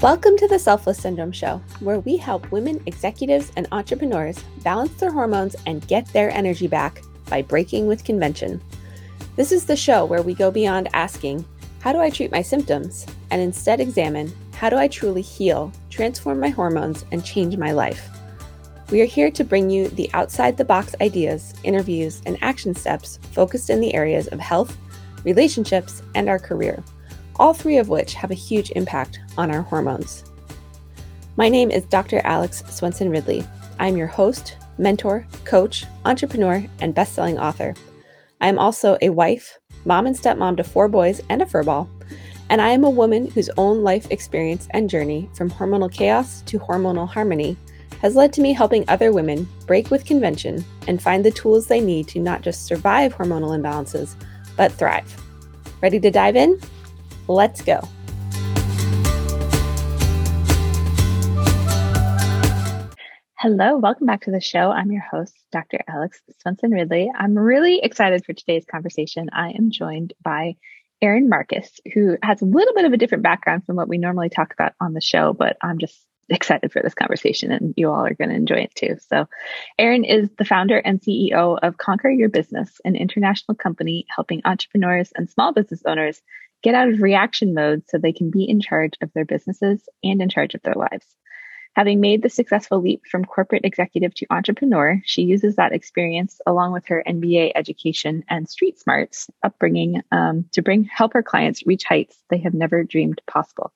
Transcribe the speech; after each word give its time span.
Welcome 0.00 0.36
to 0.36 0.46
the 0.46 0.60
Selfless 0.60 0.98
Syndrome 0.98 1.32
Show, 1.32 1.60
where 1.80 1.98
we 1.98 2.16
help 2.16 2.52
women 2.52 2.80
executives 2.86 3.50
and 3.56 3.66
entrepreneurs 3.72 4.38
balance 4.62 4.92
their 4.92 5.10
hormones 5.10 5.56
and 5.66 5.84
get 5.88 6.06
their 6.12 6.30
energy 6.30 6.68
back 6.68 7.02
by 7.28 7.42
breaking 7.42 7.88
with 7.88 8.04
convention. 8.04 8.62
This 9.34 9.50
is 9.50 9.64
the 9.64 9.74
show 9.74 10.04
where 10.04 10.22
we 10.22 10.34
go 10.34 10.52
beyond 10.52 10.88
asking, 10.92 11.44
How 11.80 11.92
do 11.92 11.98
I 11.98 12.10
treat 12.10 12.30
my 12.30 12.42
symptoms? 12.42 13.06
and 13.32 13.42
instead 13.42 13.80
examine, 13.80 14.32
How 14.52 14.70
do 14.70 14.76
I 14.76 14.86
truly 14.86 15.20
heal, 15.20 15.72
transform 15.90 16.38
my 16.38 16.50
hormones, 16.50 17.04
and 17.10 17.24
change 17.24 17.56
my 17.56 17.72
life? 17.72 18.08
We 18.92 19.02
are 19.02 19.04
here 19.04 19.32
to 19.32 19.42
bring 19.42 19.68
you 19.68 19.88
the 19.88 20.08
outside 20.14 20.56
the 20.56 20.64
box 20.64 20.94
ideas, 21.00 21.54
interviews, 21.64 22.22
and 22.24 22.38
action 22.40 22.72
steps 22.72 23.18
focused 23.32 23.68
in 23.68 23.80
the 23.80 23.94
areas 23.94 24.28
of 24.28 24.38
health, 24.38 24.76
relationships, 25.24 26.02
and 26.14 26.28
our 26.28 26.38
career 26.38 26.84
all 27.38 27.54
three 27.54 27.78
of 27.78 27.88
which 27.88 28.14
have 28.14 28.30
a 28.30 28.34
huge 28.34 28.70
impact 28.72 29.20
on 29.36 29.50
our 29.50 29.62
hormones. 29.62 30.24
My 31.36 31.48
name 31.48 31.70
is 31.70 31.84
Dr. 31.84 32.20
Alex 32.24 32.64
Swenson 32.68 33.10
Ridley. 33.10 33.44
I'm 33.78 33.96
your 33.96 34.08
host, 34.08 34.56
mentor, 34.76 35.26
coach, 35.44 35.84
entrepreneur, 36.04 36.64
and 36.80 36.94
best-selling 36.94 37.38
author. 37.38 37.74
I 38.40 38.48
am 38.48 38.58
also 38.58 38.98
a 39.02 39.10
wife, 39.10 39.58
mom 39.84 40.06
and 40.06 40.16
stepmom 40.16 40.56
to 40.56 40.64
four 40.64 40.88
boys 40.88 41.20
and 41.28 41.42
a 41.42 41.46
furball, 41.46 41.88
and 42.50 42.60
I 42.60 42.70
am 42.70 42.84
a 42.84 42.90
woman 42.90 43.30
whose 43.30 43.50
own 43.56 43.82
life 43.82 44.10
experience 44.10 44.66
and 44.70 44.90
journey 44.90 45.28
from 45.34 45.50
hormonal 45.50 45.92
chaos 45.92 46.42
to 46.42 46.58
hormonal 46.58 47.08
harmony 47.08 47.56
has 48.00 48.14
led 48.14 48.32
to 48.32 48.40
me 48.40 48.52
helping 48.52 48.84
other 48.88 49.12
women 49.12 49.48
break 49.66 49.90
with 49.90 50.04
convention 50.04 50.64
and 50.86 51.02
find 51.02 51.24
the 51.24 51.30
tools 51.30 51.66
they 51.66 51.80
need 51.80 52.06
to 52.08 52.20
not 52.20 52.42
just 52.42 52.64
survive 52.64 53.14
hormonal 53.14 53.58
imbalances, 53.58 54.14
but 54.56 54.72
thrive. 54.72 55.16
Ready 55.82 56.00
to 56.00 56.10
dive 56.10 56.36
in? 56.36 56.60
Let's 57.28 57.60
go. 57.60 57.80
Hello, 63.38 63.76
welcome 63.76 64.06
back 64.06 64.22
to 64.22 64.30
the 64.30 64.40
show. 64.40 64.70
I'm 64.70 64.90
your 64.90 65.02
host, 65.02 65.34
Dr. 65.52 65.78
Alex 65.86 66.20
Swenson 66.40 66.70
Ridley. 66.70 67.10
I'm 67.14 67.38
really 67.38 67.80
excited 67.80 68.24
for 68.24 68.32
today's 68.32 68.64
conversation. 68.64 69.28
I 69.32 69.50
am 69.50 69.70
joined 69.70 70.14
by 70.24 70.56
Erin 71.02 71.28
Marcus, 71.28 71.80
who 71.94 72.16
has 72.22 72.40
a 72.40 72.46
little 72.46 72.74
bit 72.74 72.86
of 72.86 72.94
a 72.94 72.96
different 72.96 73.22
background 73.22 73.66
from 73.66 73.76
what 73.76 73.88
we 73.88 73.98
normally 73.98 74.30
talk 74.30 74.52
about 74.54 74.72
on 74.80 74.94
the 74.94 75.00
show, 75.00 75.34
but 75.34 75.56
I'm 75.62 75.78
just 75.78 75.96
excited 76.30 76.72
for 76.72 76.82
this 76.82 76.94
conversation 76.94 77.52
and 77.52 77.74
you 77.76 77.90
all 77.90 78.04
are 78.04 78.14
going 78.14 78.30
to 78.30 78.36
enjoy 78.36 78.56
it 78.56 78.74
too. 78.74 78.96
So, 79.08 79.26
Erin 79.78 80.04
is 80.04 80.28
the 80.36 80.44
founder 80.44 80.78
and 80.78 81.00
CEO 81.00 81.58
of 81.62 81.76
Conquer 81.76 82.10
Your 82.10 82.28
Business, 82.28 82.80
an 82.84 82.96
international 82.96 83.54
company 83.54 84.06
helping 84.14 84.42
entrepreneurs 84.44 85.12
and 85.14 85.30
small 85.30 85.52
business 85.52 85.82
owners 85.86 86.20
get 86.62 86.74
out 86.74 86.88
of 86.88 87.00
reaction 87.02 87.54
mode 87.54 87.82
so 87.88 87.98
they 87.98 88.12
can 88.12 88.30
be 88.30 88.44
in 88.44 88.60
charge 88.60 88.94
of 89.00 89.12
their 89.12 89.24
businesses 89.24 89.88
and 90.02 90.20
in 90.20 90.28
charge 90.28 90.54
of 90.54 90.62
their 90.62 90.74
lives. 90.74 91.06
Having 91.76 92.00
made 92.00 92.22
the 92.22 92.28
successful 92.28 92.80
leap 92.80 93.02
from 93.08 93.24
corporate 93.24 93.64
executive 93.64 94.12
to 94.14 94.26
entrepreneur, 94.30 95.00
she 95.04 95.22
uses 95.22 95.56
that 95.56 95.72
experience 95.72 96.40
along 96.44 96.72
with 96.72 96.86
her 96.86 97.04
MBA 97.06 97.52
education 97.54 98.24
and 98.28 98.48
street 98.48 98.80
smarts 98.80 99.30
upbringing 99.44 100.02
um, 100.10 100.46
to 100.52 100.62
bring 100.62 100.84
help 100.84 101.12
her 101.12 101.22
clients 101.22 101.66
reach 101.66 101.84
heights 101.84 102.20
they 102.30 102.38
have 102.38 102.54
never 102.54 102.82
dreamed 102.82 103.20
possible 103.28 103.72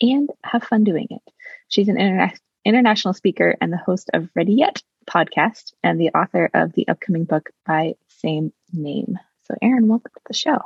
and 0.00 0.30
have 0.42 0.64
fun 0.64 0.82
doing 0.82 1.06
it. 1.10 1.22
She's 1.68 1.88
an 1.88 1.96
interna- 1.96 2.36
international 2.64 3.14
speaker 3.14 3.56
and 3.60 3.72
the 3.72 3.76
host 3.76 4.10
of 4.12 4.28
Ready 4.34 4.54
Yet 4.54 4.82
podcast 5.08 5.74
and 5.82 6.00
the 6.00 6.10
author 6.10 6.50
of 6.54 6.72
the 6.72 6.88
upcoming 6.88 7.24
book 7.24 7.50
by 7.64 7.94
same 8.08 8.52
name. 8.72 9.18
So, 9.44 9.54
Erin, 9.62 9.86
welcome 9.86 10.10
to 10.14 10.22
the 10.26 10.34
show. 10.34 10.58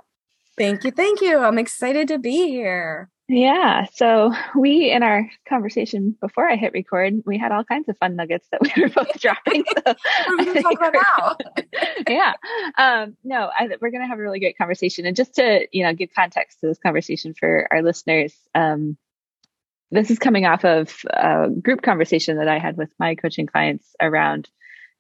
Thank 0.59 0.85
you. 0.85 0.91
Thank 0.91 1.21
you. 1.21 1.39
I'm 1.39 1.59
excited 1.59 2.09
to 2.09 2.19
be 2.19 2.49
here. 2.49 3.11
Yeah. 3.29 3.85
So 3.93 4.33
we, 4.57 4.91
in 4.91 5.03
our 5.03 5.31
conversation 5.47 6.17
before 6.19 6.49
I 6.49 6.57
hit 6.57 6.73
record, 6.73 7.23
we 7.27 7.37
had 7.37 7.53
all 7.53 7.63
kinds 7.63 7.89
of 7.91 7.99
fun 7.99 8.17
nuggets 8.17 8.49
that 8.51 8.61
we 8.63 8.83
were 8.83 8.89
both 8.89 9.21
dropping. 9.21 9.65
So 9.67 9.83
to 10.55 10.63
talk 10.63 10.79
about 10.79 10.95
now. 10.95 11.37
yeah. 12.09 12.33
Um, 12.79 13.17
no, 13.23 13.51
I, 13.57 13.69
we're 13.81 13.91
going 13.91 14.03
to 14.03 14.09
have 14.09 14.19
a 14.19 14.23
really 14.23 14.41
great 14.41 14.57
conversation. 14.57 15.05
And 15.05 15.15
just 15.15 15.35
to, 15.35 15.69
you 15.73 15.85
know, 15.85 15.93
give 15.93 16.09
context 16.15 16.61
to 16.61 16.69
this 16.69 16.79
conversation 16.79 17.35
for 17.39 17.69
our 17.71 17.83
listeners, 17.83 18.35
um, 18.55 18.97
this 19.91 20.11
is 20.11 20.19
coming 20.19 20.47
off 20.47 20.65
of 20.65 20.95
a 21.09 21.49
group 21.51 21.83
conversation 21.83 22.39
that 22.39 22.49
I 22.49 22.59
had 22.59 22.79
with 22.79 22.91
my 22.99 23.15
coaching 23.15 23.47
clients 23.47 23.87
around 24.01 24.49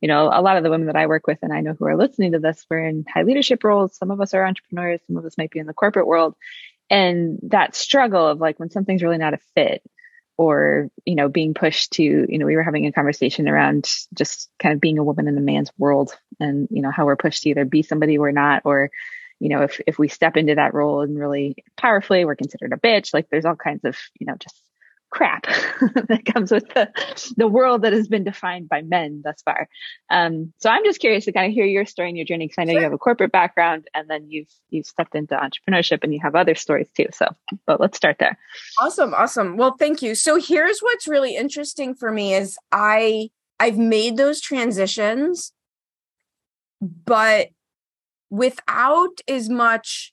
you 0.01 0.09
know, 0.09 0.31
a 0.33 0.43
lot 0.43 0.57
of 0.57 0.63
the 0.63 0.71
women 0.71 0.87
that 0.87 0.97
I 0.97 1.07
work 1.07 1.27
with 1.27 1.39
and 1.43 1.53
I 1.53 1.61
know 1.61 1.75
who 1.75 1.87
are 1.87 1.97
listening 1.97 2.33
to 2.33 2.39
this, 2.39 2.65
we're 2.71 2.87
in 2.87 3.05
high 3.13 3.23
leadership 3.23 3.65
roles. 3.65 3.97
Some 3.97 4.11
of 4.11 4.21
us 4.21 4.35
are 4.35 4.47
entrepreneurs, 4.47 5.01
some 5.07 5.17
of 5.17 5.25
us 5.25 5.37
might 5.37 5.51
be 5.51 5.59
in 5.59 5.67
the 5.67 5.75
corporate 5.75 6.07
world. 6.07 6.35
And 6.91 7.39
that 7.45 7.75
struggle 7.75 8.27
of 8.27 8.41
like 8.41 8.59
when 8.59 8.71
something's 8.71 9.03
really 9.03 9.19
not 9.19 9.35
a 9.35 9.39
fit 9.55 9.83
or, 10.37 10.89
you 11.05 11.17
know, 11.17 11.29
being 11.29 11.53
pushed 11.53 11.95
to, 11.95 12.03
you 12.03 12.39
know, 12.39 12.47
we 12.47 12.55
were 12.55 12.63
having 12.63 12.87
a 12.87 12.93
conversation 12.93 13.49
around 13.49 13.91
just 14.15 14.49
kind 14.59 14.73
of 14.73 14.81
being 14.81 14.99
a 14.99 15.05
woman 15.05 15.27
in 15.27 15.37
a 15.37 15.43
man's 15.43 15.73
world 15.77 16.17
and, 16.39 16.69
you 16.71 16.81
know, 16.81 16.93
how 16.93 17.05
we're 17.05 17.17
pushed 17.17 17.43
to 17.43 17.51
either 17.51 17.65
be 17.65 17.83
somebody 17.83 18.19
we're 18.19 18.31
not 18.31 18.63
or, 18.65 18.91
you 19.41 19.49
know, 19.49 19.63
if 19.63 19.81
if 19.87 19.99
we 19.99 20.09
step 20.09 20.37
into 20.37 20.55
that 20.55 20.75
role 20.75 21.03
and 21.03 21.19
really 21.19 21.57
powerfully, 21.77 22.25
we're 22.25 22.37
considered 22.37 22.73
a 22.73 22.77
bitch. 22.77 23.13
Like 23.13 23.29
there's 23.31 23.45
all 23.45 23.57
kinds 23.57 23.85
of, 23.85 23.97
you 24.19 24.27
know, 24.27 24.37
just 24.37 24.57
crap 25.11 25.47
that 26.09 26.25
comes 26.27 26.51
with 26.51 26.69
the, 26.75 26.91
the 27.37 27.49
world 27.49 27.83
that 27.83 27.93
has 27.93 28.09
been 28.09 28.25
defined 28.25 28.69
by 28.69 28.83
men 28.83 29.23
thus 29.25 29.41
far. 29.43 29.69
Um, 30.11 30.53
so 30.59 30.71
I'm 30.71 30.85
just 30.85 31.01
curious 31.01 31.25
to 31.25 31.33
kind 31.33 31.47
of 31.47 31.53
hear 31.53 31.65
your 31.65 31.87
story 31.87 32.09
and 32.09 32.17
your 32.17 32.27
journey 32.27 32.47
because 32.47 32.61
I 32.61 32.65
know 32.65 32.73
sure. 32.73 32.81
you 32.81 32.85
have 32.85 32.93
a 32.93 32.99
corporate 32.99 33.33
background 33.33 33.89
and 33.95 34.09
then 34.09 34.31
you've 34.31 34.51
you've 34.71 34.87
stepped 34.87 35.15
into 35.15 35.35
entrepreneurship 35.35 36.03
and 36.03 36.13
you 36.13 36.21
have 36.23 36.35
other 36.35 36.55
stories 36.55 36.89
too. 36.97 37.07
So, 37.13 37.27
but 37.67 37.81
let's 37.81 37.97
start 37.97 38.17
there. 38.19 38.39
Awesome, 38.81 39.15
awesome. 39.15 39.57
Well, 39.57 39.77
thank 39.79 40.03
you. 40.03 40.15
So 40.15 40.37
here's 40.37 40.81
what's 40.81 41.09
really 41.09 41.37
interesting 41.37 41.95
for 41.95 42.13
me 42.13 42.35
is 42.35 42.59
I 42.73 43.31
I've 43.61 43.79
made 43.79 44.17
those 44.17 44.41
transitions, 44.41 45.53
but 46.81 47.49
without 48.31 49.21
as 49.27 49.49
much 49.49 50.13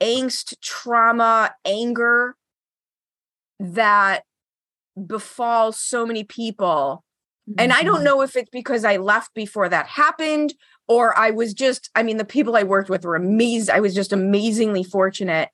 angst, 0.00 0.54
trauma, 0.60 1.54
anger 1.64 2.34
that 3.60 4.22
befalls 5.06 5.78
so 5.78 6.06
many 6.06 6.24
people. 6.24 7.04
Mm-hmm. 7.48 7.60
And 7.60 7.72
I 7.72 7.82
don't 7.82 7.96
mm-hmm. 7.96 8.04
know 8.04 8.22
if 8.22 8.36
it's 8.36 8.50
because 8.50 8.84
I 8.84 8.96
left 8.96 9.34
before 9.34 9.68
that 9.68 9.86
happened 9.86 10.54
or 10.88 11.16
I 11.18 11.30
was 11.30 11.54
just, 11.54 11.90
I 11.94 12.02
mean, 12.02 12.16
the 12.16 12.24
people 12.24 12.56
I 12.56 12.62
worked 12.62 12.88
with 12.88 13.04
were 13.04 13.16
amazing. 13.16 13.74
I 13.74 13.80
was 13.80 13.94
just 13.94 14.12
amazingly 14.12 14.84
fortunate. 14.84 15.50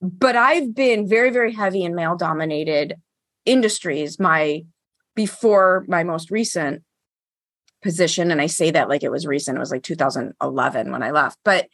But 0.00 0.36
I've 0.36 0.74
been 0.74 1.08
very, 1.08 1.30
very 1.30 1.52
heavy 1.52 1.82
in 1.82 1.94
male 1.94 2.16
dominated 2.16 2.94
industries. 3.44 4.20
My 4.20 4.64
before 5.14 5.84
my 5.88 6.04
most 6.04 6.30
recent 6.30 6.82
position, 7.82 8.30
and 8.30 8.40
I 8.40 8.46
say 8.46 8.70
that 8.70 8.88
like 8.88 9.02
it 9.02 9.10
was 9.10 9.26
recent, 9.26 9.56
it 9.56 9.60
was 9.60 9.70
like 9.70 9.82
2011 9.82 10.92
when 10.92 11.02
I 11.02 11.10
left. 11.10 11.38
But 11.44 11.68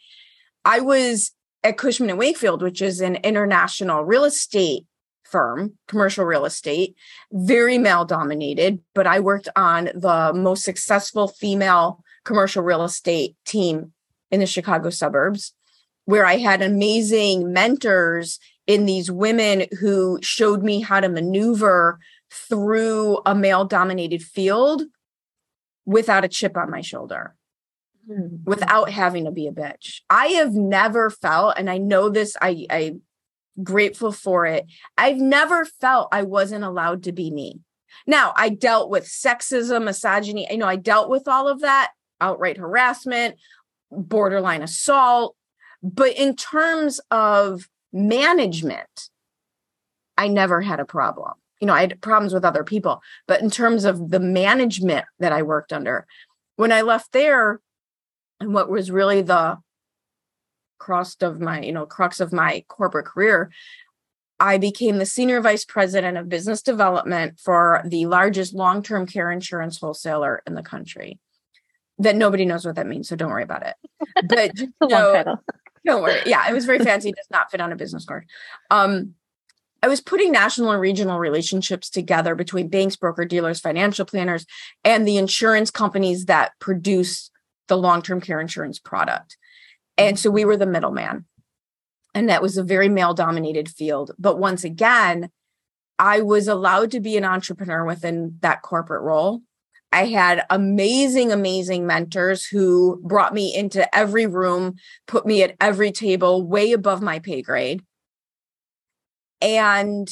I 0.63 0.79
was 0.79 1.31
at 1.63 1.77
Cushman 1.77 2.09
and 2.09 2.19
Wakefield, 2.19 2.61
which 2.61 2.81
is 2.81 3.01
an 3.01 3.17
international 3.17 4.05
real 4.05 4.23
estate 4.23 4.85
firm, 5.33 5.73
commercial 5.87 6.25
real 6.25 6.45
estate, 6.45 6.95
very 7.31 7.79
male 7.79 8.05
dominated, 8.05 8.79
but 8.93 9.07
I 9.07 9.19
worked 9.19 9.49
on 9.55 9.85
the 9.95 10.31
most 10.33 10.63
successful 10.63 11.27
female 11.27 12.03
commercial 12.23 12.61
real 12.61 12.83
estate 12.83 13.35
team 13.43 13.93
in 14.29 14.39
the 14.39 14.45
Chicago 14.45 14.91
suburbs, 14.91 15.53
where 16.05 16.25
I 16.25 16.37
had 16.37 16.61
amazing 16.61 17.51
mentors 17.51 18.39
in 18.67 18.85
these 18.85 19.09
women 19.09 19.65
who 19.79 20.19
showed 20.21 20.61
me 20.61 20.81
how 20.81 20.99
to 20.99 21.09
maneuver 21.09 21.99
through 22.31 23.19
a 23.25 23.33
male 23.33 23.65
dominated 23.65 24.21
field 24.21 24.83
without 25.85 26.23
a 26.23 26.29
chip 26.29 26.55
on 26.55 26.69
my 26.69 26.81
shoulder. 26.81 27.35
Mm-hmm. 28.09 28.43
Without 28.43 28.89
having 28.89 29.25
to 29.25 29.31
be 29.31 29.47
a 29.47 29.51
bitch. 29.51 30.01
I 30.09 30.27
have 30.27 30.53
never 30.53 31.09
felt, 31.09 31.55
and 31.57 31.69
I 31.69 31.77
know 31.77 32.09
this, 32.09 32.35
I, 32.41 32.67
I 32.69 32.95
grateful 33.61 34.11
for 34.11 34.45
it. 34.45 34.65
I've 34.97 35.17
never 35.17 35.65
felt 35.65 36.09
I 36.11 36.23
wasn't 36.23 36.63
allowed 36.63 37.03
to 37.03 37.11
be 37.11 37.29
me. 37.29 37.59
Now, 38.07 38.33
I 38.35 38.49
dealt 38.49 38.89
with 38.89 39.05
sexism, 39.05 39.83
misogyny, 39.83 40.47
you 40.49 40.57
know, 40.57 40.67
I 40.67 40.75
dealt 40.75 41.09
with 41.09 41.27
all 41.27 41.47
of 41.47 41.61
that, 41.61 41.91
outright 42.19 42.57
harassment, 42.57 43.35
borderline 43.91 44.63
assault. 44.63 45.35
But 45.83 46.17
in 46.17 46.35
terms 46.35 46.99
of 47.11 47.69
management, 47.91 49.09
I 50.17 50.27
never 50.27 50.61
had 50.61 50.79
a 50.79 50.85
problem. 50.85 51.33
You 51.59 51.67
know, 51.67 51.73
I 51.73 51.81
had 51.81 52.01
problems 52.01 52.33
with 52.33 52.45
other 52.45 52.63
people, 52.63 53.01
but 53.27 53.41
in 53.41 53.49
terms 53.49 53.85
of 53.85 54.09
the 54.09 54.19
management 54.19 55.05
that 55.19 55.31
I 55.31 55.43
worked 55.43 55.71
under, 55.71 56.05
when 56.55 56.71
I 56.71 56.81
left 56.81 57.11
there, 57.13 57.61
and 58.39 58.53
what 58.53 58.69
was 58.69 58.91
really 58.91 59.21
the 59.21 59.57
crux 60.83 61.15
of 61.21 61.39
my, 61.39 61.61
you 61.61 61.71
know, 61.71 61.85
crux 61.85 62.19
of 62.19 62.33
my 62.33 62.65
corporate 62.67 63.05
career, 63.05 63.49
I 64.39 64.57
became 64.57 64.97
the 64.97 65.05
senior 65.05 65.39
vice 65.39 65.63
president 65.63 66.17
of 66.17 66.27
business 66.27 66.61
development 66.61 67.39
for 67.39 67.81
the 67.85 68.05
largest 68.05 68.53
long-term 68.53 69.07
care 69.07 69.31
insurance 69.31 69.79
wholesaler 69.79 70.43
in 70.45 70.55
the 70.55 70.63
country. 70.63 71.19
That 71.99 72.17
nobody 72.17 72.43
knows 72.43 72.65
what 72.65 72.75
that 72.75 72.87
means, 72.87 73.07
so 73.07 73.15
don't 73.15 73.29
worry 73.29 73.43
about 73.43 73.65
it. 73.65 73.75
But 74.27 74.59
you 74.59 74.73
know, 74.81 75.37
don't 75.85 76.01
worry. 76.01 76.19
Yeah, 76.25 76.49
it 76.49 76.53
was 76.53 76.65
very 76.65 76.79
fancy. 76.79 77.09
It 77.09 77.15
does 77.15 77.27
not 77.31 77.49
fit 77.49 77.61
on 77.61 77.71
a 77.71 77.77
business 77.77 78.03
card. 78.03 78.25
Um, 78.69 79.13
I 79.81 79.87
was 79.87 80.01
putting 80.01 80.31
national 80.31 80.71
and 80.71 80.81
regional 80.81 81.19
relationships 81.19 81.89
together 81.89 82.35
between 82.35 82.69
banks, 82.69 82.95
broker 82.95 83.25
dealers, 83.25 83.59
financial 83.59 84.05
planners, 84.05 84.45
and 84.83 85.07
the 85.07 85.17
insurance 85.17 85.71
companies 85.71 86.25
that 86.25 86.53
produce 86.59 87.31
the 87.67 87.77
long 87.77 88.01
term 88.01 88.19
care 88.19 88.41
insurance 88.41 88.79
product. 88.79 89.37
And 89.97 90.17
so 90.17 90.29
we 90.29 90.45
were 90.45 90.57
the 90.57 90.65
middleman. 90.65 91.25
And 92.15 92.29
that 92.29 92.41
was 92.41 92.57
a 92.57 92.63
very 92.63 92.89
male 92.89 93.13
dominated 93.13 93.69
field. 93.69 94.11
But 94.19 94.39
once 94.39 94.63
again, 94.63 95.29
I 95.97 96.21
was 96.21 96.47
allowed 96.47 96.91
to 96.91 96.99
be 96.99 97.17
an 97.17 97.25
entrepreneur 97.25 97.85
within 97.85 98.37
that 98.41 98.61
corporate 98.61 99.03
role. 99.03 99.41
I 99.91 100.05
had 100.05 100.43
amazing, 100.49 101.31
amazing 101.31 101.85
mentors 101.85 102.45
who 102.45 102.99
brought 103.03 103.33
me 103.33 103.55
into 103.55 103.93
every 103.95 104.25
room, 104.25 104.75
put 105.05 105.25
me 105.25 105.43
at 105.43 105.55
every 105.61 105.91
table, 105.91 106.45
way 106.45 106.71
above 106.71 107.01
my 107.01 107.19
pay 107.19 107.43
grade. 107.43 107.83
And 109.39 110.09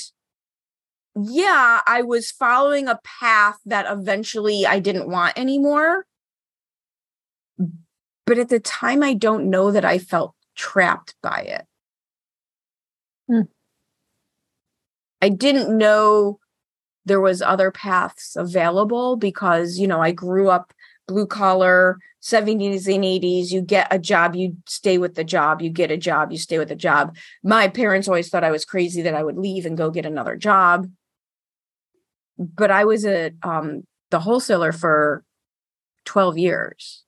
yeah, 1.16 1.80
I 1.88 2.04
was 2.04 2.30
following 2.30 2.88
a 2.88 3.00
path 3.04 3.58
that 3.66 3.86
eventually 3.90 4.66
I 4.68 4.80
didn't 4.80 5.10
want 5.10 5.38
anymore. 5.38 6.06
But 8.32 8.40
at 8.40 8.48
the 8.48 8.62
time, 8.62 9.04
I 9.04 9.14
don't 9.14 9.50
know 9.50 9.72
that 9.72 9.84
I 9.84 9.98
felt 9.98 10.36
trapped 10.56 11.16
by 11.22 11.42
it. 11.42 11.66
Hmm. 13.28 13.52
I 15.22 15.28
didn't 15.28 15.78
know 15.78 16.40
there 17.04 17.20
was 17.20 17.42
other 17.42 17.72
paths 17.72 18.38
available 18.38 19.18
because, 19.18 19.80
you 19.80 19.86
know, 19.86 20.00
I 20.00 20.14
grew 20.14 20.48
up 20.50 20.72
blue 21.10 21.28
collar 21.28 22.00
70s 22.24 22.88
and 22.88 23.04
80s 23.04 23.52
you 23.52 23.62
get 23.62 23.90
a 23.92 24.00
job 24.00 24.34
you 24.34 24.56
stay 24.66 24.98
with 24.98 25.16
the 25.16 25.26
job 25.26 25.62
you 25.62 25.70
get 25.70 25.92
a 25.92 25.98
job 25.98 26.32
you 26.32 26.38
stay 26.38 26.58
with 26.58 26.70
the 26.70 26.76
job 26.76 27.18
my 27.44 27.68
parents 27.68 28.08
always 28.08 28.30
thought 28.30 28.46
i 28.46 28.52
was 28.52 28.64
crazy 28.64 29.02
that 29.02 29.16
i 29.16 29.24
would 29.24 29.38
leave 29.38 29.66
and 29.66 29.78
go 29.78 29.90
get 29.90 30.06
another 30.06 30.38
job 30.38 30.88
but 32.38 32.72
i 32.72 32.86
was 32.86 33.04
a 33.04 33.32
um, 33.44 33.84
the 34.10 34.20
wholesaler 34.20 34.72
for 34.72 35.26
12 36.06 36.38
years 36.38 37.04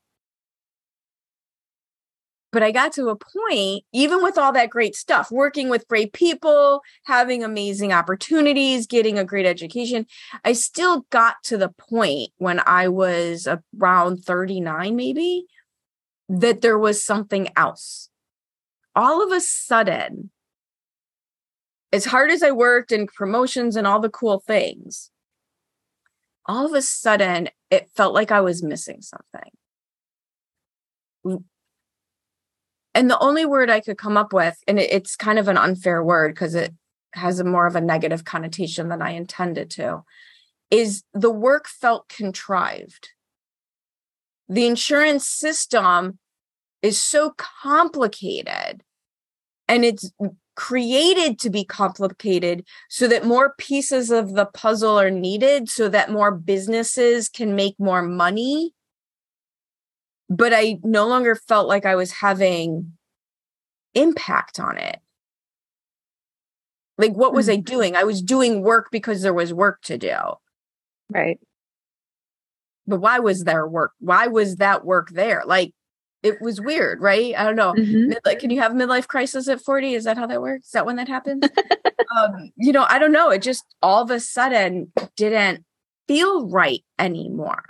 but 2.53 2.61
I 2.61 2.71
got 2.71 2.93
to 2.93 3.09
a 3.09 3.15
point, 3.15 3.83
even 3.91 4.21
with 4.21 4.37
all 4.37 4.53
that 4.53 4.69
great 4.69 4.95
stuff, 4.95 5.31
working 5.31 5.69
with 5.69 5.87
great 5.87 6.13
people, 6.13 6.81
having 7.03 7.43
amazing 7.43 7.91
opportunities, 7.91 8.85
getting 8.85 9.17
a 9.17 9.25
great 9.25 9.47
education, 9.47 10.05
I 10.45 10.53
still 10.53 11.07
got 11.09 11.37
to 11.45 11.57
the 11.57 11.69
point 11.69 12.29
when 12.37 12.61
I 12.65 12.89
was 12.89 13.47
around 13.81 14.23
39, 14.23 14.95
maybe, 14.95 15.47
that 16.29 16.61
there 16.61 16.77
was 16.77 17.03
something 17.03 17.49
else. 17.57 18.09
All 18.95 19.25
of 19.25 19.31
a 19.31 19.41
sudden, 19.41 20.29
as 21.91 22.05
hard 22.05 22.29
as 22.29 22.43
I 22.43 22.51
worked 22.51 22.91
and 22.91 23.07
promotions 23.07 23.75
and 23.75 23.87
all 23.87 23.99
the 23.99 24.09
cool 24.09 24.43
things, 24.45 25.09
all 26.45 26.67
of 26.67 26.73
a 26.73 26.83
sudden 26.83 27.49
it 27.71 27.89
felt 27.95 28.13
like 28.13 28.31
I 28.31 28.41
was 28.41 28.61
missing 28.61 29.01
something 29.01 29.49
and 32.93 33.09
the 33.09 33.19
only 33.19 33.45
word 33.45 33.69
I 33.69 33.79
could 33.79 33.97
come 33.97 34.17
up 34.17 34.33
with, 34.33 34.57
and 34.67 34.79
it's 34.79 35.15
kind 35.15 35.39
of 35.39 35.47
an 35.47 35.57
unfair 35.57 36.03
word 36.03 36.33
because 36.33 36.55
it 36.55 36.73
has 37.13 37.39
a 37.39 37.43
more 37.43 37.67
of 37.67 37.75
a 37.75 37.81
negative 37.81 38.23
connotation 38.23 38.89
than 38.89 39.01
I 39.01 39.11
intended 39.11 39.69
to, 39.71 40.03
is 40.69 41.03
the 41.13 41.31
work 41.31 41.67
felt 41.67 42.07
contrived. 42.09 43.09
The 44.49 44.67
insurance 44.67 45.27
system 45.27 46.19
is 46.81 46.99
so 46.99 47.33
complicated 47.37 48.83
and 49.67 49.85
it's 49.85 50.11
created 50.55 51.39
to 51.39 51.49
be 51.49 51.65
complicated 51.65 52.65
so 52.89 53.07
that 53.07 53.25
more 53.25 53.55
pieces 53.57 54.11
of 54.11 54.33
the 54.33 54.45
puzzle 54.45 54.99
are 54.99 55.09
needed 55.09 55.69
so 55.69 55.89
that 55.89 56.11
more 56.11 56.31
businesses 56.31 57.29
can 57.29 57.55
make 57.55 57.79
more 57.79 58.03
money 58.03 58.73
but 60.29 60.53
I 60.53 60.79
no 60.83 61.07
longer 61.07 61.35
felt 61.35 61.67
like 61.67 61.85
I 61.85 61.95
was 61.95 62.11
having 62.11 62.93
impact 63.93 64.59
on 64.59 64.77
it. 64.77 64.99
Like, 66.97 67.13
what 67.13 67.33
was 67.33 67.47
mm-hmm. 67.47 67.59
I 67.59 67.61
doing? 67.61 67.95
I 67.95 68.03
was 68.03 68.21
doing 68.21 68.61
work 68.61 68.89
because 68.91 69.21
there 69.21 69.33
was 69.33 69.53
work 69.53 69.81
to 69.83 69.97
do. 69.97 70.15
Right. 71.09 71.39
But 72.85 72.99
why 72.99 73.19
was 73.19 73.43
there 73.43 73.67
work? 73.67 73.93
Why 73.99 74.27
was 74.27 74.57
that 74.57 74.85
work 74.85 75.09
there? 75.11 75.43
Like, 75.45 75.73
it 76.21 76.41
was 76.41 76.61
weird, 76.61 77.01
right? 77.01 77.33
I 77.37 77.43
don't 77.43 77.55
know. 77.55 77.73
Mm-hmm. 77.73 78.13
Like, 78.25 78.39
can 78.39 78.49
you 78.49 78.61
have 78.61 78.71
midlife 78.71 79.07
crisis 79.07 79.47
at 79.49 79.61
40? 79.61 79.93
Is 79.93 80.05
that 80.05 80.17
how 80.17 80.25
that 80.27 80.41
works? 80.41 80.67
Is 80.67 80.71
that 80.71 80.85
when 80.85 80.95
that 80.95 81.07
happens? 81.07 81.43
um, 82.17 82.51
you 82.55 82.71
know, 82.71 82.85
I 82.87 82.99
don't 82.99 83.11
know. 83.11 83.29
It 83.29 83.41
just 83.41 83.63
all 83.81 84.03
of 84.03 84.11
a 84.11 84.19
sudden 84.19 84.91
didn't 85.17 85.65
feel 86.07 86.47
right 86.47 86.83
anymore 86.97 87.63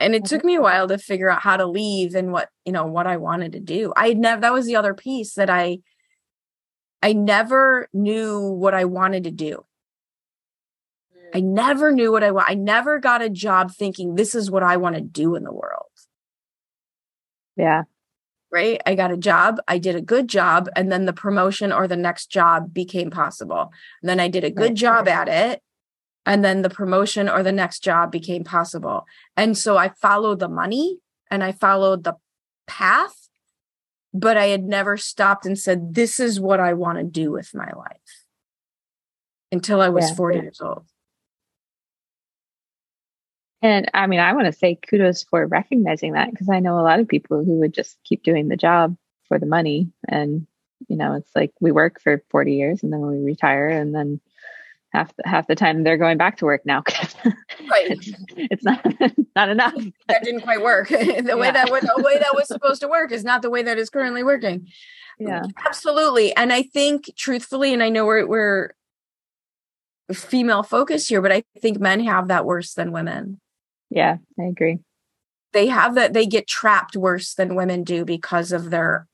and 0.00 0.14
it 0.14 0.24
took 0.24 0.42
me 0.42 0.56
a 0.56 0.60
while 0.62 0.88
to 0.88 0.98
figure 0.98 1.30
out 1.30 1.42
how 1.42 1.58
to 1.58 1.66
leave 1.66 2.14
and 2.14 2.32
what 2.32 2.48
you 2.64 2.72
know 2.72 2.86
what 2.86 3.06
i 3.06 3.16
wanted 3.18 3.52
to 3.52 3.60
do. 3.60 3.92
I 3.96 4.14
never 4.14 4.40
that 4.40 4.52
was 4.52 4.66
the 4.66 4.76
other 4.76 4.94
piece 4.94 5.34
that 5.34 5.50
i 5.50 5.78
i 7.02 7.12
never 7.12 7.88
knew 7.92 8.40
what 8.40 8.74
i 8.74 8.86
wanted 8.86 9.24
to 9.24 9.30
do. 9.30 9.64
I 11.32 11.40
mm. 11.40 11.44
never 11.44 11.92
knew 11.92 12.10
what 12.10 12.24
i 12.24 12.30
want 12.30 12.50
i 12.50 12.54
never 12.54 12.98
got 12.98 13.22
a 13.22 13.30
job 13.30 13.72
thinking 13.72 14.14
this 14.14 14.34
is 14.34 14.50
what 14.50 14.62
i 14.62 14.76
want 14.78 14.96
to 14.96 15.02
do 15.02 15.36
in 15.36 15.44
the 15.44 15.52
world. 15.52 15.86
Yeah. 17.56 17.82
Right? 18.52 18.80
I 18.84 18.96
got 18.96 19.12
a 19.12 19.16
job 19.16 19.60
i 19.68 19.78
did 19.78 19.94
a 19.94 20.00
good 20.00 20.28
job 20.28 20.68
and 20.74 20.90
then 20.90 21.04
the 21.04 21.12
promotion 21.12 21.72
or 21.72 21.86
the 21.86 21.96
next 21.96 22.30
job 22.30 22.72
became 22.72 23.10
possible. 23.10 23.70
And 24.02 24.08
then 24.08 24.18
i 24.18 24.28
did 24.28 24.44
a 24.44 24.50
good 24.50 24.74
job 24.74 25.06
at 25.06 25.28
it 25.28 25.62
and 26.26 26.44
then 26.44 26.62
the 26.62 26.70
promotion 26.70 27.28
or 27.28 27.42
the 27.42 27.52
next 27.52 27.82
job 27.82 28.10
became 28.10 28.44
possible 28.44 29.06
and 29.36 29.56
so 29.56 29.76
i 29.76 29.88
followed 29.88 30.38
the 30.38 30.48
money 30.48 30.98
and 31.30 31.42
i 31.42 31.52
followed 31.52 32.04
the 32.04 32.14
path 32.66 33.28
but 34.12 34.36
i 34.36 34.46
had 34.46 34.64
never 34.64 34.96
stopped 34.96 35.46
and 35.46 35.58
said 35.58 35.94
this 35.94 36.20
is 36.20 36.40
what 36.40 36.60
i 36.60 36.72
want 36.72 36.98
to 36.98 37.04
do 37.04 37.30
with 37.30 37.54
my 37.54 37.70
life 37.76 38.24
until 39.52 39.80
i 39.80 39.88
was 39.88 40.08
yeah, 40.10 40.14
40 40.14 40.36
yeah. 40.36 40.42
years 40.42 40.60
old 40.60 40.84
and 43.62 43.90
i 43.94 44.06
mean 44.06 44.20
i 44.20 44.32
want 44.32 44.46
to 44.46 44.52
say 44.52 44.78
kudos 44.88 45.24
for 45.24 45.46
recognizing 45.46 46.12
that 46.12 46.30
because 46.30 46.48
i 46.48 46.60
know 46.60 46.78
a 46.78 46.82
lot 46.82 47.00
of 47.00 47.08
people 47.08 47.44
who 47.44 47.58
would 47.58 47.74
just 47.74 47.98
keep 48.04 48.22
doing 48.22 48.48
the 48.48 48.56
job 48.56 48.96
for 49.26 49.38
the 49.38 49.46
money 49.46 49.90
and 50.08 50.46
you 50.88 50.96
know 50.96 51.14
it's 51.14 51.30
like 51.34 51.52
we 51.60 51.72
work 51.72 52.00
for 52.00 52.22
40 52.30 52.54
years 52.54 52.82
and 52.82 52.92
then 52.92 53.00
we 53.00 53.18
retire 53.18 53.68
and 53.68 53.94
then 53.94 54.20
half 54.92 55.14
the, 55.16 55.22
half 55.24 55.46
the 55.46 55.54
time 55.54 55.82
they're 55.82 55.96
going 55.96 56.18
back 56.18 56.36
to 56.38 56.44
work 56.44 56.62
now. 56.64 56.82
right. 57.24 57.90
It's, 57.90 58.12
it's, 58.36 58.64
not 58.64 58.84
not 59.36 59.48
enough. 59.48 59.74
That 60.08 60.22
didn't 60.22 60.42
quite 60.42 60.62
work. 60.62 60.88
the 60.88 61.22
yeah. 61.26 61.34
way 61.34 61.50
that 61.50 61.70
was, 61.70 61.82
the 61.82 62.02
way 62.02 62.18
that 62.18 62.34
was 62.34 62.48
supposed 62.48 62.80
to 62.82 62.88
work 62.88 63.12
is 63.12 63.24
not 63.24 63.42
the 63.42 63.50
way 63.50 63.62
that 63.62 63.78
is 63.78 63.90
currently 63.90 64.22
working. 64.22 64.68
Yeah. 65.18 65.42
Absolutely. 65.64 66.34
And 66.34 66.52
I 66.52 66.62
think 66.62 67.10
truthfully, 67.16 67.72
and 67.72 67.82
I 67.82 67.88
know 67.90 68.06
we're 68.06 68.26
we're 68.26 68.70
female 70.12 70.62
focused 70.62 71.08
here, 71.08 71.20
but 71.20 71.32
I 71.32 71.44
think 71.60 71.78
men 71.78 72.00
have 72.00 72.28
that 72.28 72.44
worse 72.44 72.74
than 72.74 72.90
women. 72.90 73.38
Yeah, 73.90 74.16
I 74.38 74.44
agree. 74.44 74.78
They 75.52 75.66
have 75.66 75.94
that 75.96 76.14
they 76.14 76.26
get 76.26 76.46
trapped 76.46 76.96
worse 76.96 77.34
than 77.34 77.54
women 77.54 77.84
do 77.84 78.04
because 78.04 78.50
of 78.50 78.70
their 78.70 79.06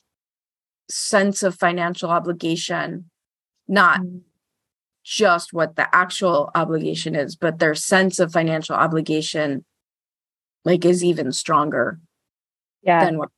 sense 0.88 1.42
of 1.42 1.56
financial 1.56 2.11
obligation, 2.11 3.11
not 3.66 4.00
mm 4.00 4.21
just 5.06 5.52
what 5.52 5.76
the 5.76 5.94
actual 5.94 6.50
obligation 6.56 7.14
is, 7.14 7.36
but 7.36 7.60
their 7.60 7.76
sense 7.76 8.18
of 8.18 8.32
financial 8.32 8.75
obligation 8.75 9.64
like 10.64 10.84
is 10.84 11.04
even 11.04 11.30
stronger 11.30 12.00
yeah. 12.82 13.04
than 13.04 13.18
what 13.18 13.28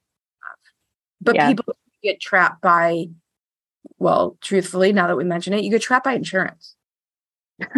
but 1.21 1.35
yeah. 1.35 1.49
people 1.49 1.75
get 2.03 2.21
trapped 2.21 2.63
by 2.63 3.09
well, 3.99 4.39
truthfully, 4.41 4.93
now 4.93 5.09
that 5.09 5.17
we 5.17 5.25
mention 5.25 5.53
it, 5.53 5.65
you 5.65 5.71
get 5.71 5.83
trapped 5.83 6.05
by 6.05 6.15
insurance. 6.15 6.77
yeah. 7.61 7.69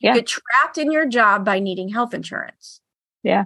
You 0.00 0.14
get 0.14 0.26
trapped 0.26 0.78
in 0.78 0.90
your 0.90 1.06
job 1.06 1.44
by 1.44 1.60
needing 1.60 1.88
health 1.88 2.12
insurance. 2.12 2.80
Yeah. 3.22 3.44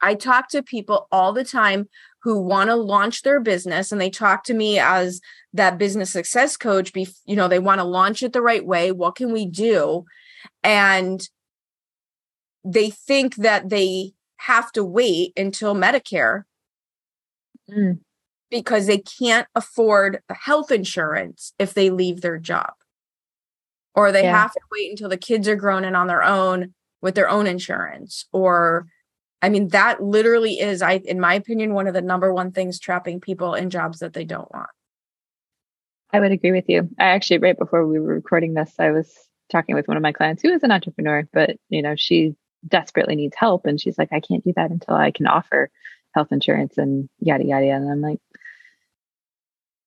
I 0.00 0.14
talk 0.14 0.48
to 0.50 0.62
people 0.62 1.06
all 1.10 1.32
the 1.32 1.44
time 1.44 1.88
who 2.22 2.40
want 2.40 2.68
to 2.68 2.74
launch 2.74 3.22
their 3.22 3.40
business 3.40 3.92
and 3.92 4.00
they 4.00 4.10
talk 4.10 4.44
to 4.44 4.54
me 4.54 4.78
as 4.78 5.20
that 5.52 5.78
business 5.78 6.10
success 6.10 6.56
coach 6.56 6.92
be 6.92 7.08
you 7.26 7.36
know 7.36 7.48
they 7.48 7.58
want 7.58 7.78
to 7.78 7.84
launch 7.84 8.22
it 8.22 8.32
the 8.32 8.42
right 8.42 8.66
way 8.66 8.92
what 8.92 9.14
can 9.14 9.32
we 9.32 9.46
do 9.46 10.04
and 10.62 11.28
they 12.64 12.90
think 12.90 13.36
that 13.36 13.68
they 13.68 14.12
have 14.36 14.70
to 14.72 14.84
wait 14.84 15.32
until 15.36 15.74
medicare 15.74 16.42
mm. 17.70 17.98
because 18.50 18.86
they 18.86 18.98
can't 18.98 19.46
afford 19.54 20.20
the 20.28 20.34
health 20.34 20.70
insurance 20.70 21.52
if 21.58 21.74
they 21.74 21.90
leave 21.90 22.20
their 22.20 22.38
job 22.38 22.72
or 23.94 24.12
they 24.12 24.22
yeah. 24.22 24.36
have 24.36 24.52
to 24.52 24.60
wait 24.70 24.90
until 24.90 25.08
the 25.08 25.16
kids 25.16 25.48
are 25.48 25.56
grown 25.56 25.84
and 25.84 25.96
on 25.96 26.06
their 26.06 26.22
own 26.22 26.74
with 27.00 27.14
their 27.14 27.28
own 27.28 27.46
insurance 27.46 28.26
or 28.32 28.86
I 29.40 29.48
mean, 29.48 29.68
that 29.68 30.02
literally 30.02 30.58
is, 30.58 30.82
I, 30.82 30.94
in 31.04 31.20
my 31.20 31.34
opinion, 31.34 31.74
one 31.74 31.86
of 31.86 31.94
the 31.94 32.02
number 32.02 32.32
one 32.32 32.50
things 32.52 32.80
trapping 32.80 33.20
people 33.20 33.54
in 33.54 33.70
jobs 33.70 34.00
that 34.00 34.12
they 34.12 34.24
don't 34.24 34.52
want. 34.52 34.70
I 36.12 36.20
would 36.20 36.32
agree 36.32 36.52
with 36.52 36.68
you. 36.68 36.88
I 36.98 37.04
actually, 37.04 37.38
right 37.38 37.58
before 37.58 37.86
we 37.86 38.00
were 38.00 38.14
recording 38.14 38.54
this, 38.54 38.72
I 38.78 38.90
was 38.90 39.12
talking 39.50 39.74
with 39.74 39.88
one 39.88 39.96
of 39.96 40.02
my 40.02 40.12
clients 40.12 40.42
who 40.42 40.50
is 40.50 40.62
an 40.62 40.72
entrepreneur, 40.72 41.28
but 41.32 41.56
you 41.68 41.82
know, 41.82 41.94
she 41.96 42.34
desperately 42.66 43.14
needs 43.14 43.36
help. 43.36 43.66
And 43.66 43.80
she's 43.80 43.98
like, 43.98 44.12
I 44.12 44.20
can't 44.20 44.44
do 44.44 44.52
that 44.56 44.70
until 44.70 44.94
I 44.94 45.10
can 45.10 45.26
offer 45.26 45.70
health 46.14 46.32
insurance 46.32 46.78
and 46.78 47.08
yada, 47.20 47.44
yada. 47.44 47.66
yada. 47.66 47.82
And 47.82 47.90
I'm 47.92 48.00
like, 48.00 48.20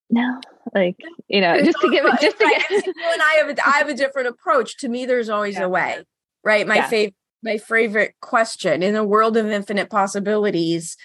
no, 0.09 0.39
like, 0.73 0.97
you 1.27 1.41
know, 1.41 1.61
just 1.61 1.79
to 1.81 1.89
give 1.89 2.05
it, 2.05 2.21
just 2.21 2.37
to 2.37 2.45
get. 2.45 2.69
you 2.85 2.93
and 2.97 3.21
I 3.21 3.33
have, 3.39 3.49
a, 3.49 3.67
I 3.67 3.77
have 3.79 3.89
a 3.89 3.93
different 3.93 4.27
approach. 4.27 4.77
To 4.77 4.89
me, 4.89 5.05
there's 5.05 5.29
always 5.29 5.55
yeah. 5.55 5.63
a 5.63 5.69
way, 5.69 6.03
right? 6.43 6.67
My 6.67 6.75
yeah. 6.75 6.87
favorite, 6.87 7.15
my 7.43 7.57
favorite 7.57 8.15
question 8.21 8.83
in 8.83 8.95
a 8.95 9.03
world 9.03 9.37
of 9.37 9.47
infinite 9.47 9.89
possibilities, 9.89 10.97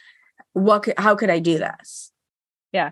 what, 0.53 0.85
could, 0.85 0.95
how 0.99 1.15
could 1.15 1.31
I 1.31 1.39
do 1.39 1.59
this? 1.59 2.13
Yeah 2.73 2.91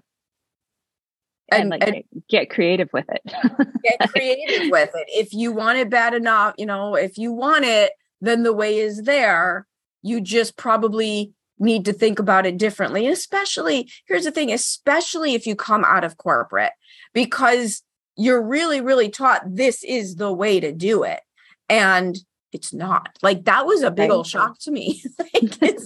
and, 1.51 1.63
and 1.63 1.71
like 1.71 1.83
and 1.83 2.23
get 2.29 2.51
creative 2.51 2.89
with 2.93 3.07
it. 3.09 3.23
get 3.83 4.11
creative 4.11 4.71
with 4.71 4.91
it. 4.95 5.07
If 5.09 5.33
you 5.33 5.53
want 5.53 5.79
it 5.79 5.91
bad 5.91 6.15
enough, 6.15 6.55
you 6.59 6.67
know, 6.67 6.95
if 6.95 7.19
you 7.19 7.33
want 7.33 7.65
it, 7.65 7.93
then 8.21 8.43
the 8.43 8.53
way 8.53 8.79
is 8.79 9.03
there. 9.03 9.67
You 10.03 10.21
just 10.21 10.57
probably 10.57 11.33
need 11.59 11.85
to 11.85 11.93
think 11.93 12.19
about 12.19 12.47
it 12.47 12.59
differently. 12.59 13.07
And 13.07 13.13
especially, 13.13 13.91
here's 14.07 14.25
the 14.25 14.31
thing, 14.31 14.53
especially 14.53 15.35
if 15.35 15.47
you 15.47 15.55
come 15.55 15.85
out 15.85 16.05
of 16.05 16.17
corporate, 16.17 16.73
because 17.13 17.83
you're 18.17 18.43
really, 18.43 18.81
really 18.81 19.09
taught 19.09 19.43
this 19.47 19.83
is 19.85 20.17
the 20.17 20.33
way 20.33 20.61
to 20.61 20.73
do 20.73 21.03
it. 21.03 21.21
And 21.69 22.17
it's 22.55 22.73
not. 22.73 23.19
Like 23.21 23.45
that 23.45 23.67
was 23.67 23.83
a 23.83 23.91
big 23.91 24.11
old 24.11 24.27
shock 24.27 24.59
to 24.61 24.71
me. 24.71 25.03
like, 25.61 25.79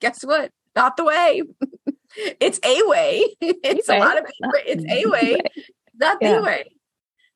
guess 0.00 0.24
what? 0.24 0.50
Not 0.74 0.96
the 0.96 1.04
way 1.04 1.42
it's 2.40 2.60
a 2.64 2.82
way. 2.86 3.36
It's 3.40 3.88
a 3.88 3.98
lot 3.98 4.18
of 4.18 4.26
people. 4.26 4.52
It's 4.66 4.84
a 4.84 5.08
way, 5.10 5.40
not 5.98 6.20
the 6.20 6.40
way. 6.42 6.64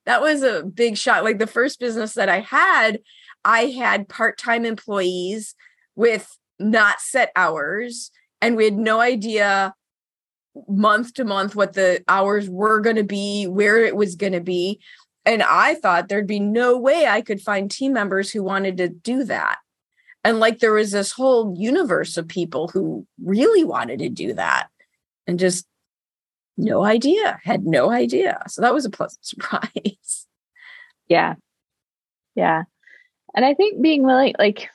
That 0.06 0.22
was 0.22 0.42
a 0.42 0.62
big 0.62 0.96
shot. 0.96 1.24
Like 1.24 1.38
the 1.38 1.46
first 1.46 1.78
business 1.78 2.14
that 2.14 2.28
I 2.28 2.40
had, 2.40 3.00
I 3.44 3.66
had 3.66 4.08
part 4.08 4.38
time 4.38 4.64
employees 4.64 5.54
with 5.96 6.28
not 6.58 7.00
set 7.00 7.30
hours, 7.36 8.10
and 8.40 8.56
we 8.56 8.64
had 8.64 8.76
no 8.76 9.00
idea 9.00 9.74
month 10.68 11.14
to 11.14 11.24
month 11.24 11.54
what 11.54 11.74
the 11.74 12.02
hours 12.08 12.48
were 12.48 12.80
going 12.80 12.96
to 12.96 13.04
be, 13.04 13.46
where 13.46 13.84
it 13.84 13.96
was 13.96 14.16
going 14.16 14.32
to 14.32 14.40
be. 14.40 14.80
And 15.30 15.44
I 15.44 15.76
thought 15.76 16.08
there'd 16.08 16.26
be 16.26 16.40
no 16.40 16.76
way 16.76 17.06
I 17.06 17.20
could 17.20 17.40
find 17.40 17.70
team 17.70 17.92
members 17.92 18.32
who 18.32 18.42
wanted 18.42 18.78
to 18.78 18.88
do 18.88 19.22
that. 19.22 19.58
And 20.24 20.40
like 20.40 20.58
there 20.58 20.72
was 20.72 20.90
this 20.90 21.12
whole 21.12 21.54
universe 21.56 22.16
of 22.16 22.26
people 22.26 22.66
who 22.66 23.06
really 23.22 23.62
wanted 23.62 24.00
to 24.00 24.08
do 24.08 24.34
that 24.34 24.66
and 25.28 25.38
just 25.38 25.68
no 26.56 26.82
idea 26.82 27.38
had 27.44 27.64
no 27.64 27.92
idea. 27.92 28.42
So 28.48 28.60
that 28.62 28.74
was 28.74 28.84
a 28.84 28.90
pleasant 28.90 29.24
surprise. 29.24 30.26
Yeah. 31.06 31.34
Yeah. 32.34 32.64
And 33.32 33.44
i 33.44 33.54
think 33.54 33.80
being 33.80 34.02
willing 34.02 34.34
like 34.36 34.68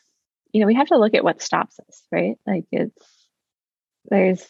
you 0.53 0.61
know 0.61 0.67
we 0.67 0.75
have 0.75 0.87
to 0.87 0.97
look 0.97 1.13
at 1.13 1.25
what 1.25 1.41
stops 1.41 1.77
us 1.85 2.01
right? 2.13 2.37
Like 2.47 2.63
it's 2.71 3.27
there's 4.05 4.47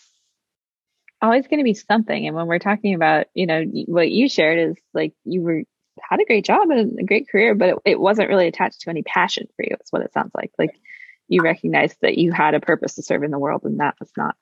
always 1.19 1.47
going 1.47 1.57
to 1.57 1.63
be 1.63 1.73
something. 1.73 2.27
And 2.27 2.35
when 2.35 2.45
we're 2.45 2.59
talking 2.59 2.93
about 2.93 3.25
you 3.33 3.47
know 3.47 3.63
what 3.87 4.11
you 4.11 4.29
shared 4.29 4.69
is 4.69 4.77
like 4.93 5.15
you 5.23 5.41
were 5.41 5.63
had 6.01 6.19
a 6.19 6.25
great 6.25 6.45
job 6.45 6.69
and 6.69 6.99
a 6.99 7.03
great 7.03 7.29
career 7.29 7.55
but 7.55 7.69
it, 7.69 7.77
it 7.85 7.99
wasn't 7.99 8.29
really 8.29 8.47
attached 8.47 8.81
to 8.81 8.89
any 8.89 9.03
passion 9.03 9.47
for 9.55 9.63
you 9.63 9.75
is 9.81 9.91
what 9.91 10.01
it 10.01 10.13
sounds 10.13 10.31
like. 10.35 10.51
Like 10.57 10.79
you 11.27 11.41
recognized 11.41 11.97
that 12.01 12.17
you 12.17 12.31
had 12.31 12.53
a 12.53 12.59
purpose 12.59 12.95
to 12.95 13.03
serve 13.03 13.23
in 13.23 13.31
the 13.31 13.39
world 13.39 13.61
and 13.63 13.79
that 13.79 13.95
was 13.99 14.11
not 14.17 14.35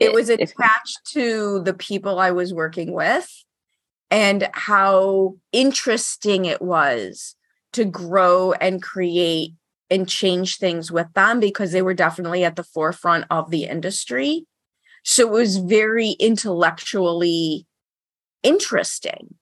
it, 0.00 0.06
it 0.06 0.12
was 0.12 0.28
attached 0.28 1.00
to 1.12 1.60
the 1.62 1.74
people 1.74 2.18
i 2.18 2.30
was 2.30 2.52
working 2.52 2.92
with 2.92 3.44
and 4.10 4.48
how 4.52 5.34
interesting 5.52 6.44
it 6.44 6.62
was 6.62 7.34
to 7.72 7.84
grow 7.84 8.52
and 8.52 8.82
create 8.82 9.54
and 9.90 10.08
change 10.08 10.58
things 10.58 10.90
with 10.90 11.12
them 11.14 11.40
because 11.40 11.72
they 11.72 11.82
were 11.82 11.94
definitely 11.94 12.44
at 12.44 12.56
the 12.56 12.64
forefront 12.64 13.24
of 13.30 13.50
the 13.50 13.64
industry. 13.64 14.46
So 15.02 15.26
it 15.26 15.30
was 15.30 15.56
very 15.58 16.10
intellectually 16.20 17.66
interesting 18.42 19.34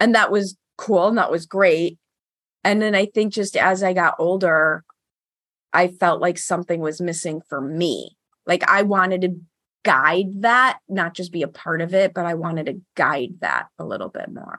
and 0.00 0.14
that 0.14 0.30
was 0.30 0.56
cool 0.76 1.08
and 1.08 1.18
that 1.18 1.30
was 1.30 1.46
great 1.46 1.98
and 2.64 2.80
then 2.80 2.94
I 2.94 3.06
think 3.06 3.32
just 3.32 3.56
as 3.56 3.82
I 3.82 3.92
got 3.92 4.14
older, 4.18 4.84
I 5.72 5.88
felt 5.88 6.20
like 6.20 6.38
something 6.38 6.80
was 6.80 7.00
missing 7.00 7.42
for 7.48 7.60
me. 7.60 8.16
Like 8.46 8.68
I 8.68 8.82
wanted 8.82 9.20
to 9.20 9.36
guide 9.84 10.40
that, 10.40 10.78
not 10.88 11.14
just 11.14 11.30
be 11.30 11.42
a 11.42 11.48
part 11.48 11.82
of 11.82 11.92
it, 11.94 12.14
but 12.14 12.24
I 12.24 12.34
wanted 12.34 12.66
to 12.66 12.80
guide 12.96 13.34
that 13.40 13.66
a 13.78 13.84
little 13.84 14.08
bit 14.08 14.32
more. 14.32 14.58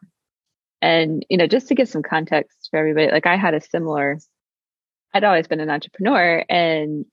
And, 0.82 1.25
you 1.30 1.38
know, 1.38 1.48
just 1.48 1.68
to 1.70 1.75
give 1.75 1.89
some 1.89 2.04
context 2.04 2.68
for 2.70 2.77
everybody, 2.77 3.10
like 3.10 3.25
I 3.25 3.38
had 3.38 3.56
a 3.56 3.62
similar, 3.62 4.20
I'd 5.13 5.24
always 5.24 5.48
been 5.48 5.62
an 5.62 5.72
entrepreneur 5.72 6.46
and, 6.48 7.06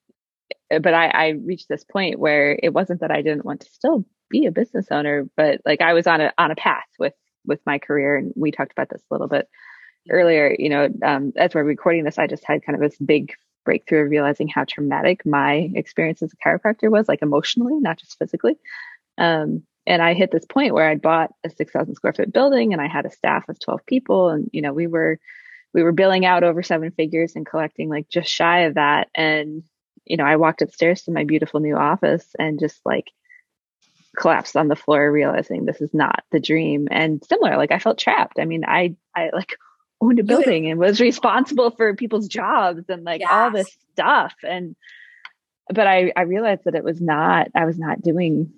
eh, 0.70 0.78
but 0.78 0.92
I, 0.92 1.06
I 1.06 1.28
reached 1.28 1.70
this 1.70 1.84
point 1.84 2.18
where 2.18 2.58
it 2.62 2.74
wasn't 2.74 3.00
that 3.00 3.10
I 3.10 3.22
didn't 3.22 3.46
want 3.46 3.60
to 3.60 3.70
still 3.70 4.04
be 4.28 4.44
a 4.44 4.52
business 4.52 4.88
owner, 4.90 5.26
but 5.36 5.62
like 5.64 5.80
I 5.80 5.94
was 5.94 6.06
on 6.06 6.20
a, 6.20 6.32
on 6.36 6.50
a 6.50 6.56
path 6.56 6.84
with, 6.98 7.14
with 7.46 7.60
my 7.66 7.78
career. 7.78 8.16
And 8.16 8.32
we 8.36 8.50
talked 8.50 8.72
about 8.72 8.88
this 8.88 9.02
a 9.02 9.14
little 9.14 9.28
bit 9.28 9.48
earlier, 10.10 10.54
you 10.58 10.68
know, 10.68 10.88
um, 11.02 11.32
as 11.36 11.54
we're 11.54 11.64
recording 11.64 12.04
this, 12.04 12.18
I 12.18 12.26
just 12.26 12.44
had 12.44 12.64
kind 12.64 12.74
of 12.74 12.82
this 12.82 12.98
big 12.98 13.32
breakthrough 13.64 14.04
of 14.04 14.10
realizing 14.10 14.48
how 14.48 14.64
traumatic 14.64 15.24
my 15.24 15.70
experience 15.74 16.22
as 16.22 16.32
a 16.32 16.48
chiropractor 16.48 16.90
was, 16.90 17.08
like 17.08 17.22
emotionally, 17.22 17.74
not 17.78 17.98
just 17.98 18.18
physically. 18.18 18.56
Um, 19.18 19.62
and 19.86 20.00
I 20.00 20.14
hit 20.14 20.30
this 20.30 20.44
point 20.44 20.74
where 20.74 20.88
I 20.88 20.96
bought 20.96 21.32
a 21.44 21.50
6,000 21.50 21.94
square 21.94 22.12
foot 22.12 22.32
building 22.32 22.72
and 22.72 22.80
I 22.80 22.86
had 22.86 23.06
a 23.06 23.10
staff 23.10 23.48
of 23.48 23.58
12 23.58 23.84
people. 23.86 24.28
And, 24.28 24.48
you 24.52 24.62
know, 24.62 24.72
we 24.72 24.86
were, 24.86 25.18
we 25.74 25.82
were 25.82 25.92
billing 25.92 26.24
out 26.24 26.44
over 26.44 26.62
seven 26.62 26.92
figures 26.92 27.34
and 27.34 27.46
collecting 27.46 27.88
like 27.88 28.08
just 28.08 28.30
shy 28.30 28.60
of 28.60 28.74
that. 28.74 29.08
And, 29.14 29.64
you 30.04 30.16
know, 30.16 30.24
I 30.24 30.36
walked 30.36 30.62
upstairs 30.62 31.02
to 31.02 31.12
my 31.12 31.24
beautiful 31.24 31.60
new 31.60 31.76
office 31.76 32.26
and 32.38 32.60
just 32.60 32.80
like 32.84 33.10
collapsed 34.16 34.56
on 34.56 34.68
the 34.68 34.76
floor, 34.76 35.10
realizing 35.10 35.64
this 35.64 35.80
is 35.80 35.92
not 35.94 36.22
the 36.30 36.40
dream. 36.40 36.88
And 36.90 37.24
similar, 37.24 37.56
like 37.56 37.72
I 37.72 37.78
felt 37.78 37.98
trapped. 37.98 38.38
I 38.38 38.44
mean, 38.44 38.64
I, 38.66 38.96
I 39.14 39.30
like 39.32 39.56
owned 40.02 40.18
a 40.18 40.24
building 40.24 40.68
and 40.68 40.80
was 40.80 41.00
responsible 41.00 41.70
for 41.70 41.94
people's 41.94 42.26
jobs 42.26 42.84
and 42.88 43.04
like 43.04 43.20
yes. 43.20 43.30
all 43.30 43.50
this 43.50 43.76
stuff 43.92 44.34
and 44.42 44.74
but 45.68 45.86
I, 45.86 46.12
I 46.16 46.22
realized 46.22 46.62
that 46.64 46.74
it 46.74 46.82
was 46.82 47.00
not 47.00 47.48
i 47.54 47.64
was 47.64 47.78
not 47.78 48.02
doing 48.02 48.52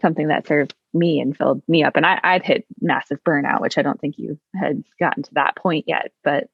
something 0.00 0.28
that 0.28 0.46
served 0.48 0.74
me 0.92 1.20
and 1.20 1.36
filled 1.36 1.62
me 1.68 1.84
up 1.84 1.96
and 1.96 2.04
I, 2.04 2.18
i'd 2.24 2.44
hit 2.44 2.66
massive 2.80 3.22
burnout 3.22 3.60
which 3.60 3.78
i 3.78 3.82
don't 3.82 4.00
think 4.00 4.18
you 4.18 4.38
had 4.54 4.82
gotten 4.98 5.22
to 5.22 5.34
that 5.34 5.54
point 5.54 5.84
yet 5.86 6.10
but 6.24 6.48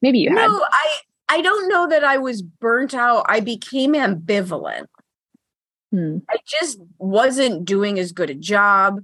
maybe 0.00 0.18
you 0.18 0.30
had 0.30 0.48
no 0.48 0.64
i 0.72 0.98
i 1.28 1.42
don't 1.42 1.68
know 1.68 1.86
that 1.88 2.04
i 2.04 2.16
was 2.16 2.40
burnt 2.40 2.94
out 2.94 3.26
i 3.28 3.40
became 3.40 3.92
ambivalent 3.92 4.86
hmm. 5.94 6.18
i 6.28 6.36
just 6.46 6.78
wasn't 6.98 7.64
doing 7.64 7.98
as 7.98 8.12
good 8.12 8.30
a 8.30 8.34
job 8.34 9.00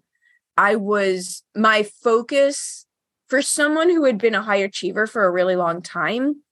i 0.57 0.75
was 0.75 1.43
my 1.55 1.83
focus 1.83 2.87
for 3.31 3.41
someone 3.41 3.89
who 3.89 4.05
had 4.05 4.19
been 4.19 4.35
a 4.35 4.43
high 4.43 4.57
achiever 4.57 5.07
for 5.07 5.25
a 5.25 5.31
really 5.31 5.55
long 5.55 5.81
time, 5.81 6.43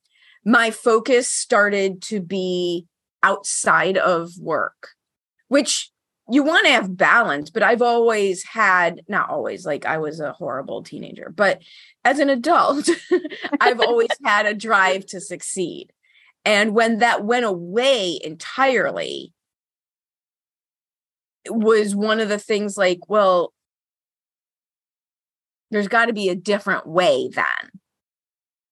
my 0.44 0.70
focus 0.70 1.28
started 1.28 2.00
to 2.02 2.20
be 2.20 2.86
outside 3.22 3.98
of 3.98 4.30
work, 4.38 4.90
which 5.48 5.90
you 6.30 6.44
want 6.44 6.66
to 6.66 6.72
have 6.72 6.96
balance, 6.96 7.50
but 7.50 7.64
I've 7.64 7.82
always 7.82 8.44
had, 8.44 9.02
not 9.08 9.28
always, 9.28 9.66
like 9.66 9.86
I 9.86 9.98
was 9.98 10.20
a 10.20 10.32
horrible 10.32 10.84
teenager, 10.84 11.32
but 11.34 11.60
as 12.04 12.20
an 12.20 12.30
adult, 12.30 12.88
I've 13.60 13.80
always 13.80 14.10
had 14.24 14.46
a 14.46 14.54
drive 14.54 15.04
to 15.06 15.20
succeed. 15.20 15.92
And 16.44 16.74
when 16.74 16.98
that 16.98 17.24
went 17.24 17.44
away 17.44 18.20
entirely, 18.22 19.32
was 21.50 21.94
one 21.94 22.20
of 22.20 22.28
the 22.28 22.38
things 22.38 22.76
like, 22.76 23.08
well, 23.08 23.52
there's 25.70 25.88
got 25.88 26.06
to 26.06 26.12
be 26.12 26.28
a 26.28 26.34
different 26.34 26.86
way 26.86 27.28
then. 27.32 27.70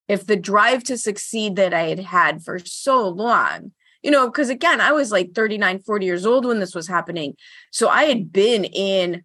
If 0.08 0.26
the 0.26 0.36
drive 0.36 0.84
to 0.84 0.96
succeed 0.96 1.56
that 1.56 1.74
I 1.74 1.82
had 1.82 2.00
had 2.00 2.42
for 2.42 2.58
so 2.58 3.08
long, 3.08 3.72
you 4.02 4.10
know, 4.10 4.26
because 4.26 4.50
again, 4.50 4.80
I 4.80 4.92
was 4.92 5.10
like 5.10 5.34
39, 5.34 5.80
40 5.80 6.06
years 6.06 6.24
old 6.24 6.44
when 6.44 6.60
this 6.60 6.74
was 6.74 6.86
happening. 6.86 7.34
So 7.72 7.88
I 7.88 8.04
had 8.04 8.32
been 8.32 8.64
in 8.64 9.24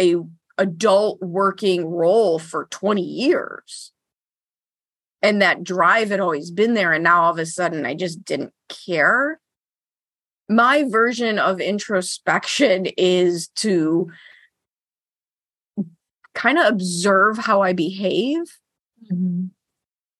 a 0.00 0.16
adult 0.56 1.20
working 1.20 1.86
role 1.86 2.38
for 2.38 2.66
20 2.70 3.02
years. 3.02 3.92
And 5.20 5.42
that 5.42 5.64
drive 5.64 6.10
had 6.10 6.20
always 6.20 6.50
been 6.50 6.74
there. 6.74 6.92
And 6.92 7.04
now 7.04 7.22
all 7.22 7.32
of 7.32 7.38
a 7.38 7.46
sudden 7.46 7.84
I 7.84 7.94
just 7.94 8.24
didn't 8.24 8.52
care. 8.86 9.40
My 10.48 10.84
version 10.88 11.38
of 11.38 11.60
introspection 11.60 12.86
is 12.96 13.48
to 13.56 14.10
kind 16.34 16.58
of 16.58 16.66
observe 16.66 17.38
how 17.38 17.62
I 17.62 17.72
behave. 17.72 18.58
Mm-hmm. 19.10 19.46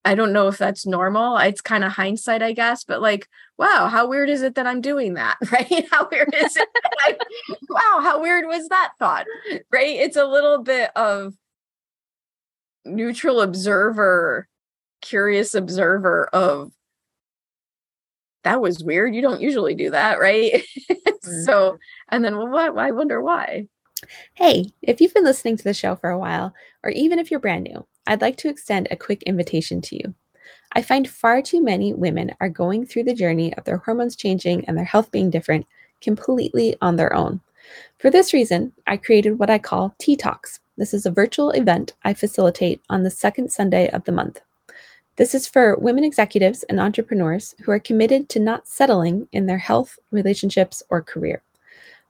I 0.04 0.14
don't 0.14 0.32
know 0.32 0.48
if 0.48 0.58
that's 0.58 0.86
normal. 0.86 1.36
It's 1.36 1.60
kind 1.60 1.84
of 1.84 1.92
hindsight, 1.92 2.42
I 2.42 2.52
guess, 2.52 2.82
but 2.82 3.02
like, 3.02 3.28
wow, 3.58 3.88
how 3.88 4.08
weird 4.08 4.30
is 4.30 4.42
it 4.42 4.54
that 4.54 4.66
I'm 4.66 4.80
doing 4.80 5.14
that? 5.14 5.36
Right? 5.52 5.86
How 5.90 6.08
weird 6.10 6.34
is 6.34 6.56
it? 6.56 6.68
like, 7.06 7.20
wow, 7.68 8.00
how 8.02 8.20
weird 8.20 8.46
was 8.46 8.68
that 8.68 8.92
thought? 8.98 9.26
Right? 9.70 9.96
It's 9.96 10.16
a 10.16 10.26
little 10.26 10.62
bit 10.62 10.90
of 10.96 11.34
neutral 12.84 13.40
observer, 13.40 14.48
curious 15.02 15.54
observer 15.54 16.28
of 16.32 16.72
that 18.48 18.62
was 18.62 18.82
weird. 18.82 19.14
You 19.14 19.20
don't 19.20 19.42
usually 19.42 19.74
do 19.74 19.90
that, 19.90 20.18
right? 20.18 20.64
Mm-hmm. 21.28 21.42
so, 21.42 21.76
and 22.08 22.24
then, 22.24 22.38
well, 22.38 22.48
what? 22.48 22.78
I 22.78 22.92
wonder 22.92 23.20
why. 23.20 23.66
Hey, 24.34 24.72
if 24.80 24.98
you've 25.00 25.12
been 25.12 25.24
listening 25.24 25.58
to 25.58 25.64
the 25.64 25.74
show 25.74 25.96
for 25.96 26.08
a 26.08 26.18
while, 26.18 26.54
or 26.84 26.90
even 26.90 27.18
if 27.18 27.30
you're 27.30 27.40
brand 27.40 27.64
new, 27.64 27.86
I'd 28.06 28.22
like 28.22 28.36
to 28.38 28.48
extend 28.48 28.88
a 28.90 28.96
quick 28.96 29.24
invitation 29.24 29.82
to 29.82 29.96
you. 29.96 30.14
I 30.72 30.80
find 30.80 31.10
far 31.10 31.42
too 31.42 31.62
many 31.62 31.92
women 31.92 32.34
are 32.40 32.48
going 32.48 32.86
through 32.86 33.04
the 33.04 33.14
journey 33.14 33.52
of 33.56 33.64
their 33.64 33.78
hormones 33.78 34.16
changing 34.16 34.64
and 34.64 34.78
their 34.78 34.84
health 34.86 35.10
being 35.10 35.28
different 35.28 35.66
completely 36.00 36.76
on 36.80 36.96
their 36.96 37.12
own. 37.12 37.40
For 37.98 38.10
this 38.10 38.32
reason, 38.32 38.72
I 38.86 38.96
created 38.96 39.38
what 39.38 39.50
I 39.50 39.58
call 39.58 39.94
Tea 39.98 40.16
Talks. 40.16 40.60
This 40.78 40.94
is 40.94 41.04
a 41.04 41.10
virtual 41.10 41.50
event 41.50 41.94
I 42.04 42.14
facilitate 42.14 42.80
on 42.88 43.02
the 43.02 43.10
second 43.10 43.50
Sunday 43.50 43.90
of 43.90 44.04
the 44.04 44.12
month. 44.12 44.40
This 45.18 45.34
is 45.34 45.48
for 45.48 45.76
women 45.76 46.04
executives 46.04 46.62
and 46.68 46.78
entrepreneurs 46.78 47.52
who 47.64 47.72
are 47.72 47.80
committed 47.80 48.28
to 48.28 48.38
not 48.38 48.68
settling 48.68 49.26
in 49.32 49.46
their 49.46 49.58
health, 49.58 49.98
relationships, 50.12 50.80
or 50.90 51.02
career. 51.02 51.42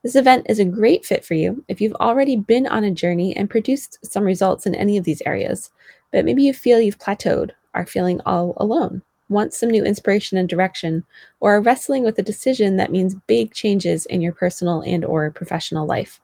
This 0.03 0.15
event 0.15 0.45
is 0.51 0.59
a 0.59 0.67
great 0.67 1.07
fit 1.07 1.25
for 1.25 1.33
you 1.33 1.65
if 1.69 1.81
you've 1.81 1.95
already 1.95 2.37
been 2.37 2.67
on 2.67 2.85
a 2.85 2.91
journey 2.91 3.35
and 3.35 3.49
produced 3.49 3.99
some 4.03 4.25
results 4.25 4.67
in 4.67 4.75
any 4.75 4.99
of 4.99 5.05
these 5.05 5.23
areas, 5.25 5.71
but 6.13 6.27
maybe 6.27 6.43
you 6.43 6.53
feel 6.53 6.83
you've 6.83 6.99
plateaued, 6.99 7.53
are 7.73 7.87
feeling 7.87 8.21
all 8.27 8.53
alone, 8.59 9.01
want 9.31 9.55
some 9.55 9.71
new 9.71 9.85
inspiration 9.85 10.37
and 10.37 10.47
direction, 10.47 11.03
or 11.41 11.55
are 11.55 11.63
wrestling 11.63 12.05
with 12.05 12.19
a 12.19 12.23
decision 12.23 12.77
that 12.77 12.93
means 12.93 13.15
big 13.27 13.55
changes 13.55 14.05
in 14.05 14.21
your 14.21 14.33
personal 14.35 14.83
and 14.83 15.03
or 15.03 15.31
professional 15.31 15.87
life. 15.87 16.21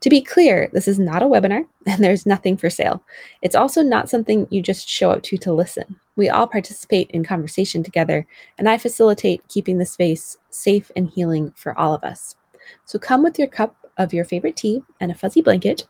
To 0.00 0.10
be 0.10 0.20
clear, 0.20 0.68
this 0.72 0.86
is 0.86 0.98
not 0.98 1.22
a 1.22 1.26
webinar 1.26 1.64
and 1.86 2.02
there's 2.02 2.26
nothing 2.26 2.56
for 2.56 2.70
sale. 2.70 3.02
It's 3.42 3.54
also 3.54 3.82
not 3.82 4.10
something 4.10 4.46
you 4.50 4.62
just 4.62 4.88
show 4.88 5.10
up 5.10 5.22
to 5.24 5.38
to 5.38 5.52
listen. 5.52 5.98
We 6.16 6.28
all 6.28 6.46
participate 6.46 7.10
in 7.10 7.24
conversation 7.24 7.82
together, 7.82 8.26
and 8.58 8.68
I 8.68 8.78
facilitate 8.78 9.48
keeping 9.48 9.78
the 9.78 9.86
space 9.86 10.36
safe 10.50 10.90
and 10.94 11.10
healing 11.10 11.52
for 11.56 11.76
all 11.78 11.94
of 11.94 12.04
us. 12.04 12.36
So 12.84 12.98
come 12.98 13.22
with 13.22 13.38
your 13.38 13.48
cup 13.48 13.76
of 13.96 14.12
your 14.12 14.24
favorite 14.24 14.56
tea 14.56 14.82
and 15.00 15.10
a 15.10 15.14
fuzzy 15.14 15.42
blanket, 15.42 15.86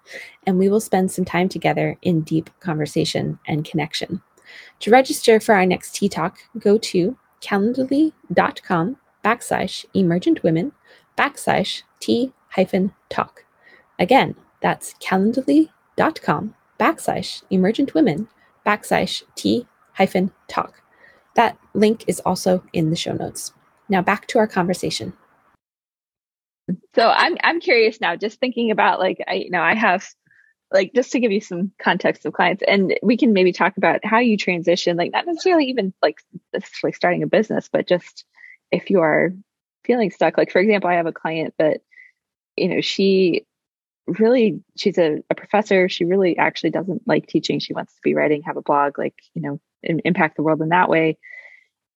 and 0.47 0.59
we 0.59 0.69
will 0.69 0.81
spend 0.81 1.11
some 1.11 1.25
time 1.25 1.49
together 1.49 1.97
in 2.03 2.23
deep 2.23 2.51
conversation 2.61 3.39
and 3.47 3.65
connection. 3.65 4.23
To 4.81 4.91
register 4.91 5.41
for 5.41 5.55
our 5.55 5.67
next 5.67 5.95
Tea 5.95 6.09
Talk, 6.09 6.39
go 6.59 6.79
to 6.79 7.17
calendly.com 7.41 8.97
backslash 9.25 9.85
emergent 9.95 10.43
women 10.43 10.73
backslash 11.17 11.83
tea 12.01 12.33
hyphen 12.51 12.93
talk. 13.09 13.44
Again, 13.99 14.35
that's 14.61 14.95
calendly.com 14.95 16.55
backslash 16.79 17.43
emergent 17.51 17.95
women 17.95 18.29
backslash 18.67 19.23
T 19.35 19.67
hyphen 19.95 20.33
talk. 20.49 20.83
That 21.37 21.59
link 21.75 22.05
is 22.07 22.21
also 22.21 22.65
in 22.73 22.91
the 22.91 22.97
show 22.97 23.13
notes. 23.13 23.53
Now 23.89 24.03
back 24.03 24.27
to 24.29 24.39
our 24.39 24.47
conversation. 24.47 25.13
So 26.95 27.09
I'm 27.09 27.37
I'm 27.43 27.61
curious 27.61 28.01
now, 28.01 28.17
just 28.17 28.41
thinking 28.41 28.71
about 28.71 28.99
like 28.99 29.19
I 29.29 29.35
you 29.35 29.51
know 29.51 29.61
I 29.61 29.75
have 29.75 30.07
like 30.73 30.93
just 30.95 31.13
to 31.13 31.21
give 31.21 31.33
you 31.33 31.41
some 31.41 31.71
context 31.79 32.27
of 32.27 32.33
clients 32.33 32.63
and 32.67 32.95
we 33.03 33.17
can 33.17 33.33
maybe 33.33 33.53
talk 33.53 33.77
about 33.77 34.05
how 34.05 34.19
you 34.19 34.37
transition 34.37 34.97
like 34.97 35.13
not 35.13 35.27
necessarily 35.27 35.67
even 35.67 35.95
like 36.03 36.19
like 36.83 36.97
starting 36.97 37.23
a 37.23 37.29
business 37.29 37.69
but 37.73 37.87
just 37.87 38.25
if 38.73 38.91
you 38.91 39.01
are 39.01 39.33
feeling 39.85 40.11
stuck 40.11 40.37
like 40.37 40.51
for 40.51 40.59
example 40.59 40.91
i 40.91 40.95
have 40.95 41.07
a 41.07 41.13
client 41.13 41.55
that 41.59 41.81
you 42.57 42.69
know 42.69 42.81
she 42.81 43.47
really 44.07 44.61
she's 44.77 44.99
a, 44.99 45.23
a 45.31 45.35
professor. 45.35 45.89
She 45.89 46.05
really 46.05 46.37
actually 46.37 46.71
doesn't 46.71 47.03
like 47.07 47.27
teaching. 47.27 47.59
She 47.59 47.75
wants 47.75 47.95
to 47.95 48.01
be 48.03 48.15
writing 48.15 48.43
have 48.43 48.57
a 48.57 48.63
blog 48.63 48.99
like 48.99 49.15
you 49.35 49.43
know 49.43 49.61
impact 49.83 50.37
the 50.37 50.43
world 50.43 50.63
in 50.63 50.71
that 50.71 50.89
way. 50.89 51.19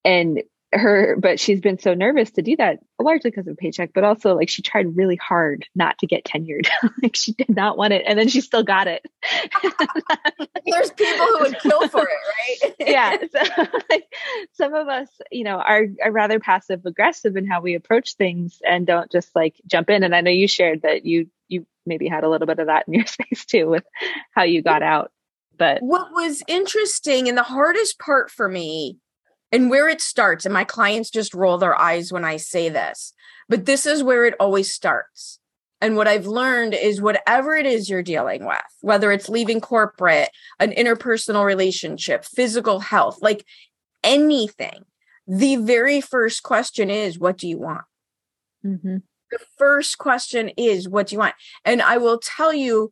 And 0.04 0.42
her 0.72 1.16
but 1.18 1.40
she's 1.40 1.60
been 1.60 1.78
so 1.78 1.94
nervous 1.94 2.30
to 2.30 2.42
do 2.42 2.54
that 2.56 2.78
largely 3.00 3.30
because 3.30 3.46
of 3.46 3.56
paycheck 3.56 3.90
but 3.94 4.04
also 4.04 4.34
like 4.34 4.50
she 4.50 4.60
tried 4.60 4.96
really 4.96 5.16
hard 5.16 5.66
not 5.74 5.98
to 5.98 6.06
get 6.06 6.24
tenured. 6.24 6.68
Like 7.02 7.14
she 7.14 7.32
did 7.32 7.48
not 7.50 7.78
want 7.78 7.92
it 7.92 8.02
and 8.06 8.18
then 8.18 8.28
she 8.28 8.40
still 8.40 8.64
got 8.64 8.88
it. 8.88 9.06
There's 10.66 10.90
people 10.90 11.26
who 11.26 11.40
would 11.40 11.58
kill 11.60 11.88
for 11.88 12.02
it 12.02 12.64
right? 12.66 12.74
Yeah 12.88 13.16
so, 13.30 13.62
like, 13.90 14.12
some 14.52 14.74
of 14.74 14.88
us 14.88 15.08
you 15.30 15.44
know 15.44 15.56
are, 15.56 15.86
are 16.02 16.12
rather 16.12 16.40
passive 16.40 16.84
aggressive 16.84 17.36
in 17.36 17.46
how 17.46 17.60
we 17.60 17.74
approach 17.74 18.14
things 18.14 18.60
and 18.66 18.86
don't 18.86 19.10
just 19.10 19.34
like 19.34 19.54
jump 19.66 19.90
in 19.90 20.02
and 20.02 20.14
i 20.14 20.20
know 20.20 20.30
you 20.30 20.48
shared 20.48 20.82
that 20.82 21.04
you 21.04 21.28
you 21.48 21.66
maybe 21.86 22.08
had 22.08 22.24
a 22.24 22.28
little 22.28 22.46
bit 22.46 22.58
of 22.58 22.66
that 22.66 22.86
in 22.88 22.94
your 22.94 23.06
space 23.06 23.44
too 23.44 23.68
with 23.68 23.84
how 24.32 24.42
you 24.42 24.62
got 24.62 24.82
out 24.82 25.10
but 25.56 25.82
what 25.82 26.12
was 26.12 26.42
interesting 26.46 27.28
and 27.28 27.36
the 27.36 27.42
hardest 27.42 27.98
part 27.98 28.30
for 28.30 28.48
me 28.48 28.98
and 29.50 29.70
where 29.70 29.88
it 29.88 30.00
starts 30.00 30.44
and 30.44 30.52
my 30.52 30.64
clients 30.64 31.10
just 31.10 31.34
roll 31.34 31.58
their 31.58 31.78
eyes 31.78 32.12
when 32.12 32.24
i 32.24 32.36
say 32.36 32.68
this 32.68 33.12
but 33.48 33.64
this 33.64 33.86
is 33.86 34.02
where 34.02 34.26
it 34.26 34.34
always 34.38 34.72
starts. 34.72 35.40
And 35.80 35.96
what 35.96 36.08
i've 36.08 36.26
learned 36.26 36.74
is 36.74 37.00
whatever 37.00 37.54
it 37.54 37.64
is 37.64 37.88
you're 37.88 38.02
dealing 38.02 38.44
with 38.44 38.58
whether 38.80 39.12
it's 39.12 39.28
leaving 39.28 39.60
corporate 39.60 40.28
an 40.58 40.72
interpersonal 40.72 41.44
relationship 41.44 42.24
physical 42.24 42.80
health 42.80 43.18
like 43.22 43.44
anything 44.02 44.84
the 45.28 45.56
very 45.56 46.00
first 46.00 46.42
question 46.42 46.90
is 46.90 47.18
what 47.18 47.38
do 47.38 47.46
you 47.46 47.58
want? 47.58 47.84
Mm-hmm. 48.66 48.96
the 49.30 49.38
first 49.56 49.98
question 49.98 50.48
is 50.56 50.88
what 50.88 51.06
do 51.06 51.14
you 51.14 51.20
want? 51.20 51.36
And 51.64 51.80
i 51.80 51.96
will 51.96 52.18
tell 52.18 52.52
you 52.52 52.90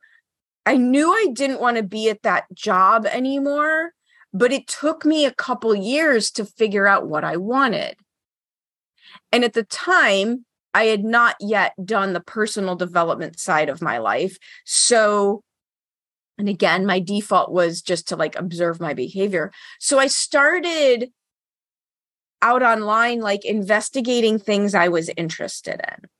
i 0.64 0.76
knew 0.76 1.10
i 1.10 1.26
didn't 1.32 1.60
want 1.60 1.76
to 1.76 1.82
be 1.82 2.08
at 2.08 2.22
that 2.22 2.44
job 2.54 3.04
anymore 3.04 3.94
but 4.36 4.52
it 4.52 4.66
took 4.66 5.06
me 5.06 5.24
a 5.24 5.32
couple 5.34 5.74
years 5.74 6.30
to 6.32 6.44
figure 6.44 6.86
out 6.86 7.06
what 7.06 7.24
I 7.24 7.38
wanted. 7.38 7.96
And 9.32 9.44
at 9.44 9.54
the 9.54 9.62
time, 9.62 10.44
I 10.74 10.84
had 10.84 11.04
not 11.04 11.36
yet 11.40 11.72
done 11.82 12.12
the 12.12 12.20
personal 12.20 12.76
development 12.76 13.40
side 13.40 13.70
of 13.70 13.80
my 13.80 13.96
life. 13.96 14.36
So, 14.66 15.42
and 16.36 16.50
again, 16.50 16.84
my 16.84 17.00
default 17.00 17.50
was 17.50 17.80
just 17.80 18.08
to 18.08 18.16
like 18.16 18.36
observe 18.36 18.78
my 18.78 18.92
behavior. 18.92 19.52
So 19.80 19.98
I 19.98 20.06
started 20.06 21.10
out 22.42 22.62
online, 22.62 23.20
like 23.20 23.46
investigating 23.46 24.38
things 24.38 24.74
I 24.74 24.88
was 24.88 25.08
interested 25.16 25.80
in. 25.80 26.10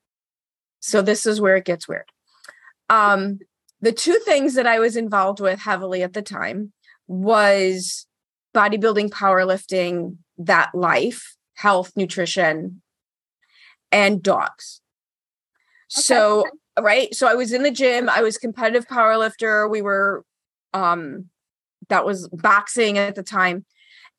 So 0.80 1.02
this 1.02 1.26
is 1.26 1.38
where 1.38 1.56
it 1.56 1.66
gets 1.66 1.86
weird. 1.86 2.10
Um, 2.88 3.40
the 3.82 3.92
two 3.92 4.18
things 4.24 4.54
that 4.54 4.66
I 4.66 4.78
was 4.78 4.96
involved 4.96 5.38
with 5.38 5.58
heavily 5.58 6.02
at 6.02 6.14
the 6.14 6.22
time 6.22 6.72
was 7.06 8.06
bodybuilding, 8.54 9.10
powerlifting, 9.10 10.16
that 10.38 10.74
life, 10.74 11.36
health, 11.54 11.92
nutrition, 11.96 12.82
and 13.92 14.22
dogs. 14.22 14.80
Okay. 15.94 16.02
So, 16.02 16.44
right. 16.80 17.14
So 17.14 17.26
I 17.28 17.34
was 17.34 17.52
in 17.52 17.62
the 17.62 17.70
gym, 17.70 18.08
I 18.08 18.22
was 18.22 18.38
competitive 18.38 18.86
powerlifter. 18.88 19.70
We 19.70 19.82
were, 19.82 20.24
um, 20.72 21.26
that 21.88 22.04
was 22.04 22.28
boxing 22.28 22.98
at 22.98 23.14
the 23.14 23.22
time. 23.22 23.64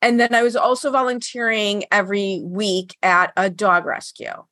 And 0.00 0.18
then 0.20 0.34
I 0.34 0.42
was 0.42 0.56
also 0.56 0.90
volunteering 0.90 1.84
every 1.90 2.40
week 2.44 2.96
at 3.02 3.32
a 3.36 3.50
dog 3.50 3.84
rescue 3.84 4.44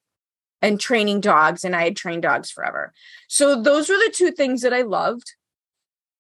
and 0.61 0.81
training 0.81 1.21
dogs. 1.21 1.65
And 1.65 1.77
I 1.77 1.85
had 1.85 1.97
trained 1.97 2.23
dogs 2.23 2.51
forever. 2.51 2.93
So 3.29 3.63
those 3.63 3.89
were 3.89 3.97
the 3.97 4.13
two 4.13 4.33
things 4.33 4.63
that 4.63 4.75
I 4.75 4.83
loved. 4.83 5.35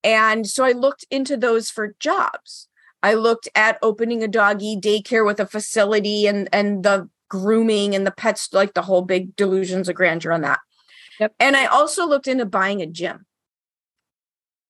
And 0.06 0.46
so 0.46 0.64
I 0.64 0.70
looked 0.70 1.04
into 1.10 1.36
those 1.36 1.68
for 1.68 1.96
jobs. 1.98 2.68
I 3.02 3.14
looked 3.14 3.48
at 3.56 3.76
opening 3.82 4.22
a 4.22 4.28
doggy 4.28 4.76
daycare 4.76 5.26
with 5.26 5.40
a 5.40 5.46
facility 5.46 6.28
and 6.28 6.48
and 6.52 6.84
the 6.84 7.10
grooming 7.28 7.92
and 7.92 8.06
the 8.06 8.12
pets, 8.12 8.48
like 8.52 8.74
the 8.74 8.82
whole 8.82 9.02
big 9.02 9.34
delusions 9.34 9.88
of 9.88 9.96
grandeur 9.96 10.30
on 10.30 10.42
that. 10.42 10.60
Yep. 11.18 11.34
And 11.40 11.56
I 11.56 11.66
also 11.66 12.06
looked 12.06 12.28
into 12.28 12.46
buying 12.46 12.80
a 12.80 12.86
gym. 12.86 13.26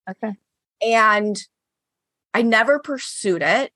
Okay. 0.08 0.36
And 0.80 1.38
I 2.32 2.40
never 2.40 2.78
pursued 2.78 3.42
it 3.42 3.72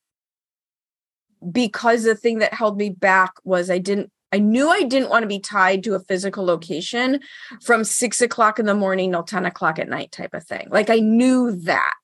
because 1.53 2.05
the 2.05 2.15
thing 2.15 2.39
that 2.39 2.55
held 2.55 2.79
me 2.79 2.89
back 2.89 3.35
was 3.45 3.69
I 3.69 3.79
didn't 3.79 4.11
I 4.33 4.39
knew 4.39 4.69
I 4.69 4.83
didn't 4.83 5.11
want 5.11 5.23
to 5.23 5.29
be 5.29 5.41
tied 5.41 5.83
to 5.85 5.95
a 5.95 6.01
physical 6.01 6.45
location 6.45 7.21
from 7.63 7.85
six 7.85 8.21
o'clock 8.21 8.59
in 8.59 8.67
the 8.67 8.75
morning 8.75 9.13
till 9.13 9.25
10 9.25 9.45
o'clock 9.45 9.79
at 9.79 9.89
night 9.89 10.13
type 10.13 10.35
of 10.35 10.45
thing. 10.45 10.69
Like 10.71 10.91
I 10.91 11.01
knew 11.01 11.53
that. 11.53 11.95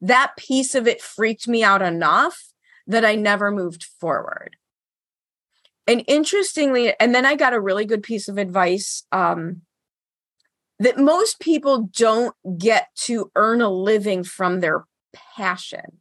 That 0.00 0.34
piece 0.36 0.74
of 0.74 0.86
it 0.86 1.02
freaked 1.02 1.48
me 1.48 1.62
out 1.62 1.82
enough 1.82 2.38
that 2.86 3.04
I 3.04 3.16
never 3.16 3.50
moved 3.50 3.84
forward. 3.84 4.56
And 5.86 6.04
interestingly, 6.06 6.94
and 7.00 7.14
then 7.14 7.26
I 7.26 7.34
got 7.34 7.54
a 7.54 7.60
really 7.60 7.84
good 7.84 8.02
piece 8.02 8.28
of 8.28 8.38
advice 8.38 9.04
um, 9.10 9.62
that 10.78 10.98
most 10.98 11.40
people 11.40 11.88
don't 11.94 12.34
get 12.58 12.88
to 13.04 13.30
earn 13.34 13.60
a 13.60 13.70
living 13.70 14.22
from 14.22 14.60
their 14.60 14.84
passion 15.36 16.00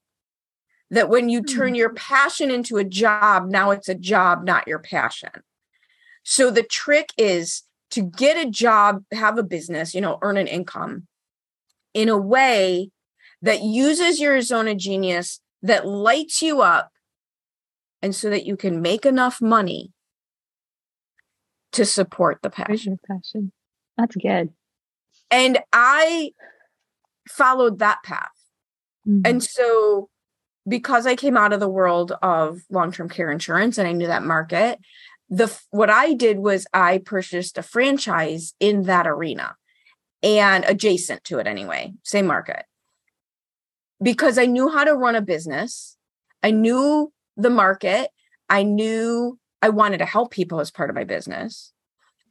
that 0.92 1.10
when 1.10 1.30
you 1.30 1.44
turn 1.44 1.76
your 1.76 1.90
hmm. 1.90 1.96
passion 1.96 2.52
into 2.52 2.78
a 2.78 2.84
job, 2.84 3.48
now 3.48 3.72
it's 3.72 3.90
a 3.90 3.96
job, 3.96 4.46
not 4.46 4.68
your 4.68 4.80
passion. 4.80 5.32
So 6.30 6.52
the 6.52 6.62
trick 6.62 7.14
is 7.18 7.64
to 7.92 8.02
get 8.02 8.36
a 8.36 8.50
job, 8.50 9.06
have 9.14 9.38
a 9.38 9.44
business, 9.44 9.96
you 9.96 10.02
know, 10.02 10.20
earn 10.22 10.36
an 10.36 10.46
income 10.46 11.08
in 11.94 12.10
a 12.10 12.18
way 12.18 12.92
that 13.42 13.62
uses 13.62 14.20
your 14.20 14.42
zone 14.42 14.68
of 14.68 14.76
genius 14.76 15.40
that 15.62 15.88
lights 15.88 16.42
you 16.42 16.62
up 16.62 16.92
and 18.02 18.14
so 18.14 18.30
that 18.30 18.46
you 18.46 18.58
can 18.58 18.82
make 18.82 19.06
enough 19.06 19.42
money 19.42 19.94
to 21.72 21.86
support 21.86 22.40
the 22.44 22.50
passion. 22.50 23.00
passion. 23.08 23.54
That's 23.98 24.18
good. 24.18 24.50
And 25.32 25.60
I 25.72 26.32
followed 27.30 27.80
that 27.80 28.00
path. 28.04 28.28
Mm-hmm. 29.08 29.22
And 29.24 29.42
so 29.42 30.10
because 30.68 31.08
I 31.08 31.16
came 31.16 31.38
out 31.38 31.54
of 31.54 31.62
the 31.62 31.70
world 31.70 32.12
of 32.22 32.60
long-term 32.70 33.08
care 33.08 33.32
insurance 33.32 33.78
and 33.78 33.88
I 33.88 33.94
knew 33.94 34.08
that 34.08 34.24
market, 34.24 34.78
the 35.30 35.56
what 35.72 35.90
I 35.90 36.14
did 36.14 36.40
was 36.40 36.68
I 36.74 37.00
purchased 37.00 37.58
a 37.58 37.64
franchise 37.64 38.54
in 38.60 38.84
that 38.84 39.08
arena 39.08 39.56
and 40.24 40.64
adjacent 40.66 41.24
to 41.26 41.40
it 41.40 41.48
anyway, 41.48 41.94
same 42.04 42.28
market. 42.28 42.66
Because 44.02 44.38
I 44.38 44.46
knew 44.46 44.70
how 44.70 44.84
to 44.84 44.94
run 44.94 45.16
a 45.16 45.22
business. 45.22 45.98
I 46.44 46.52
knew 46.52 47.12
the 47.36 47.50
market. 47.50 48.10
I 48.50 48.64
knew 48.64 49.40
I 49.62 49.70
wanted 49.70 49.98
to 50.00 50.06
help 50.06 50.32
people 50.32 50.60
as 50.60 50.72
part 50.72 50.90
of 50.90 50.96
my 50.96 51.04
business. 51.04 51.74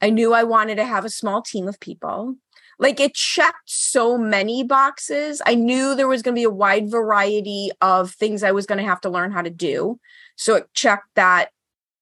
I 0.01 0.09
knew 0.09 0.33
I 0.33 0.43
wanted 0.43 0.75
to 0.75 0.85
have 0.85 1.05
a 1.05 1.09
small 1.09 1.41
team 1.41 1.67
of 1.67 1.79
people. 1.79 2.35
Like 2.79 2.99
it 2.99 3.15
checked 3.15 3.69
so 3.69 4.17
many 4.17 4.63
boxes. 4.63 5.41
I 5.45 5.55
knew 5.55 5.95
there 5.95 6.07
was 6.07 6.21
going 6.21 6.35
to 6.35 6.39
be 6.39 6.43
a 6.43 6.49
wide 6.49 6.91
variety 6.91 7.71
of 7.81 8.11
things 8.11 8.43
I 8.43 8.51
was 8.51 8.65
going 8.65 8.77
to 8.77 8.85
have 8.85 9.01
to 9.01 9.09
learn 9.09 9.31
how 9.31 9.41
to 9.41 9.49
do. 9.49 9.99
So 10.35 10.55
it 10.55 10.73
checked 10.73 11.15
that 11.15 11.49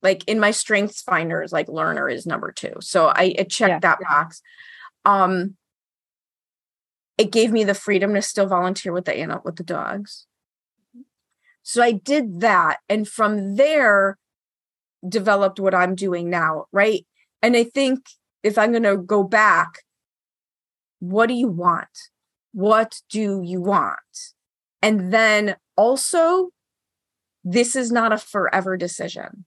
like 0.06 0.24
in 0.26 0.40
my 0.40 0.52
strengths 0.52 1.02
finders 1.02 1.52
like 1.52 1.68
learner 1.68 2.08
is 2.08 2.26
number 2.26 2.52
2. 2.52 2.76
So 2.80 3.08
I 3.08 3.34
it 3.38 3.50
checked 3.50 3.70
yeah. 3.70 3.80
that 3.80 4.00
box. 4.00 4.42
Um 5.04 5.56
it 7.18 7.32
gave 7.32 7.52
me 7.52 7.64
the 7.64 7.74
freedom 7.74 8.14
to 8.14 8.22
still 8.22 8.48
volunteer 8.48 8.94
with 8.94 9.06
the 9.06 9.18
animal 9.18 9.42
with 9.44 9.56
the 9.56 9.64
dogs. 9.64 10.28
So 11.64 11.82
I 11.82 11.92
did 11.92 12.42
that 12.42 12.78
and 12.88 13.08
from 13.08 13.56
there 13.56 14.18
developed 15.08 15.60
what 15.60 15.74
I'm 15.74 15.96
doing 15.96 16.30
now, 16.30 16.66
right? 16.72 17.06
And 17.42 17.56
I 17.56 17.64
think 17.64 18.06
if 18.44 18.58
I'm 18.58 18.72
going 18.72 18.84
to 18.84 18.98
go 18.98 19.24
back, 19.24 19.84
what 21.00 21.28
do 21.28 21.34
you 21.34 21.48
want? 21.48 21.90
What 22.54 23.02
do 23.10 23.42
you 23.44 23.62
want? 23.62 24.34
And 24.82 25.12
then 25.12 25.56
also, 25.76 26.50
this 27.44 27.76
is 27.76 27.92
not 27.92 28.14
a 28.14 28.18
forever 28.18 28.78
decision. 28.78 29.46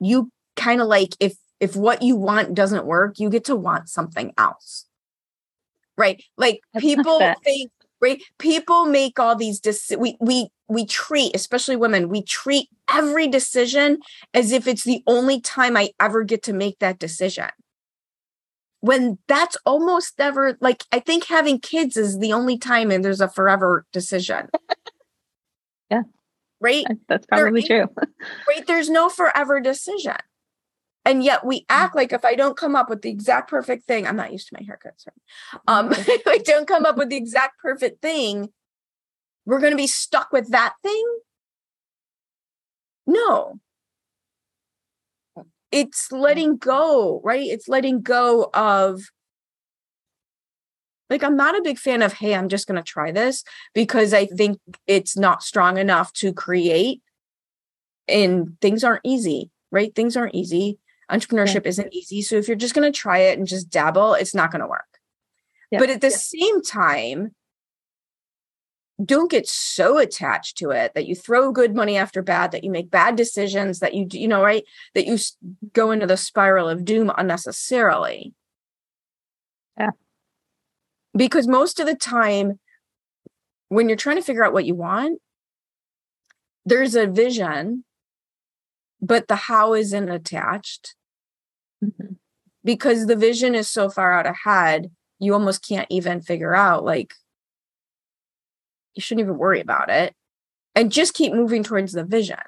You 0.00 0.30
kind 0.56 0.80
of 0.80 0.88
like 0.88 1.14
if 1.20 1.36
if 1.60 1.76
what 1.76 2.02
you 2.02 2.16
want 2.16 2.54
doesn't 2.54 2.84
work, 2.84 3.18
you 3.18 3.30
get 3.30 3.44
to 3.44 3.56
want 3.56 3.88
something 3.88 4.32
else. 4.36 4.86
Right? 5.96 6.22
Like 6.36 6.60
people 6.78 7.34
think 7.42 7.70
right? 8.00 8.22
People 8.38 8.86
make 8.86 9.18
all 9.18 9.36
these 9.36 9.60
dec- 9.60 9.98
we 9.98 10.16
we 10.20 10.48
we 10.68 10.84
treat 10.84 11.34
especially 11.34 11.76
women 11.76 12.08
we 12.08 12.22
treat 12.22 12.68
every 12.92 13.28
decision 13.28 13.98
as 14.34 14.52
if 14.52 14.66
it's 14.66 14.84
the 14.84 15.02
only 15.06 15.40
time 15.40 15.76
i 15.76 15.90
ever 16.00 16.24
get 16.24 16.42
to 16.42 16.52
make 16.52 16.78
that 16.80 16.98
decision. 16.98 17.48
When 18.80 19.18
that's 19.26 19.56
almost 19.64 20.18
never 20.18 20.58
like 20.60 20.84
i 20.92 20.98
think 21.00 21.24
having 21.24 21.58
kids 21.58 21.96
is 21.96 22.18
the 22.18 22.32
only 22.32 22.58
time 22.58 22.90
and 22.90 23.04
there's 23.04 23.20
a 23.20 23.28
forever 23.28 23.86
decision. 23.92 24.48
Yeah 25.88 26.02
right 26.60 26.86
that's 27.08 27.26
probably 27.26 27.64
there, 27.68 27.86
true 27.86 28.04
right 28.48 28.66
there's 28.66 28.88
no 28.88 29.08
forever 29.08 29.60
decision 29.60 30.16
and 31.06 31.22
yet 31.22 31.46
we 31.46 31.64
act 31.68 31.94
like 31.94 32.12
if 32.12 32.24
I 32.24 32.34
don't 32.34 32.56
come 32.56 32.74
up 32.74 32.90
with 32.90 33.02
the 33.02 33.10
exact 33.10 33.48
perfect 33.48 33.86
thing, 33.86 34.08
I'm 34.08 34.16
not 34.16 34.32
used 34.32 34.48
to 34.48 34.56
my 34.58 34.64
haircut, 34.66 34.94
sorry. 34.96 35.14
Um, 35.68 35.92
if 35.92 36.26
I 36.26 36.38
don't 36.38 36.66
come 36.66 36.84
up 36.84 36.98
with 36.98 37.10
the 37.10 37.16
exact 37.16 37.60
perfect 37.60 38.02
thing, 38.02 38.48
we're 39.46 39.60
going 39.60 39.70
to 39.70 39.76
be 39.76 39.86
stuck 39.86 40.32
with 40.32 40.50
that 40.50 40.74
thing. 40.82 41.04
No, 43.06 43.60
it's 45.70 46.10
letting 46.10 46.56
go, 46.56 47.20
right? 47.22 47.46
It's 47.46 47.68
letting 47.68 48.02
go 48.02 48.50
of 48.52 49.02
like 51.08 51.22
I'm 51.22 51.36
not 51.36 51.56
a 51.56 51.62
big 51.62 51.78
fan 51.78 52.02
of 52.02 52.12
hey, 52.12 52.34
I'm 52.34 52.48
just 52.48 52.66
going 52.66 52.76
to 52.76 52.82
try 52.82 53.12
this 53.12 53.44
because 53.74 54.12
I 54.12 54.26
think 54.26 54.58
it's 54.86 55.16
not 55.16 55.42
strong 55.42 55.78
enough 55.78 56.12
to 56.14 56.32
create 56.32 57.02
and 58.08 58.60
things 58.60 58.84
aren't 58.84 59.02
easy, 59.04 59.50
right? 59.70 59.94
Things 59.94 60.16
aren't 60.16 60.34
easy 60.34 60.78
entrepreneurship 61.10 61.64
yeah. 61.64 61.68
isn't 61.68 61.94
easy 61.94 62.20
so 62.20 62.36
if 62.36 62.48
you're 62.48 62.56
just 62.56 62.74
going 62.74 62.90
to 62.90 62.96
try 62.96 63.18
it 63.18 63.38
and 63.38 63.46
just 63.46 63.70
dabble 63.70 64.14
it's 64.14 64.34
not 64.34 64.50
going 64.50 64.60
to 64.60 64.66
work 64.66 64.98
yeah. 65.70 65.78
but 65.78 65.90
at 65.90 66.00
the 66.00 66.08
yeah. 66.08 66.16
same 66.16 66.62
time 66.62 67.34
don't 69.04 69.30
get 69.30 69.46
so 69.46 69.98
attached 69.98 70.56
to 70.56 70.70
it 70.70 70.92
that 70.94 71.06
you 71.06 71.14
throw 71.14 71.52
good 71.52 71.74
money 71.74 71.96
after 71.96 72.22
bad 72.22 72.50
that 72.50 72.64
you 72.64 72.70
make 72.70 72.90
bad 72.90 73.14
decisions 73.14 73.78
that 73.78 73.94
you 73.94 74.06
you 74.10 74.26
know 74.26 74.42
right 74.42 74.64
that 74.94 75.06
you 75.06 75.16
go 75.72 75.90
into 75.90 76.06
the 76.06 76.16
spiral 76.16 76.68
of 76.68 76.84
doom 76.84 77.12
unnecessarily 77.16 78.34
yeah 79.78 79.90
because 81.16 81.46
most 81.46 81.80
of 81.80 81.86
the 81.86 81.94
time 81.94 82.58
when 83.68 83.88
you're 83.88 83.96
trying 83.96 84.16
to 84.16 84.22
figure 84.22 84.44
out 84.44 84.52
what 84.52 84.66
you 84.66 84.74
want 84.74 85.20
there's 86.64 86.94
a 86.94 87.06
vision 87.06 87.84
but 89.00 89.28
the 89.28 89.36
how 89.36 89.74
isn't 89.74 90.08
attached. 90.08 90.94
Mm-hmm. 91.84 92.14
because 92.64 93.04
the 93.04 93.16
vision 93.16 93.54
is 93.54 93.68
so 93.68 93.90
far 93.90 94.14
out 94.14 94.26
ahead 94.26 94.90
you 95.18 95.34
almost 95.34 95.66
can't 95.66 95.86
even 95.90 96.22
figure 96.22 96.54
out 96.54 96.84
like 96.84 97.12
you 98.96 99.02
shouldn't 99.02 99.26
even 99.26 99.38
worry 99.38 99.60
about 99.60 99.90
it. 99.90 100.14
And 100.74 100.90
just 100.90 101.14
keep 101.14 101.32
moving 101.32 101.62
towards 101.62 101.92
the 101.92 102.04
vision. 102.04 102.38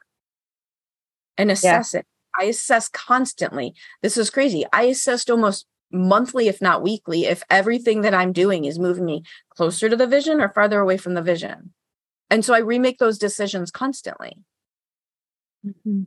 And 1.37 1.51
assess 1.51 1.95
yeah. 1.95 2.01
it. 2.01 2.07
I 2.39 2.45
assess 2.45 2.89
constantly. 2.89 3.75
This 4.03 4.17
is 4.17 4.31
crazy. 4.31 4.65
I 4.73 4.85
assessed 4.85 5.31
almost 5.31 5.67
monthly 5.91 6.49
if 6.49 6.61
not 6.61 6.83
weekly 6.83 7.25
if 7.25 7.43
everything 7.51 8.03
that 8.03 8.15
i'm 8.15 8.33
doing 8.33 8.65
is 8.65 8.79
moving 8.79 9.05
me 9.05 9.23
closer 9.51 9.89
to 9.89 9.97
the 9.97 10.07
vision 10.07 10.41
or 10.41 10.49
farther 10.49 10.81
away 10.81 10.97
from 10.97 11.15
the 11.15 11.23
vision 11.23 11.73
and 12.31 12.45
so 12.45 12.55
i 12.55 12.59
remake 12.59 12.99
those 12.99 13.19
decisions 13.19 13.71
constantly 13.71 14.37
mm-hmm. 15.67 16.03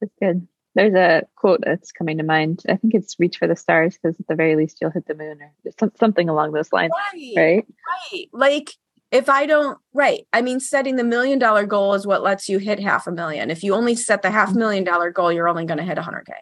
That's 0.00 0.12
good. 0.20 0.46
There's 0.74 0.94
a 0.94 1.22
quote 1.36 1.60
that's 1.64 1.90
coming 1.90 2.18
to 2.18 2.24
mind. 2.24 2.62
I 2.68 2.76
think 2.76 2.94
it's 2.94 3.16
"Reach 3.18 3.38
for 3.38 3.46
the 3.46 3.56
stars" 3.56 3.96
because 3.96 4.20
at 4.20 4.26
the 4.26 4.34
very 4.34 4.56
least 4.56 4.78
you'll 4.80 4.90
hit 4.90 5.06
the 5.06 5.14
moon, 5.14 5.38
or 5.40 5.90
something 5.98 6.28
along 6.28 6.52
those 6.52 6.72
lines. 6.72 6.92
Right. 7.14 7.32
Right. 7.36 7.66
Right. 8.12 8.26
Like 8.32 8.74
if 9.10 9.30
I 9.30 9.46
don't, 9.46 9.78
right. 9.94 10.26
I 10.34 10.42
mean, 10.42 10.60
setting 10.60 10.96
the 10.96 11.04
million 11.04 11.38
dollar 11.38 11.64
goal 11.64 11.94
is 11.94 12.06
what 12.06 12.22
lets 12.22 12.48
you 12.48 12.58
hit 12.58 12.78
half 12.78 13.06
a 13.06 13.12
million. 13.12 13.50
If 13.50 13.62
you 13.62 13.74
only 13.74 13.94
set 13.94 14.20
the 14.20 14.30
half 14.30 14.50
mm-hmm. 14.50 14.58
million 14.58 14.84
dollar 14.84 15.10
goal, 15.10 15.32
you're 15.32 15.48
only 15.48 15.64
going 15.64 15.78
to 15.78 15.84
hit 15.84 15.96
100K. 15.96 16.32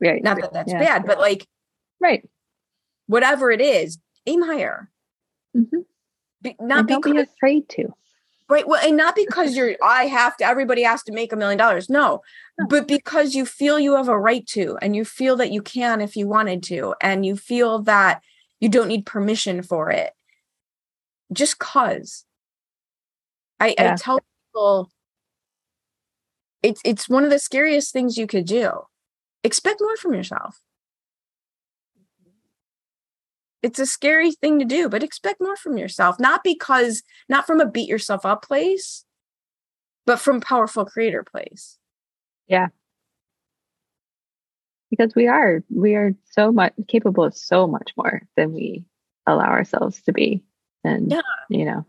Right. 0.00 0.22
Not 0.22 0.40
that 0.40 0.52
that's 0.52 0.72
yeah. 0.72 0.78
bad, 0.78 1.06
but 1.06 1.18
like, 1.18 1.46
right. 2.00 2.28
Whatever 3.06 3.50
it 3.50 3.60
is, 3.60 3.98
aim 4.26 4.42
higher. 4.42 4.90
Mm-hmm. 5.56 5.80
Be, 6.42 6.56
not 6.60 6.80
and 6.80 6.88
because, 6.88 7.12
be 7.12 7.18
afraid 7.18 7.68
to. 7.70 7.94
Right. 8.48 8.66
Well, 8.66 8.80
and 8.86 8.96
not 8.96 9.16
because 9.16 9.56
you're, 9.56 9.76
I 9.82 10.04
have 10.04 10.36
to, 10.38 10.44
everybody 10.44 10.82
has 10.82 11.02
to 11.04 11.12
make 11.12 11.32
a 11.32 11.36
million 11.36 11.58
dollars. 11.58 11.88
No, 11.88 12.22
but 12.68 12.86
because 12.88 13.34
you 13.34 13.46
feel 13.46 13.78
you 13.78 13.96
have 13.96 14.08
a 14.08 14.18
right 14.18 14.46
to, 14.48 14.78
and 14.82 14.94
you 14.94 15.04
feel 15.04 15.36
that 15.36 15.52
you 15.52 15.62
can 15.62 16.00
if 16.00 16.16
you 16.16 16.26
wanted 16.26 16.62
to, 16.64 16.94
and 17.00 17.24
you 17.24 17.36
feel 17.36 17.80
that 17.82 18.22
you 18.60 18.68
don't 18.68 18.88
need 18.88 19.06
permission 19.06 19.62
for 19.62 19.90
it. 19.90 20.12
Just 21.32 21.58
cause. 21.58 22.24
I, 23.60 23.74
yeah. 23.76 23.92
I 23.92 23.96
tell 23.96 24.20
people 24.46 24.90
it's 26.62 26.80
it's 26.84 27.08
one 27.08 27.24
of 27.24 27.30
the 27.30 27.38
scariest 27.38 27.92
things 27.92 28.16
you 28.16 28.26
could 28.26 28.46
do. 28.46 28.82
Expect 29.44 29.80
more 29.80 29.96
from 29.96 30.14
yourself 30.14 30.60
it's 33.62 33.78
a 33.78 33.86
scary 33.86 34.32
thing 34.32 34.58
to 34.58 34.64
do, 34.64 34.88
but 34.88 35.02
expect 35.02 35.40
more 35.40 35.56
from 35.56 35.76
yourself. 35.76 36.20
Not 36.20 36.44
because, 36.44 37.02
not 37.28 37.46
from 37.46 37.60
a 37.60 37.66
beat 37.66 37.88
yourself 37.88 38.24
up 38.24 38.42
place, 38.42 39.04
but 40.06 40.20
from 40.20 40.40
powerful 40.40 40.84
creator 40.84 41.24
place. 41.24 41.78
Yeah. 42.46 42.68
Because 44.90 45.14
we 45.14 45.26
are, 45.26 45.62
we 45.74 45.94
are 45.96 46.14
so 46.30 46.52
much 46.52 46.72
capable 46.86 47.24
of 47.24 47.36
so 47.36 47.66
much 47.66 47.92
more 47.96 48.22
than 48.36 48.54
we 48.54 48.84
allow 49.26 49.48
ourselves 49.48 50.00
to 50.02 50.12
be. 50.12 50.44
And, 50.84 51.10
yeah. 51.10 51.20
you 51.50 51.64
know, 51.64 51.84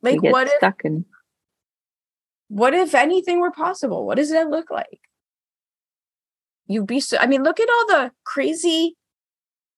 like 0.00 0.22
what 0.22 0.48
stuck 0.56 0.80
if, 0.80 0.86
in. 0.86 1.04
What 2.48 2.72
if 2.72 2.94
anything 2.94 3.40
were 3.40 3.50
possible? 3.50 4.06
What 4.06 4.16
does 4.16 4.30
that 4.30 4.48
look 4.48 4.70
like? 4.70 5.00
You'd 6.66 6.86
be 6.86 7.00
so, 7.00 7.18
I 7.18 7.26
mean, 7.26 7.42
look 7.42 7.60
at 7.60 7.68
all 7.68 7.86
the 7.86 8.12
crazy 8.24 8.96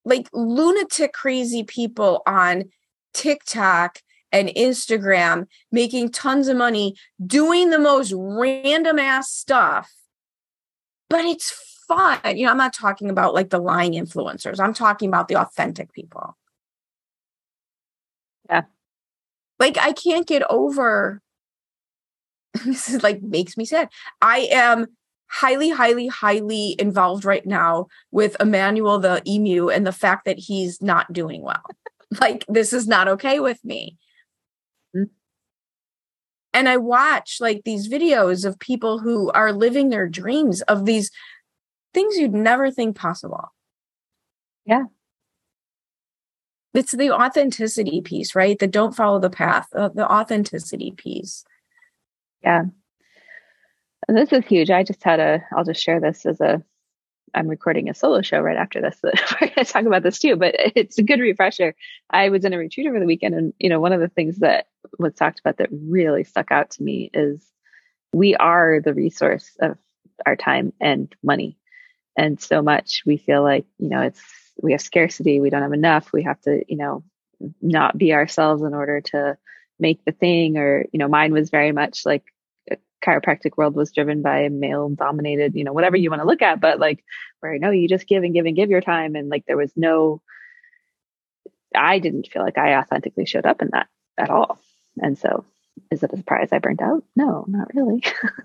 like 0.05 0.29
lunatic 0.33 1.13
crazy 1.13 1.65
people 1.65 2.23
on 2.27 2.65
TikTok 3.13 3.99
and 4.31 4.49
Instagram 4.51 5.47
making 5.73 6.13
tons 6.13 6.49
of 6.49 6.57
money 6.57 6.95
doing 7.25 7.71
the 7.71 7.79
most 7.79 8.13
random 8.17 8.99
ass 8.99 9.33
stuff. 9.33 9.93
But 11.11 11.25
it's 11.25 11.51
fun. 11.89 12.21
You 12.37 12.47
know, 12.47 12.53
I'm 12.53 12.57
not 12.57 12.73
talking 12.73 13.11
about 13.11 13.35
like 13.35 13.51
the 13.51 13.59
lying 13.59 13.93
influencers. 13.93 14.61
I'm 14.61 14.75
talking 14.75 15.09
about 15.09 15.29
the 15.29 15.37
authentic 15.37 15.93
people. 15.93 16.37
Yeah. 18.49 18.63
Like 19.59 19.77
I 19.79 19.93
can't 19.93 20.27
get 20.27 20.43
over 20.49 21.21
this 22.65 22.89
is 22.89 23.03
like 23.03 23.23
makes 23.23 23.57
me 23.57 23.65
sad. 23.65 23.89
I 24.23 24.49
am 24.51 24.87
highly, 25.29 25.71
highly, 25.71 26.07
highly 26.07 26.77
involved 26.79 27.25
right 27.25 27.45
now 27.47 27.87
with 28.11 28.37
Emmanuel 28.41 28.99
the 28.99 29.23
emu 29.27 29.69
and 29.69 29.87
the 29.87 29.93
fact 29.93 30.25
that 30.25 30.39
he's 30.39 30.81
not 30.81 31.13
doing 31.13 31.43
well. 31.43 31.65
like 32.21 32.45
this 32.49 32.73
is 32.73 32.87
not 32.87 33.09
okay 33.09 33.41
with 33.41 33.65
me. 33.65 33.97
Mm. 34.95 35.11
And 36.53 36.69
I 36.69 36.77
watch 36.77 37.39
like 37.41 37.63
these 37.65 37.89
videos 37.89 38.45
of 38.45 38.59
people 38.59 38.99
who 39.01 39.31
are 39.33 39.53
living 39.53 39.89
their 39.89 40.09
dreams 40.09 40.63
of 40.63 40.85
these 40.85 41.11
things 41.93 42.17
you'd 42.17 42.35
never 42.35 42.71
think 42.71 42.97
possible. 42.97 43.53
Yeah. 44.65 44.85
It's 46.75 46.93
the 46.93 47.11
authenticity 47.11 48.03
piece, 48.03 48.35
right? 48.35 48.59
The 48.59 48.67
don't 48.67 48.95
follow 48.95 49.19
the 49.19 49.31
path, 49.31 49.67
uh, 49.75 49.89
the 49.89 50.11
authenticity 50.11 50.93
piece. 50.95 51.45
Yeah. 52.43 52.65
This 54.09 54.33
is 54.33 54.45
huge. 54.47 54.71
I 54.71 54.85
just 54.85 55.03
had 55.03 55.19
a, 55.19 55.45
I'll 55.53 55.65
just 55.65 55.83
share 55.83 56.01
this 56.01 56.27
as 56.27 56.41
a, 56.41 56.63
I'm 57.35 57.49
recording 57.49 57.89
a 57.89 57.95
solo 57.95 58.23
show 58.23 58.41
right 58.41 58.57
after 58.57 58.81
this. 58.81 58.99
We're 59.03 59.49
going 59.49 59.53
to 59.57 59.65
talk 59.65 59.85
about 59.85 60.03
this 60.03 60.21
too, 60.21 60.37
but 60.37 60.55
it's 60.57 60.99
a 60.99 61.03
good 61.03 61.21
refresher. 61.21 61.75
I 62.09 62.29
was 62.29 62.45
in 62.45 62.53
a 62.53 62.59
retreat 62.59 62.87
over 62.87 63.01
the 63.01 63.07
weekend, 63.07 63.35
and 63.35 63.53
you 63.59 63.69
know, 63.69 63.81
one 63.81 63.93
of 63.93 64.01
the 64.01 64.09
things 64.09 64.39
that 64.39 64.69
was 64.99 65.15
talked 65.15 65.41
about 65.41 65.59
that 65.59 65.69
really 65.71 66.25
stuck 66.25 66.53
out 66.53 66.71
to 66.71 66.83
me 66.83 67.11
is 67.13 67.45
we 68.13 68.37
are 68.37 68.81
the 68.81 68.95
resource 68.95 69.57
of 69.61 69.77
our 70.25 70.37
time 70.37 70.73
and 70.81 71.15
money, 71.23 71.59
and 72.17 72.41
so 72.41 72.63
much 72.63 73.03
we 73.05 73.17
feel 73.17 73.43
like 73.43 73.67
you 73.79 73.89
know 73.89 74.03
it's 74.03 74.23
we 74.63 74.73
have 74.73 74.81
scarcity, 74.81 75.41
we 75.41 75.51
don't 75.51 75.63
have 75.63 75.73
enough, 75.73 76.13
we 76.13 76.23
have 76.23 76.41
to 76.43 76.63
you 76.69 76.77
know 76.77 77.03
not 77.61 77.99
be 77.99 78.15
ourselves 78.15 78.63
in 78.63 78.73
order 78.73 79.01
to 79.01 79.37
make 79.79 80.03
the 80.05 80.13
thing, 80.13 80.57
or 80.57 80.87
you 80.93 80.99
know, 80.99 81.09
mine 81.09 81.33
was 81.33 81.51
very 81.51 81.73
much 81.73 82.07
like 82.07 82.25
chiropractic 83.05 83.57
world 83.57 83.75
was 83.75 83.93
driven 83.93 84.23
by 84.23 84.49
male 84.49 84.89
dominated, 84.89 85.55
you 85.55 85.65
know, 85.65 85.73
whatever 85.73 85.97
you 85.97 86.11
want 86.11 86.23
to 86.23 86.27
look 86.27 86.43
at, 86.43 86.61
but 86.61 86.79
like 86.79 87.05
where 87.41 87.59
no, 87.59 87.71
you 87.71 87.89
just 87.89 88.09
give 88.09 88.23
and 88.23 88.35
give 88.35 88.47
and 88.47 88.57
give 88.57 88.71
your 88.71 88.81
time. 88.81 89.15
And 89.15 89.29
like 89.29 89.45
there 89.47 89.57
was 89.57 89.73
no, 89.77 90.23
I 91.75 91.99
didn't 91.99 92.29
feel 92.29 92.43
like 92.43 92.59
I 92.59 92.77
authentically 92.77 93.27
showed 93.27 93.47
up 93.47 93.63
in 93.63 93.71
that 93.73 93.89
at 94.19 94.31
all. 94.31 94.59
And 94.99 95.19
so 95.19 95.45
is 95.91 96.03
it 96.03 96.13
a 96.13 96.17
surprise 96.17 96.49
I 96.53 96.59
burnt 96.59 96.83
out? 96.83 97.05
No, 97.15 97.45
not 97.49 97.69
really. 97.75 98.03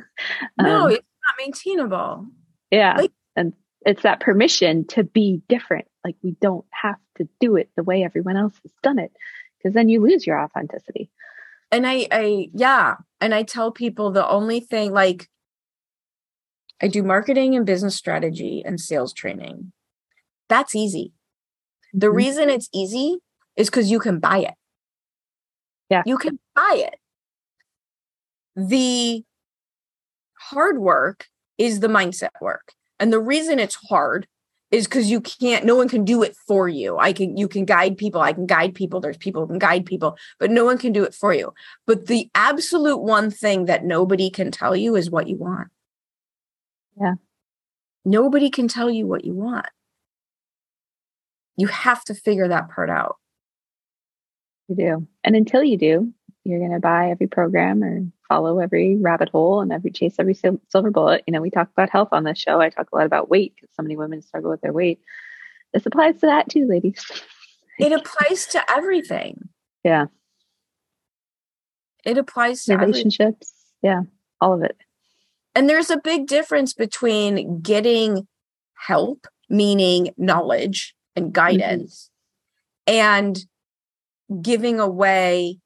no, 0.60 0.86
um, 0.86 0.92
it's 0.92 1.06
not 1.28 1.36
maintainable. 1.38 2.26
Yeah. 2.72 2.98
Like, 2.98 3.12
and 3.36 3.54
it's 3.86 4.04
that 4.04 4.20
permission 4.20 4.86
to 4.88 5.04
be 5.04 5.42
different. 5.48 5.88
Like 6.04 6.16
we 6.24 6.36
don't 6.42 6.66
have 6.72 6.98
to 7.18 7.28
do 7.40 7.56
it 7.56 7.70
the 7.76 7.84
way 7.84 8.04
everyone 8.04 8.38
else 8.38 8.56
has 8.64 8.72
done 8.84 9.00
it 9.00 9.12
because 9.58 9.74
then 9.74 9.90
you 9.90 10.02
lose 10.02 10.26
your 10.26 10.40
authenticity 10.40 11.10
and 11.72 11.88
I, 11.88 12.08
I, 12.12 12.50
yeah. 12.54 12.96
And 13.20 13.34
I 13.34 13.44
tell 13.44 13.72
people 13.72 14.12
the 14.12 14.28
only 14.28 14.60
thing 14.60 14.92
like 14.92 15.30
I 16.82 16.88
do 16.88 17.04
marketing 17.04 17.56
and 17.56 17.66
business 17.66 17.96
strategy 17.96 18.64
and 18.66 18.80
sales 18.80 19.14
training. 19.14 19.72
That's 20.50 20.76
easy. 20.76 21.14
The 21.94 22.08
mm-hmm. 22.08 22.16
reason 22.16 22.50
it's 22.50 22.70
easy 22.74 23.18
is 23.56 23.70
because 23.70 23.92
you 23.92 24.00
can 24.00 24.20
buy 24.20 24.40
it. 24.40 24.54
Yeah. 25.90 26.04
You 26.06 26.18
can 26.18 26.40
buy 26.56 26.88
it. 26.88 26.96
The 28.56 29.24
hard 30.40 30.80
work 30.80 31.28
is 31.58 31.80
the 31.80 31.88
mindset 31.88 32.30
work. 32.42 32.74
And 33.00 33.14
the 33.14 33.20
reason 33.20 33.60
it's 33.60 33.78
hard 33.90 34.28
is 34.72 34.88
because 34.88 35.12
you 35.12 35.22
can't 35.22 35.66
no 35.66 35.76
one 35.76 35.90
can 35.90 36.04
do 36.04 36.24
it 36.24 36.36
for 36.48 36.68
you. 36.68 36.98
I 36.98 37.14
can 37.14 37.38
you 37.38 37.48
can 37.48 37.66
guide 37.66 37.98
people 37.98 38.22
i 38.22 38.34
can 38.34 38.46
guide 38.46 38.74
people 38.74 39.00
there's 39.00 39.18
people 39.18 39.44
who 39.44 39.50
can 39.50 39.60
guide 39.60 39.86
people 39.86 40.18
but 40.40 40.50
no 40.50 40.66
one 40.66 40.78
can 40.78 40.94
do 40.94 41.04
it 41.04 41.14
for 41.14 41.34
you. 41.34 41.54
But 41.86 42.08
the 42.08 42.30
absolute 42.34 43.02
one 43.02 43.30
thing 43.30 43.66
that 43.66 43.86
nobody 43.86 44.30
can 44.30 44.52
tell 44.52 44.76
you 44.76 44.96
is 44.96 45.12
what 45.12 45.28
you 45.28 45.38
want. 45.38 45.68
Yeah. 47.00 47.16
Nobody 48.04 48.50
can 48.50 48.68
tell 48.68 48.90
you 48.90 49.06
what 49.06 49.26
you 49.26 49.34
want. 49.34 49.68
You 51.58 51.68
have 51.68 52.04
to 52.06 52.16
figure 52.16 52.48
that 52.48 52.70
part 52.70 52.90
out. 52.90 53.18
You 54.68 54.76
do. 54.76 55.08
And 55.24 55.36
until 55.36 55.64
you 55.64 55.78
do 55.78 56.14
you're 56.44 56.60
going 56.60 56.72
to 56.72 56.80
buy 56.80 57.10
every 57.10 57.28
program 57.28 57.84
or 57.84 58.04
follow 58.28 58.60
every 58.60 58.98
rabbit 58.98 59.30
hole 59.30 59.62
and 59.62 59.72
every 59.72 59.92
chase 59.92 60.16
every 60.18 60.34
silver 60.34 60.92
bullet. 60.92 61.24
You 61.28 61.34
know, 61.34 61.42
we 61.42 61.52
talk 61.52 61.70
about 61.72 61.90
health 61.90 62.10
on 62.12 62.24
this 62.24 62.40
show. 62.40 62.60
I 62.60 62.70
talk 62.70 62.88
a 62.92 62.96
lot 62.96 63.06
about 63.06 63.30
weight 63.30 63.54
because 63.56 63.70
so 63.76 63.84
many 63.84 63.96
women 63.96 64.22
struggle 64.22 64.50
with 64.50 64.62
their 64.62 64.74
weight. 64.74 65.00
This 65.74 65.86
applies 65.86 66.20
to 66.22 66.26
that 66.26 66.50
too, 66.50 66.66
ladies. 66.68 67.04
it 67.80 67.92
applies 67.92 68.48
to 68.48 68.72
everything. 68.72 69.50
Yeah. 69.84 70.06
It 72.04 72.18
applies 72.18 72.64
to 72.66 72.76
relationships. 72.76 73.54
Everything. 73.84 74.06
Yeah. 74.06 74.12
All 74.40 74.54
of 74.54 74.64
it. 74.64 74.78
And 75.54 75.70
there's 75.70 75.90
a 75.92 75.98
big 75.98 76.28
difference 76.28 76.74
between 76.74 77.62
getting 77.62 78.28
help, 78.76 79.28
meaning 79.50 80.14
knowledge 80.18 80.96
and 81.16 81.26
mm-hmm. 81.26 81.34
guidance, 81.34 82.10
mm-hmm. 82.88 82.98
and 82.98 83.46
giving 84.42 84.80
away 84.80 85.60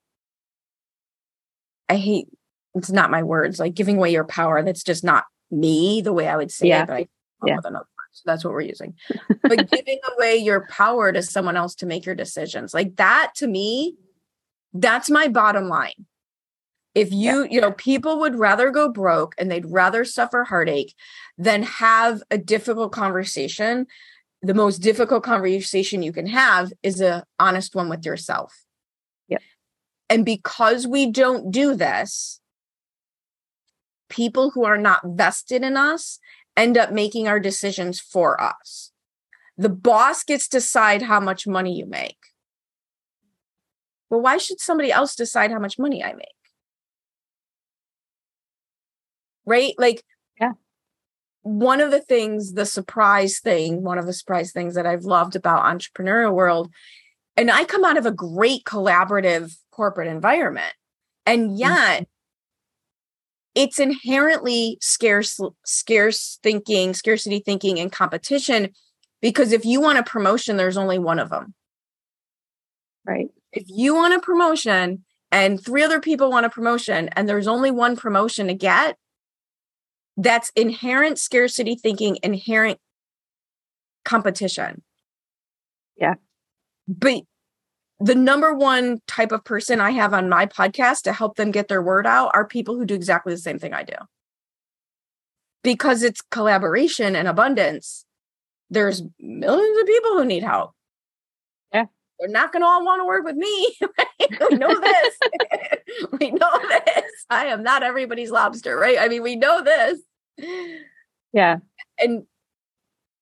I 1.89 1.97
hate 1.97 2.27
it's 2.75 2.91
not 2.91 3.09
my 3.09 3.23
words, 3.23 3.59
like 3.59 3.73
giving 3.73 3.97
away 3.97 4.11
your 4.11 4.25
power. 4.25 4.61
That's 4.61 4.83
just 4.83 5.03
not 5.03 5.25
me 5.49 6.01
the 6.01 6.13
way 6.13 6.27
I 6.27 6.35
would 6.35 6.51
say 6.51 6.67
yeah. 6.67 6.83
it, 6.83 6.87
but 6.87 6.93
I 6.93 7.07
yeah. 7.45 7.55
with 7.55 7.65
another 7.65 7.85
word. 7.85 8.09
So 8.11 8.23
that's 8.25 8.43
what 8.43 8.53
we're 8.53 8.61
using. 8.61 8.95
but 9.41 9.69
giving 9.71 9.99
away 10.15 10.37
your 10.37 10.67
power 10.67 11.11
to 11.11 11.21
someone 11.21 11.57
else 11.57 11.75
to 11.75 11.85
make 11.85 12.05
your 12.05 12.15
decisions. 12.15 12.73
Like 12.73 12.97
that 12.97 13.31
to 13.37 13.47
me, 13.47 13.95
that's 14.73 15.09
my 15.09 15.27
bottom 15.29 15.69
line. 15.69 16.05
If 16.93 17.11
you, 17.11 17.43
yeah. 17.43 17.47
you 17.49 17.61
know, 17.61 17.71
people 17.71 18.19
would 18.19 18.35
rather 18.35 18.71
go 18.71 18.89
broke 18.89 19.35
and 19.37 19.49
they'd 19.49 19.65
rather 19.65 20.05
suffer 20.05 20.45
heartache 20.45 20.93
than 21.37 21.63
have 21.63 22.23
a 22.31 22.37
difficult 22.37 22.91
conversation. 22.91 23.87
The 24.41 24.53
most 24.53 24.79
difficult 24.79 25.23
conversation 25.23 26.03
you 26.03 26.13
can 26.13 26.27
have 26.27 26.71
is 26.83 27.01
a 27.01 27.25
honest 27.39 27.75
one 27.75 27.89
with 27.89 28.05
yourself 28.05 28.64
and 30.09 30.25
because 30.25 30.85
we 30.85 31.11
don't 31.11 31.51
do 31.51 31.75
this, 31.75 32.39
people 34.09 34.51
who 34.51 34.65
are 34.65 34.77
not 34.77 35.01
vested 35.03 35.63
in 35.63 35.77
us 35.77 36.19
end 36.55 36.77
up 36.77 36.91
making 36.91 37.27
our 37.27 37.39
decisions 37.39 37.99
for 37.99 38.41
us. 38.41 38.91
The 39.57 39.69
boss 39.69 40.23
gets 40.23 40.47
to 40.49 40.57
decide 40.57 41.01
how 41.01 41.19
much 41.19 41.47
money 41.47 41.77
you 41.77 41.85
make. 41.85 42.17
Well, 44.09 44.21
why 44.21 44.37
should 44.37 44.59
somebody 44.59 44.91
else 44.91 45.15
decide 45.15 45.51
how 45.51 45.59
much 45.59 45.79
money 45.79 46.03
I 46.03 46.13
make? 46.13 46.27
Right? 49.45 49.73
Like, 49.77 50.03
yeah. 50.39 50.53
One 51.41 51.79
of 51.79 51.91
the 51.91 52.01
things, 52.01 52.53
the 52.53 52.65
surprise 52.65 53.39
thing, 53.39 53.83
one 53.83 53.97
of 53.97 54.05
the 54.05 54.13
surprise 54.13 54.51
things 54.51 54.75
that 54.75 54.85
I've 54.85 55.05
loved 55.05 55.35
about 55.35 55.63
entrepreneurial 55.63 56.33
world, 56.33 56.71
and 57.37 57.51
I 57.51 57.65
come 57.65 57.83
out 57.83 57.97
of 57.97 58.05
a 58.05 58.11
great 58.11 58.63
collaborative 58.63 59.55
corporate 59.75 60.07
environment. 60.07 60.73
And 61.25 61.49
mm-hmm. 61.49 61.57
yet, 61.57 62.01
mm-hmm. 62.01 62.03
it's 63.55 63.79
inherently 63.79 64.77
scarce, 64.81 65.39
scarce 65.65 66.39
thinking, 66.41 66.93
scarcity 66.93 67.39
thinking, 67.39 67.79
and 67.79 67.91
competition. 67.91 68.69
Because 69.21 69.51
if 69.51 69.65
you 69.65 69.81
want 69.81 69.97
a 69.97 70.03
promotion, 70.03 70.57
there's 70.57 70.77
only 70.77 70.99
one 70.99 71.19
of 71.19 71.29
them. 71.29 71.53
Right. 73.05 73.27
If 73.51 73.63
you 73.67 73.95
want 73.95 74.13
a 74.13 74.19
promotion 74.19 75.03
and 75.31 75.63
three 75.63 75.83
other 75.83 75.99
people 75.99 76.29
want 76.29 76.45
a 76.45 76.49
promotion 76.49 77.09
and 77.09 77.27
there's 77.27 77.47
only 77.47 77.71
one 77.71 77.95
promotion 77.95 78.47
to 78.47 78.53
get, 78.53 78.97
that's 80.17 80.51
inherent 80.55 81.19
scarcity 81.19 81.75
thinking, 81.75 82.17
inherent 82.23 82.79
competition. 84.03 84.81
Yeah. 85.97 86.15
But 86.87 87.23
the 87.99 88.15
number 88.15 88.53
one 88.53 88.99
type 89.07 89.31
of 89.31 89.43
person 89.43 89.79
I 89.79 89.91
have 89.91 90.13
on 90.13 90.29
my 90.29 90.45
podcast 90.45 91.03
to 91.03 91.13
help 91.13 91.37
them 91.37 91.51
get 91.51 91.67
their 91.67 91.81
word 91.81 92.05
out 92.05 92.31
are 92.33 92.45
people 92.45 92.75
who 92.75 92.85
do 92.85 92.95
exactly 92.95 93.33
the 93.33 93.39
same 93.39 93.59
thing 93.59 93.73
I 93.73 93.83
do. 93.83 93.95
Because 95.63 96.03
it's 96.03 96.21
collaboration 96.29 97.15
and 97.15 97.27
abundance, 97.27 98.05
there's 98.69 99.01
millions 99.19 99.79
of 99.79 99.87
people 99.87 100.11
who 100.11 100.25
need 100.25 100.43
help. 100.43 100.73
Yeah. 101.73 101.85
They're 102.19 102.29
not 102.29 102.51
going 102.51 102.61
to 102.61 102.67
all 102.67 102.85
want 102.85 103.01
to 103.01 103.05
work 103.05 103.23
with 103.23 103.35
me. 103.35 103.75
we 104.49 104.57
know 104.57 104.79
this. 104.79 105.17
we 106.19 106.31
know 106.31 106.59
this. 106.69 107.11
I 107.29 107.45
am 107.45 107.63
not 107.63 107.81
everybody's 107.81 108.31
lobster, 108.31 108.77
right? 108.77 108.97
I 108.99 109.07
mean, 109.07 109.23
we 109.23 109.35
know 109.35 109.63
this. 109.63 109.99
Yeah. 111.33 111.57
And 111.97 112.25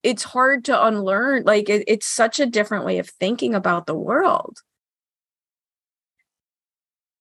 it's 0.03 0.23
hard 0.23 0.65
to 0.65 0.85
unlearn 0.85 1.43
like 1.43 1.69
it, 1.69 1.83
it's 1.87 2.05
such 2.05 2.39
a 2.39 2.45
different 2.45 2.85
way 2.85 2.99
of 2.99 3.09
thinking 3.09 3.55
about 3.55 3.85
the 3.85 3.95
world 3.95 4.59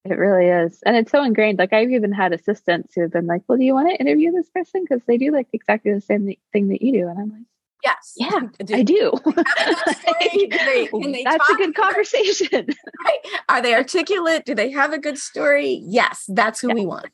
It 0.05 0.19
really 0.19 0.47
is. 0.47 0.83
And 0.85 0.97
it's 0.97 1.13
so 1.13 1.23
ingrained. 1.23 1.61
Like 1.61 1.73
I've 1.73 1.91
even 1.91 2.11
had 2.11 2.33
assistants 2.33 2.93
who 2.95 3.03
have 3.03 3.13
been 3.13 3.27
like, 3.27 3.43
well, 3.47 3.57
do 3.57 3.65
you 3.65 3.73
want 3.73 3.89
to 3.89 3.97
interview 3.97 4.33
this 4.33 4.51
person? 4.51 4.83
Because 4.83 5.01
they 5.07 5.17
do 5.17 5.31
like 5.31 5.47
exactly 5.53 5.93
the 5.93 6.01
same 6.01 6.29
thing 6.53 6.69
that 6.69 6.83
you 6.83 6.93
do. 6.93 7.09
And 7.09 7.19
I'm 7.19 7.31
like, 7.31 7.47
Yes. 7.85 8.15
Yeah, 8.17 8.41
I 8.77 8.83
do. 8.83 9.13
they, 9.25 10.89
they 10.93 11.25
That's 11.25 11.49
a 11.49 11.55
good 11.55 11.75
conversation. 11.75 12.67
right? 13.05 13.19
Are 13.49 13.61
they 13.61 13.75
articulate? 13.75 14.45
Do 14.45 14.55
they 14.55 14.71
have 14.71 14.93
a 14.93 14.99
good 14.99 15.19
story? 15.19 15.83
Yes, 15.85 16.25
that's 16.29 16.61
who 16.61 16.69
yeah. 16.69 16.75
we 16.75 16.87
want. 16.87 17.07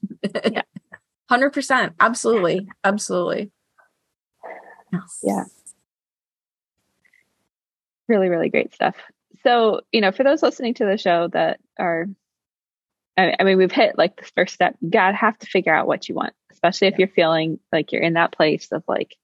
yeah. 0.51 0.63
100%. 1.31 1.95
Absolutely. 2.01 2.69
Absolutely. 2.85 3.51
Yes. 4.93 5.19
Yeah. 5.23 5.45
Really, 8.09 8.29
really 8.29 8.49
great 8.49 8.75
stuff. 8.75 8.97
So, 9.43 9.83
you 9.93 10.01
know, 10.01 10.13
for 10.13 10.25
those 10.25 10.43
listening 10.43 10.75
to 10.75 10.87
the 10.87 10.99
show 10.99 11.29
that 11.29 11.61
are, 11.79 12.07
I, 13.17 13.35
I 13.39 13.45
mean, 13.45 13.59
we've 13.59 13.71
hit 13.71 13.97
like 13.99 14.17
the 14.17 14.31
first 14.37 14.55
step. 14.55 14.77
You 14.81 14.91
got 14.91 15.11
to 15.11 15.17
have 15.17 15.39
to 15.39 15.47
figure 15.47 15.75
out 15.75 15.87
what 15.87 16.09
you 16.09 16.15
want, 16.15 16.35
especially 16.51 16.89
if 16.89 16.93
yeah. 16.95 16.99
you're 17.01 17.09
feeling 17.09 17.61
like 17.73 17.93
you're 17.93 18.03
in 18.03 18.15
that 18.15 18.33
place 18.33 18.69
of 18.73 18.83
like, 18.89 19.17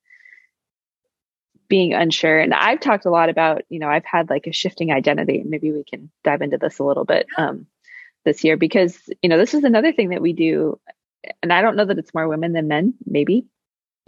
being 1.66 1.94
unsure. 1.94 2.38
And 2.38 2.53
I've 2.53 2.81
talked 2.81 3.07
a 3.07 3.11
lot 3.11 3.31
about, 3.31 3.62
you 3.70 3.79
know, 3.79 3.88
I've 3.88 4.05
had 4.05 4.29
like 4.29 4.47
a 4.47 4.53
shifting 4.53 4.92
identity. 4.92 5.42
Maybe 5.44 5.73
we 5.73 5.83
can 5.83 6.11
dive 6.23 6.42
into 6.42 6.59
this 6.59 6.79
a 6.79 6.85
little 6.85 7.07
bit 7.07 7.27
um, 7.38 7.66
this 8.25 8.44
year 8.44 8.59
because, 8.59 8.97
you 9.23 9.31
know, 9.31 9.38
this 9.38 9.55
is 9.55 9.64
another 9.64 9.90
thing 9.90 10.11
that 10.11 10.20
we 10.20 10.35
do. 10.35 10.79
And 11.42 11.51
I 11.51 11.62
don't 11.62 11.77
know 11.77 11.87
that 11.87 11.99
it's 11.99 12.12
more 12.12 12.29
women 12.29 12.53
than 12.53 12.68
men, 12.68 12.94
maybe. 13.07 13.47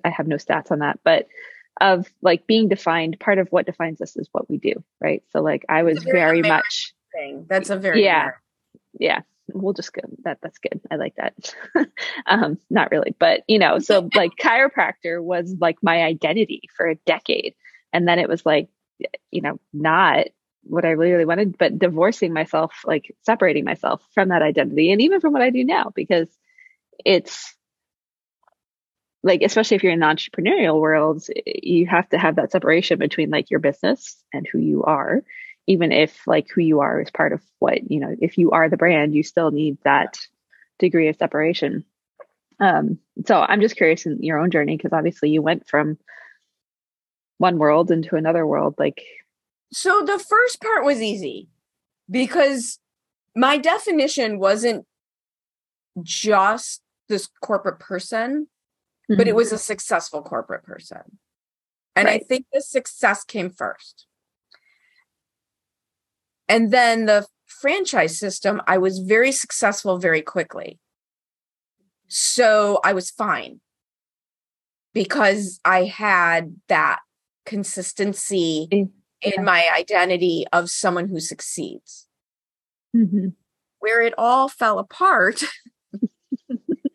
I 0.05 0.11
have 0.11 0.29
no 0.29 0.37
stats 0.37 0.71
on 0.71 0.81
that, 0.81 1.01
but 1.03 1.29
of 1.81 2.07
like 2.23 2.47
being 2.47 2.69
defined, 2.69 3.19
part 3.21 3.39
of 3.39 3.49
what 3.49 3.67
defines 3.67 4.01
us 4.01 4.17
is 4.17 4.29
what 4.33 4.49
we 4.49 4.59
do, 4.59 4.83
right? 5.01 5.23
So, 5.31 5.43
like, 5.43 5.65
I 5.69 5.83
was 5.83 6.03
very, 6.03 6.41
very 6.41 6.43
much. 6.43 6.95
Thing. 7.13 7.47
That's 7.49 7.71
a 7.71 7.77
very. 7.77 8.05
Yeah. 8.05 8.21
American. 8.21 8.41
Yeah 8.99 9.21
we'll 9.53 9.73
just 9.73 9.93
go 9.93 10.03
that 10.25 10.39
that's 10.43 10.59
good 10.59 10.81
i 10.91 10.97
like 10.97 11.15
that 11.17 11.55
um 12.27 12.59
not 12.71 12.91
really 12.91 13.15
but 13.19 13.43
you 13.47 13.59
know 13.59 13.79
so 13.79 14.09
like 14.15 14.33
chiropractor 14.41 15.23
was 15.23 15.55
like 15.61 15.77
my 15.83 16.03
identity 16.03 16.63
for 16.77 16.87
a 16.87 16.97
decade 17.07 17.55
and 17.93 18.07
then 18.07 18.19
it 18.19 18.29
was 18.29 18.45
like 18.45 18.69
you 19.31 19.41
know 19.41 19.59
not 19.73 20.27
what 20.65 20.85
i 20.85 20.91
really 20.91 21.25
wanted 21.25 21.57
but 21.59 21.79
divorcing 21.79 22.33
myself 22.33 22.83
like 22.85 23.15
separating 23.23 23.65
myself 23.65 24.03
from 24.15 24.31
that 24.31 24.43
identity 24.43 24.91
and 24.91 25.01
even 25.01 25.21
from 25.21 25.33
what 25.33 25.43
i 25.43 25.51
do 25.51 25.65
now 25.65 25.93
because 25.95 26.29
it's 27.05 27.56
like 29.23 29.43
especially 29.43 29.77
if 29.77 29.83
you're 29.83 29.93
in 29.93 30.01
the 30.01 30.07
entrepreneurial 30.07 30.81
world 30.81 31.25
you 31.47 31.87
have 31.87 32.09
to 32.11 32.19
have 32.19 32.37
that 32.37 32.53
separation 32.53 32.99
between 32.99 33.31
like 33.31 33.51
your 33.51 33.61
business 33.61 34.23
and 34.33 34.47
who 34.51 34.59
you 34.59 34.83
are. 34.85 35.23
Even 35.67 35.91
if 35.91 36.25
like 36.29 36.47
who 36.55 36.61
you 36.61 36.81
are 36.81 37.01
is 37.01 37.11
part 37.11 37.33
of 37.33 37.43
what 37.59 37.91
you 37.91 37.99
know 38.01 38.15
if 38.21 38.39
you 38.39 38.53
are 38.53 38.69
the 38.69 38.77
brand 38.77 39.15
you 39.15 39.23
still 39.23 39.51
need 39.51 39.79
that 39.85 40.19
degree 40.79 41.09
of 41.09 41.17
separation. 41.17 41.85
Um 42.61 42.99
so 43.27 43.41
i'm 43.41 43.61
just 43.61 43.77
curious 43.77 44.07
in 44.07 44.23
your 44.23 44.39
own 44.39 44.51
journey 44.51 44.77
because 44.77 44.93
obviously 44.93 45.31
you 45.31 45.43
went 45.43 45.69
from 45.69 45.99
one 47.39 47.59
world 47.59 47.91
into 47.91 48.17
another 48.17 48.47
world 48.47 48.75
like 48.79 49.03
so 49.73 50.03
the 50.05 50.19
first 50.19 50.61
part 50.63 50.85
was 50.85 51.03
easy 51.03 51.49
because 52.11 52.79
my 53.35 53.59
definition 53.59 54.39
wasn't 54.39 54.87
just 56.03 56.83
this 57.09 57.29
corporate 57.43 57.79
person 57.79 58.49
mm-hmm. 59.11 59.17
but 59.17 59.27
it 59.27 59.31
mm-hmm. 59.31 59.37
was 59.37 59.53
a 59.53 59.59
successful 59.59 60.23
corporate 60.23 60.65
person 60.65 61.19
and 61.95 62.07
right. 62.07 62.23
i 62.23 62.25
think 62.25 62.47
the 62.53 62.61
success 62.61 63.25
came 63.25 63.51
first 63.51 64.07
and 66.49 66.71
then 66.71 67.07
the 67.07 67.27
franchise 67.47 68.19
system, 68.19 68.61
I 68.67 68.79
was 68.79 68.99
very 69.01 69.33
successful 69.33 69.99
very 69.99 70.23
quickly. 70.23 70.79
So 72.09 72.81
I 72.85 72.93
was 72.93 73.11
fine 73.11 73.61
because 74.93 75.61
I 75.65 75.85
had 75.85 76.57
that 76.69 77.01
consistency 77.45 78.69
yeah. 78.71 78.85
in 79.23 79.45
my 79.45 79.69
identity 79.77 80.45
of 80.53 80.71
someone 80.71 81.09
who 81.09 81.21
succeeds. 81.21 82.07
Mm-hmm. 82.95 83.29
Where 83.81 84.01
it 84.01 84.15
all 84.17 84.49
fell 84.49 84.79
apart 84.79 85.43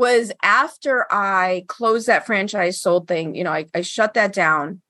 was 0.00 0.32
after 0.42 1.06
I 1.12 1.64
closed 1.68 2.06
that 2.06 2.24
franchise 2.24 2.80
sold 2.80 3.06
thing, 3.06 3.34
you 3.34 3.44
know, 3.44 3.52
I, 3.52 3.66
I 3.74 3.82
shut 3.82 4.14
that 4.14 4.32
down 4.32 4.80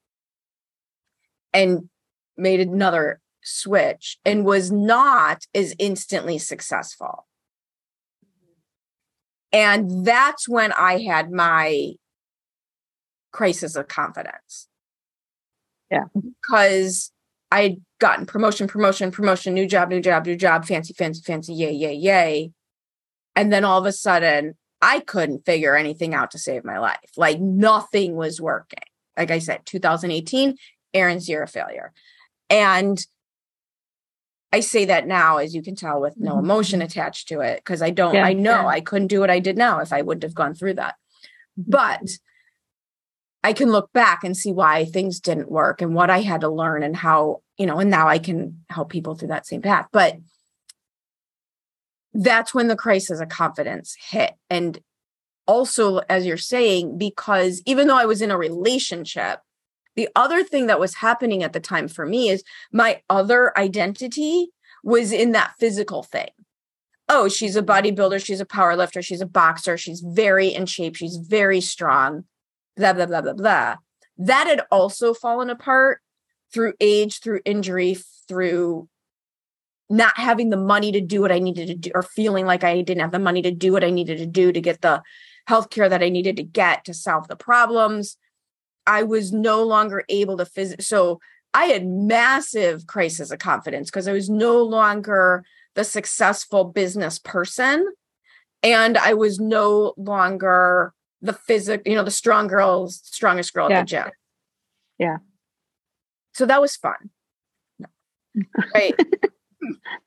and 1.53 1.89
made 2.37 2.61
another 2.61 3.21
switch 3.43 4.19
and 4.25 4.45
was 4.45 4.71
not 4.71 5.47
as 5.53 5.75
instantly 5.81 6.39
successful. 6.39 7.27
And 9.53 10.07
that's 10.07 10.49
when 10.49 10.73
I 10.73 10.99
had 11.03 11.33
my 11.33 11.95
crisis 13.33 13.75
of 13.75 13.89
confidence. 13.89 14.69
Yeah. 15.91 16.05
Because 16.15 17.11
I 17.51 17.63
had 17.63 17.77
gotten 17.99 18.27
promotion, 18.27 18.69
promotion, 18.69 19.11
promotion, 19.11 19.55
new 19.55 19.67
job, 19.67 19.89
new 19.89 20.01
job, 20.01 20.25
new 20.25 20.37
job, 20.37 20.67
fancy, 20.67 20.95
fancy, 20.95 21.23
fancy, 21.27 21.53
yay, 21.53 21.73
yay, 21.73 21.95
yay. 21.95 22.53
And 23.35 23.53
then 23.53 23.65
all 23.65 23.81
of 23.81 23.87
a 23.87 23.93
sudden, 23.93 24.55
I 24.83 25.01
couldn't 25.01 25.45
figure 25.45 25.77
anything 25.77 26.15
out 26.15 26.31
to 26.33 26.39
save 26.39 26.65
my 26.65 26.79
life. 26.79 27.11
Like 27.17 27.41
nothing 27.41 28.17
was 28.17 28.41
working. 28.41 28.79
Like 29.17 29.31
I 29.31 29.39
said, 29.39 29.67
2018, 29.67 30.57
Erin's 30.95 31.29
year 31.29 31.43
of 31.43 31.51
failure. 31.51 31.93
And 32.49 33.05
I 34.53 34.61
say 34.61 34.87
that 34.87 35.07
now, 35.07 35.37
as 35.37 35.55
you 35.55 35.63
can 35.63 35.77
tell, 35.77 36.01
with 36.01 36.15
no 36.17 36.33
mm-hmm. 36.33 36.45
emotion 36.45 36.83
attached 36.83 37.29
to 37.29 37.41
it, 37.41 37.57
because 37.57 37.83
I 37.83 37.91
don't, 37.91 38.15
yeah, 38.15 38.25
I 38.25 38.33
know 38.33 38.63
yeah. 38.63 38.67
I 38.67 38.81
couldn't 38.81 39.09
do 39.09 39.21
what 39.21 39.31
I 39.31 39.39
did 39.39 39.57
now 39.57 39.81
if 39.81 39.93
I 39.93 40.03
wouldn't 40.03 40.25
have 40.25 40.35
gone 40.35 40.55
through 40.55 40.75
that. 40.75 40.97
Mm-hmm. 41.59 41.71
But 41.71 42.11
I 43.43 43.53
can 43.53 43.71
look 43.71 43.93
back 43.93 44.25
and 44.25 44.37
see 44.37 44.53
why 44.53 44.85
things 44.85 45.21
didn't 45.21 45.51
work 45.51 45.81
and 45.81 45.95
what 45.95 46.11
I 46.11 46.21
had 46.21 46.41
to 46.43 46.49
learn 46.49 46.83
and 46.83 46.97
how, 46.97 47.43
you 47.57 47.67
know, 47.67 47.79
and 47.79 47.91
now 47.91 48.09
I 48.09 48.19
can 48.19 48.65
help 48.69 48.91
people 48.91 49.15
through 49.15 49.29
that 49.29 49.47
same 49.47 49.63
path. 49.63 49.87
But 49.93 50.17
that's 52.13 52.55
when 52.55 52.69
the 52.69 52.77
crisis 52.77 53.21
of 53.21 53.29
confidence 53.29 53.97
hit. 53.99 54.35
And 54.49 54.81
also, 55.47 55.99
as 56.09 56.27
you're 56.27 56.37
saying, 56.37 56.99
because 56.99 57.63
even 57.67 57.87
though 57.87 57.99
I 57.99 58.07
was 58.07 58.23
in 58.23 58.31
a 58.31 58.39
relationship, 58.39 59.41
the 59.97 60.09
other 60.15 60.45
thing 60.45 60.67
that 60.67 60.81
was 60.81 60.95
happening 60.95 61.43
at 61.43 61.53
the 61.53 61.61
time 61.61 61.89
for 61.89 62.07
me 62.07 62.29
is 62.29 62.45
my 62.73 63.03
other 63.11 63.57
identity 63.59 64.49
was 64.83 65.13
in 65.13 65.33
that 65.33 65.55
physical 65.59 66.03
thing. 66.03 66.31
Oh, 67.09 67.29
she's 67.29 67.57
a 67.57 67.63
bodybuilder, 67.63 68.25
she's 68.25 68.41
a 68.41 68.47
power 68.47 68.77
lifter, 68.77 69.03
she's 69.03 69.21
a 69.21 69.27
boxer, 69.27 69.77
she's 69.77 70.01
very 70.01 70.49
in 70.49 70.67
shape, 70.67 70.95
she's 70.95 71.17
very 71.17 71.61
strong, 71.61 72.25
blah, 72.77 72.93
blah, 72.93 73.07
blah, 73.07 73.21
blah, 73.21 73.33
blah. 73.33 73.77
That 74.17 74.47
had 74.47 74.63
also 74.71 75.13
fallen 75.13 75.51
apart 75.51 76.01
through 76.53 76.75
age, 76.81 77.21
through 77.21 77.41
injury, 77.45 77.97
through 78.29 78.89
not 79.91 80.17
having 80.17 80.51
the 80.51 80.57
money 80.57 80.93
to 80.93 81.01
do 81.01 81.21
what 81.21 81.33
I 81.33 81.41
needed 81.41 81.67
to 81.67 81.75
do, 81.75 81.91
or 81.95 82.03
feeling 82.03 82.47
like 82.47 82.65
I 82.65 82.81
didn't 82.81 83.01
have 83.01 83.13
the 83.13 83.19
money 83.19 83.43
to 83.43 83.51
do 83.51 83.73
what 83.73 83.85
I 83.85 83.91
needed 83.91 84.19
to 84.19 84.27
do 84.27 84.53
to 84.53 84.61
get 84.61 84.81
the 84.81 85.03
healthcare 85.49 85.91
that 85.91 86.03
I 86.03 86.09
needed 86.09 86.37
to 86.37 86.45
get 86.45 86.85
to 86.85 86.95
solve 86.95 87.29
the 87.29 87.37
problems. 87.37 88.17
I 88.87 89.03
was 89.03 89.33
no 89.33 89.63
longer 89.65 90.05
able 90.09 90.37
to 90.37 90.45
phys- 90.45 90.83
so 90.83 91.21
I 91.53 91.67
had 91.67 91.87
massive 91.87 92.87
crisis 92.87 93.31
of 93.31 93.41
confidence 93.41 93.91
because 93.91 94.07
I 94.07 94.13
was 94.13 94.31
no 94.31 94.63
longer 94.63 95.45
the 95.75 95.85
successful 95.85 96.65
business 96.65 97.19
person 97.19 97.87
and 98.63 98.97
I 98.97 99.15
was 99.15 99.41
no 99.41 99.95
longer 99.97 100.95
the 101.23 101.33
physical, 101.33 101.91
you 101.91 101.97
know, 101.97 102.05
the 102.05 102.11
strong 102.11 102.47
girl, 102.47 102.89
strongest 102.89 103.53
girl 103.53 103.69
yeah. 103.69 103.79
at 103.79 103.83
the 103.83 103.87
gym. 103.87 104.11
Yeah. 104.99 105.17
So 106.35 106.47
that 106.47 106.61
was 106.61 106.77
fun. 106.77 107.11
Right. 108.73 108.95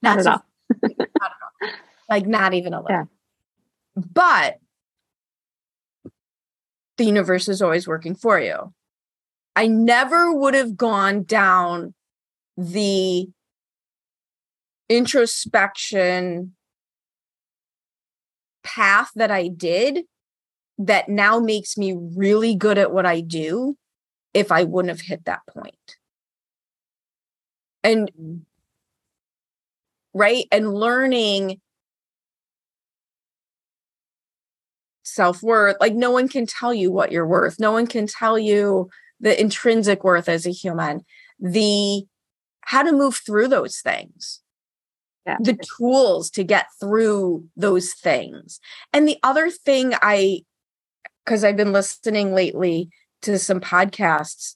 Not, 0.01 0.19
at 0.19 0.27
all. 0.27 0.45
not 0.81 0.91
at 0.99 1.07
all. 1.21 1.69
Like 2.09 2.27
not 2.27 2.53
even 2.53 2.73
a 2.73 2.81
little. 2.81 2.89
Yeah. 2.89 3.03
But 3.95 4.59
the 6.97 7.05
universe 7.05 7.47
is 7.47 7.61
always 7.61 7.88
working 7.88 8.15
for 8.15 8.39
you. 8.39 8.73
I 9.55 9.67
never 9.67 10.34
would 10.34 10.53
have 10.53 10.75
gone 10.75 11.23
down 11.23 11.93
the 12.57 13.30
introspection 14.89 16.53
path 18.63 19.11
that 19.15 19.32
I 19.32 19.47
did 19.47 20.05
that 20.78 21.09
now 21.09 21.39
makes 21.39 21.78
me 21.78 21.93
really 21.93 22.55
good 22.55 22.78
at 22.78 22.91
what 22.91 23.05
I 23.05 23.21
do 23.21 23.78
if 24.34 24.51
I 24.51 24.63
wouldn't 24.63 24.89
have 24.89 25.01
hit 25.01 25.25
that 25.25 25.41
point. 25.47 25.97
And 27.84 28.11
mm. 28.19 28.41
Right 30.14 30.45
and 30.51 30.74
learning 30.74 31.59
self-worth 35.03 35.76
like 35.80 35.93
no 35.93 36.11
one 36.11 36.28
can 36.28 36.45
tell 36.45 36.74
you 36.74 36.91
what 36.91 37.11
you're 37.11 37.28
worth 37.28 37.59
no 37.59 37.72
one 37.72 37.86
can 37.86 38.07
tell 38.07 38.39
you 38.39 38.89
the 39.20 39.39
intrinsic 39.39 40.03
worth 40.03 40.30
as 40.30 40.45
a 40.45 40.51
human 40.51 41.01
the 41.39 42.03
how 42.61 42.82
to 42.82 42.91
move 42.91 43.16
through 43.26 43.47
those 43.47 43.80
things 43.80 44.41
Yeah. 45.26 45.38
the 45.41 45.57
tools 45.78 46.30
to 46.32 46.43
get 46.43 46.68
through 46.80 47.45
those 47.55 47.93
things. 47.93 48.59
And 48.91 49.07
the 49.07 49.18
other 49.24 49.49
thing 49.49 49.93
I, 50.01 50.43
because 51.24 51.43
I've 51.43 51.55
been 51.57 51.72
listening 51.72 52.34
lately 52.34 52.89
to 53.22 53.39
some 53.39 53.61
podcasts, 53.61 54.55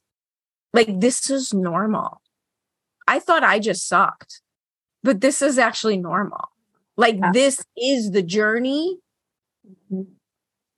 like 0.73 0.99
this 0.99 1.29
is 1.29 1.53
normal. 1.53 2.21
I 3.07 3.19
thought 3.19 3.43
I 3.43 3.59
just 3.59 3.87
sucked, 3.87 4.41
but 5.03 5.21
this 5.21 5.41
is 5.41 5.57
actually 5.57 5.97
normal. 5.97 6.49
Like 6.95 7.17
Yeah. 7.17 7.31
this 7.31 7.63
is 7.77 8.11
the 8.11 8.23
journey 8.23 8.99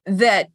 that 0.06 0.50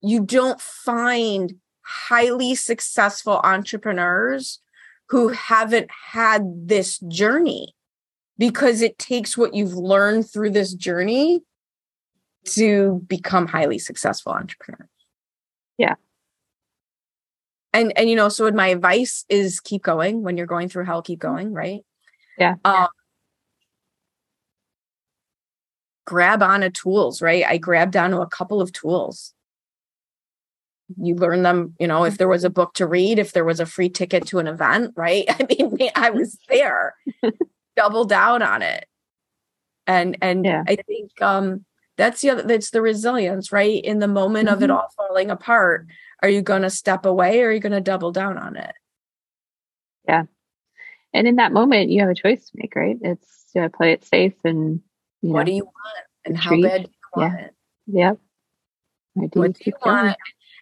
you 0.00 0.20
don't 0.24 0.60
find 0.60 1.54
highly 1.82 2.54
successful 2.54 3.40
entrepreneurs 3.44 4.60
who 5.08 5.28
haven't 5.28 5.88
had 6.12 6.68
this 6.68 6.98
journey 7.08 7.74
because 8.36 8.82
it 8.82 8.98
takes 8.98 9.36
what 9.36 9.54
you've 9.54 9.74
learned 9.74 10.30
through 10.30 10.50
this 10.50 10.74
journey 10.74 11.40
to 12.44 13.02
become 13.06 13.46
highly 13.46 13.78
successful 13.78 14.32
entrepreneurs. 14.32 14.88
Yeah. 15.78 15.94
And 17.72 17.96
and 17.96 18.08
you 18.08 18.16
know, 18.16 18.28
so 18.28 18.50
my 18.50 18.68
advice 18.68 19.24
is 19.28 19.60
keep 19.60 19.82
going 19.82 20.22
when 20.22 20.36
you're 20.36 20.46
going 20.46 20.68
through 20.68 20.84
hell, 20.84 21.02
keep 21.02 21.18
going, 21.18 21.52
right? 21.52 21.80
Yeah. 22.38 22.54
Um, 22.64 22.88
grab 26.08 26.42
onto 26.42 26.70
tools, 26.70 27.20
right? 27.20 27.44
I 27.44 27.58
grabbed 27.58 27.94
onto 27.94 28.18
a 28.22 28.26
couple 28.26 28.62
of 28.62 28.72
tools. 28.72 29.34
You 30.96 31.16
learn 31.16 31.42
them, 31.42 31.74
you 31.78 31.86
know, 31.86 32.04
if 32.04 32.16
there 32.16 32.28
was 32.28 32.44
a 32.44 32.50
book 32.50 32.72
to 32.74 32.86
read, 32.86 33.18
if 33.18 33.32
there 33.32 33.44
was 33.44 33.60
a 33.60 33.66
free 33.66 33.90
ticket 33.90 34.26
to 34.28 34.38
an 34.38 34.46
event, 34.46 34.94
right? 34.96 35.26
I 35.28 35.44
mean, 35.44 35.90
I 35.94 36.08
was 36.10 36.38
there, 36.48 36.94
double 37.76 38.06
down 38.06 38.40
on 38.42 38.62
it. 38.62 38.86
And 39.86 40.16
and 40.22 40.44
Yeah. 40.46 40.64
I 40.66 40.76
think 40.76 41.20
um 41.20 41.64
that's 41.98 42.22
the 42.22 42.30
other 42.30 42.42
that's 42.42 42.70
the 42.70 42.80
resilience, 42.80 43.52
right? 43.52 43.82
In 43.84 43.98
the 43.98 44.08
moment 44.08 44.48
of 44.48 44.62
it 44.62 44.70
Mhm. 44.70 44.76
all 44.76 44.88
falling 44.96 45.30
apart, 45.30 45.86
are 46.22 46.30
you 46.30 46.40
gonna 46.40 46.70
step 46.70 47.04
away 47.04 47.42
or 47.42 47.48
are 47.48 47.52
you 47.52 47.60
gonna 47.60 47.82
double 47.82 48.10
down 48.12 48.38
on 48.38 48.56
it? 48.56 48.72
Yeah. 50.08 50.24
And 51.12 51.26
in 51.28 51.36
that 51.36 51.52
moment, 51.52 51.90
you 51.90 52.00
have 52.00 52.10
a 52.10 52.14
choice 52.14 52.46
to 52.48 52.52
make, 52.56 52.74
right? 52.76 52.96
It's 53.02 53.44
to 53.52 53.68
play 53.68 53.92
it 53.92 54.04
safe 54.04 54.34
and 54.44 54.80
you 55.22 55.30
what 55.32 55.40
know, 55.40 55.44
do 55.46 55.52
you 55.52 55.64
want? 55.64 56.06
And 56.24 56.36
how 56.36 56.50
retreat. 56.50 56.72
bad 56.72 56.82
do 56.84 56.90
you 56.90 57.22
want 57.22 57.40
it? 57.40 57.54
yep. 57.86 58.18
Or 59.16 59.28
do 59.28 59.40
what 59.40 59.52
do 59.52 59.58
you 59.58 59.64
keep 59.64 59.80
going? 59.80 60.06
want? 60.06 60.16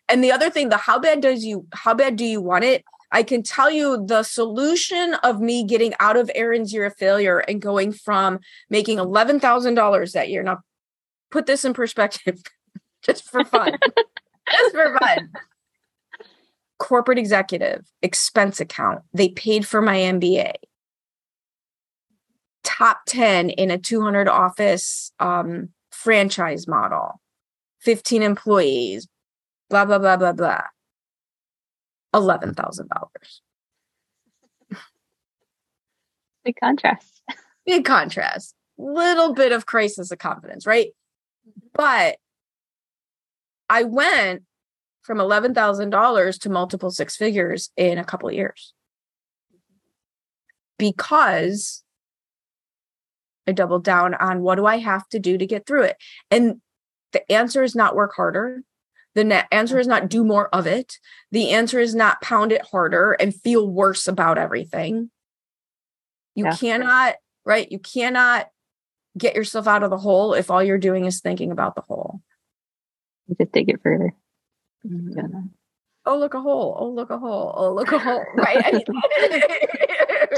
And 0.08 0.22
the 0.22 0.32
other 0.32 0.50
thing, 0.50 0.68
the 0.68 0.76
how 0.76 0.98
bad 0.98 1.20
does 1.20 1.44
you 1.44 1.66
how 1.72 1.94
bad 1.94 2.16
do 2.16 2.24
you 2.24 2.40
want 2.40 2.64
it? 2.64 2.84
I 3.12 3.22
can 3.22 3.42
tell 3.42 3.70
you 3.70 4.04
the 4.04 4.22
solution 4.22 5.14
of 5.22 5.40
me 5.40 5.64
getting 5.64 5.94
out 6.00 6.16
of 6.16 6.30
Erin's 6.34 6.72
year 6.72 6.86
of 6.86 6.96
failure 6.96 7.38
and 7.38 7.60
going 7.60 7.92
from 7.92 8.40
making 8.70 8.98
eleven 8.98 9.40
thousand 9.40 9.74
dollars 9.74 10.12
that 10.12 10.28
year. 10.28 10.42
Now, 10.42 10.58
put 11.30 11.46
this 11.46 11.64
in 11.64 11.74
perspective, 11.74 12.42
just 13.02 13.28
for 13.28 13.44
fun, 13.44 13.78
just 14.50 14.74
for 14.74 14.98
fun. 14.98 15.30
Corporate 16.78 17.18
executive 17.18 17.86
expense 18.02 18.60
account. 18.60 19.02
They 19.12 19.30
paid 19.30 19.66
for 19.66 19.80
my 19.80 19.96
MBA. 19.96 20.52
Top 22.66 23.00
ten 23.06 23.48
in 23.48 23.70
a 23.70 23.78
two 23.78 24.02
hundred 24.02 24.28
office 24.28 25.12
um, 25.20 25.70
franchise 25.90 26.68
model. 26.68 27.20
15 27.86 28.22
employees, 28.22 29.06
blah, 29.70 29.84
blah, 29.84 29.98
blah, 30.00 30.16
blah, 30.16 30.32
blah. 30.32 30.62
$11,000. 32.12 32.88
Big 36.44 36.56
contrast. 36.60 37.22
Big 37.64 37.84
contrast. 37.84 38.54
Little 38.76 39.34
bit 39.34 39.52
of 39.52 39.66
crisis 39.66 40.10
of 40.10 40.18
confidence, 40.18 40.66
right? 40.66 40.88
But 41.74 42.16
I 43.70 43.84
went 43.84 44.42
from 45.02 45.18
$11,000 45.18 46.40
to 46.40 46.50
multiple 46.50 46.90
six 46.90 47.16
figures 47.16 47.70
in 47.76 47.98
a 47.98 48.04
couple 48.04 48.28
of 48.28 48.34
years 48.34 48.74
because 50.76 51.84
I 53.46 53.52
doubled 53.52 53.84
down 53.84 54.14
on 54.14 54.42
what 54.42 54.56
do 54.56 54.66
I 54.66 54.78
have 54.78 55.08
to 55.10 55.18
do 55.18 55.38
to 55.38 55.46
get 55.46 55.66
through 55.66 55.82
it. 55.82 55.96
And 56.30 56.60
the 57.12 57.30
answer 57.30 57.62
is 57.62 57.74
not 57.74 57.94
work 57.94 58.14
harder. 58.14 58.62
The 59.14 59.46
answer 59.54 59.78
is 59.78 59.86
not 59.86 60.08
do 60.10 60.24
more 60.24 60.48
of 60.54 60.66
it. 60.66 60.98
The 61.30 61.50
answer 61.50 61.78
is 61.78 61.94
not 61.94 62.20
pound 62.20 62.52
it 62.52 62.66
harder 62.66 63.12
and 63.12 63.34
feel 63.34 63.66
worse 63.68 64.08
about 64.08 64.36
everything. 64.36 65.10
You 66.34 66.44
Yeah. 66.44 66.56
cannot, 66.56 67.14
right? 67.44 67.70
You 67.70 67.78
cannot 67.78 68.48
get 69.16 69.34
yourself 69.34 69.66
out 69.66 69.82
of 69.82 69.88
the 69.90 69.96
hole 69.96 70.34
if 70.34 70.50
all 70.50 70.62
you're 70.62 70.76
doing 70.76 71.06
is 71.06 71.20
thinking 71.20 71.50
about 71.50 71.74
the 71.74 71.80
hole. 71.80 72.20
You 73.26 73.36
just 73.40 73.52
dig 73.52 73.70
it 73.70 73.80
further. 73.82 74.14
Mm-hmm. 74.86 75.18
Yeah. 75.18 75.40
Oh, 76.04 76.18
look 76.18 76.34
a 76.34 76.40
hole. 76.40 76.76
Oh, 76.78 76.90
look 76.90 77.08
a 77.10 77.18
hole. 77.18 77.54
Oh, 77.56 77.72
look 77.72 77.90
a 77.92 77.98
hole. 77.98 78.22
Right. 78.34 78.62
I 78.64 78.72
mean, 78.72 78.84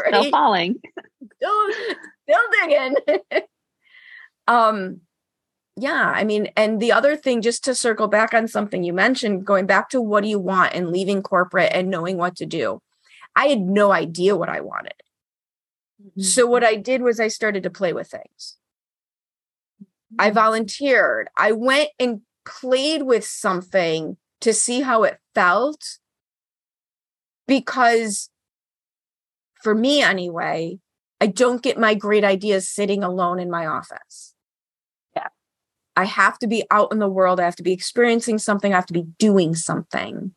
Still 0.07 0.23
right? 0.23 0.31
falling. 0.31 0.81
still, 1.37 1.69
still 2.29 2.41
digging. 2.62 2.97
um, 4.47 5.01
yeah, 5.76 6.12
I 6.14 6.24
mean, 6.24 6.49
and 6.57 6.81
the 6.81 6.93
other 6.93 7.16
thing, 7.16 7.41
just 7.41 7.64
to 7.64 7.74
circle 7.74 8.09
back 8.09 8.35
on 8.35 8.49
something 8.49 8.83
you 8.83 8.93
mentioned, 8.93 9.47
going 9.47 9.66
back 9.66 9.91
to 9.91 10.01
what 10.01 10.24
do 10.24 10.29
you 10.29 10.39
want 10.39 10.74
and 10.74 10.91
leaving 10.91 11.22
corporate 11.22 11.70
and 11.72 11.91
knowing 11.91 12.16
what 12.16 12.37
to 12.37 12.47
do. 12.47 12.83
I 13.37 13.47
had 13.47 13.61
no 13.61 13.93
idea 13.93 14.37
what 14.37 14.49
I 14.49 14.61
wanted. 14.61 14.95
So 16.18 16.47
what 16.47 16.64
I 16.64 16.76
did 16.76 17.03
was 17.03 17.20
I 17.20 17.29
started 17.29 17.64
to 17.64 17.70
play 17.70 17.93
with 17.93 18.09
things. 18.09 18.57
I 20.18 20.31
volunteered. 20.31 21.29
I 21.37 21.53
went 21.53 21.91
and 21.99 22.22
played 22.45 23.03
with 23.03 23.24
something 23.24 24.16
to 24.41 24.53
see 24.53 24.81
how 24.81 25.05
it 25.05 25.18
felt. 25.35 25.99
Because 27.47 28.31
for 29.62 29.74
me, 29.74 30.03
anyway, 30.03 30.79
I 31.21 31.27
don't 31.27 31.62
get 31.62 31.79
my 31.79 31.95
great 31.95 32.25
ideas 32.25 32.69
sitting 32.69 33.03
alone 33.03 33.41
in 33.41 33.51
my 33.51 33.66
office. 33.66 34.35
Yeah. 35.16 35.29
I 35.97 36.05
have 36.05 36.39
to 36.41 36.47
be 36.47 36.64
out 36.71 36.93
in 36.93 36.99
the 37.01 37.09
world. 37.09 37.41
I 37.41 37.45
have 37.45 37.57
to 37.57 37.62
be 37.62 37.73
experiencing 37.73 38.39
something. 38.39 38.73
I 38.73 38.77
have 38.77 38.87
to 38.87 38.93
be 38.93 39.03
doing 39.19 39.55
something. 39.55 40.33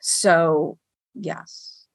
So, 0.00 0.78
yes. 1.14 1.86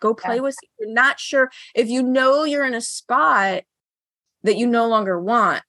Go 0.00 0.14
play 0.14 0.36
Yeah. 0.36 0.42
with 0.42 0.56
you're 0.78 0.92
not 0.92 1.20
sure 1.20 1.50
if 1.74 1.88
you 1.88 2.02
know 2.02 2.44
you're 2.44 2.64
in 2.64 2.74
a 2.74 2.80
spot 2.80 3.64
that 4.42 4.56
you 4.56 4.66
no 4.66 4.88
longer 4.88 5.20
want, 5.20 5.62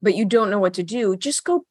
but 0.00 0.14
you 0.14 0.24
don't 0.24 0.50
know 0.50 0.60
what 0.60 0.74
to 0.74 0.84
do, 0.84 1.16
just 1.16 1.42
go 1.42 1.66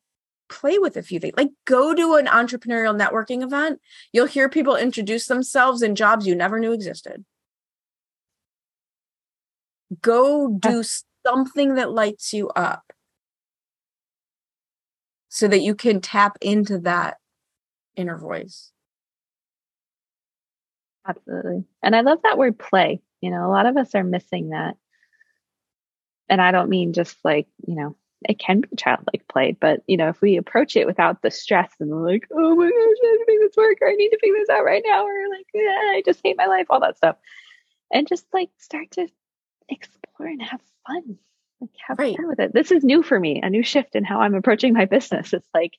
play 0.52 0.78
with 0.78 0.97
a 0.97 1.02
few 1.02 1.20
things. 1.20 1.34
Like 1.38 1.49
go 1.66 1.95
to 1.95 2.16
an 2.16 2.28
entrepreneurial 2.28 2.99
networking 2.99 3.41
event. 3.41 3.80
You'll 4.12 4.28
hear 4.28 4.49
people 4.49 4.76
introduce 4.76 5.26
themselves 5.26 5.82
in 5.82 5.95
jobs 5.95 6.28
you 6.28 6.36
never 6.36 6.60
knew 6.60 6.74
existed. 6.74 7.26
Go 10.02 10.49
do 10.49 10.84
something 11.26 11.76
that 11.76 11.91
lights 11.91 12.34
you 12.34 12.49
up 12.49 12.93
so 15.30 15.47
that 15.47 15.62
you 15.62 15.74
can 15.74 16.02
tap 16.02 16.38
into 16.41 16.78
that 16.80 17.18
inner 17.95 18.18
voice. 18.18 18.72
Absolutely. 21.08 21.64
And 21.82 21.95
I 21.95 22.02
love 22.02 22.20
that 22.24 22.38
word 22.38 22.60
play. 22.60 23.02
You 23.22 23.32
know, 23.32 23.47
a 23.47 23.49
lot 23.52 23.66
of 23.66 23.78
us 23.78 23.95
are 23.95 24.04
missing 24.04 24.49
that. 24.49 24.76
And 26.30 26.41
I 26.41 26.52
don't 26.52 26.70
mean 26.70 26.93
just 26.93 27.18
like, 27.24 27.47
you 27.68 27.76
know, 27.76 27.95
it 28.30 28.39
can 28.39 28.61
be 28.61 28.67
childlike 28.78 29.28
play, 29.28 29.57
but 29.59 29.82
you 29.88 29.97
know, 29.97 30.09
if 30.09 30.22
we 30.22 30.38
approach 30.38 30.76
it 30.76 30.86
without 30.86 31.22
the 31.22 31.32
stress 31.32 31.72
and 31.80 32.03
like, 32.03 32.28
oh 32.32 32.55
my 32.55 32.65
gosh, 32.65 32.74
I 32.74 33.07
have 33.07 33.19
to 33.19 33.26
make 33.28 33.39
this 33.39 33.57
work, 33.57 33.78
or 33.82 33.89
I 33.89 33.93
need 33.93 34.09
to 34.09 34.19
figure 34.19 34.38
this 34.38 34.49
out 34.49 34.63
right 34.65 34.84
now, 34.86 35.03
or 35.05 35.30
like, 35.30 35.47
"Eh, 35.55 35.59
I 35.97 36.03
just 36.05 36.22
hate 36.24 36.38
my 36.38 36.45
life, 36.45 36.67
all 36.69 36.80
that 36.82 36.97
stuff. 36.97 37.15
And 37.91 38.07
just 38.07 38.26
like 38.34 38.49
start 38.57 38.91
to 38.91 39.07
explore 39.69 40.28
and 40.28 40.41
have 40.41 40.61
fun. 40.88 41.17
Like 41.59 41.69
have 41.88 41.99
Right. 41.99 42.15
fun 42.15 42.28
with 42.28 42.39
it. 42.39 42.53
This 42.53 42.72
is 42.72 42.84
new 42.84 43.03
for 43.03 43.19
me, 43.19 43.41
a 43.41 43.49
new 43.49 43.63
shift 43.63 43.95
in 43.95 44.03
how 44.03 44.22
I'm 44.22 44.36
approaching 44.36 44.74
my 44.74 44.86
business. 44.86 45.34
It's 45.34 45.47
like, 45.53 45.74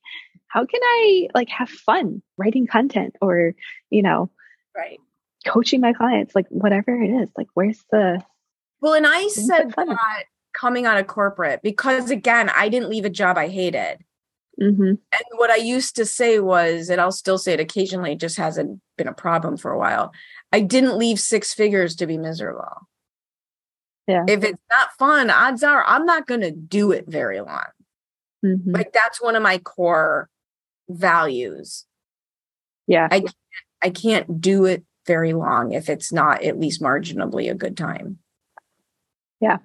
how 0.49 0.65
can 0.67 0.81
I 0.83 1.29
like 1.35 1.49
have 1.49 1.69
fun 1.71 2.23
writing 2.37 2.67
content 2.67 3.17
or, 3.21 3.55
you 3.91 4.03
know, 4.03 4.31
Right. 4.77 4.99
coaching 5.47 5.81
my 5.81 5.93
clients, 5.93 6.35
like 6.35 6.47
whatever 6.49 6.95
it 6.95 7.09
is, 7.09 7.29
like 7.37 7.49
where's 7.55 7.83
the 7.91 8.23
Well, 8.81 8.95
and 8.95 9.07
I 9.07 9.27
said 9.29 9.73
that 9.77 10.25
coming 10.63 10.87
out 10.87 10.97
of 10.97 11.09
corporate 11.09 11.61
because 11.61 12.09
again, 12.13 12.49
I 12.49 12.69
didn't 12.69 12.89
leave 12.89 13.05
a 13.05 13.11
job 13.11 13.37
I 13.37 13.49
hated. 13.49 13.99
mm-hmm. 14.61 14.81
And 14.81 15.25
what 15.35 15.51
I 15.51 15.57
used 15.57 15.97
to 15.97 16.07
say 16.07 16.39
was, 16.39 16.89
and 16.89 17.01
I'll 17.01 17.11
still 17.11 17.37
say 17.37 17.55
it 17.55 17.59
occasionally, 17.59 18.13
it 18.13 18.21
just 18.21 18.37
hasn't 18.37 18.81
been 18.97 19.09
a 19.09 19.13
problem 19.13 19.57
for 19.57 19.73
a 19.73 19.79
while. 19.79 20.13
I 20.53 20.61
didn't 20.61 20.97
leave 20.99 21.19
six 21.19 21.53
figures 21.53 21.97
to 21.97 22.07
be 22.07 22.17
miserable. 22.17 22.89
Yeah. 24.07 24.25
If 24.29 24.45
it's 24.45 24.63
not 24.71 24.93
fun, 25.01 25.31
odds 25.31 25.65
are 25.65 25.83
I'm 25.85 26.07
not 26.07 26.29
going 26.29 26.43
to 26.43 26.53
do 26.53 26.93
it 26.93 27.07
very 27.09 27.41
long. 27.41 27.67
Mm-hmm. 28.45 28.71
Like 28.71 28.93
that's 28.93 29.21
one 29.21 29.35
of 29.35 29.43
my 29.43 29.59
core 29.59 30.29
values. 30.89 31.87
yeah. 32.87 33.09
I 33.83 33.91
can't 33.91 34.41
do 34.41 34.65
it 34.67 34.85
very 35.09 35.33
long 35.33 35.73
if 35.73 35.89
it's 35.89 36.13
not 36.13 36.45
at 36.45 36.61
least 36.61 36.81
marginally 36.81 37.51
a 37.51 37.55
good 37.55 37.77
time. 37.77 38.19
Yeah. 39.41 39.59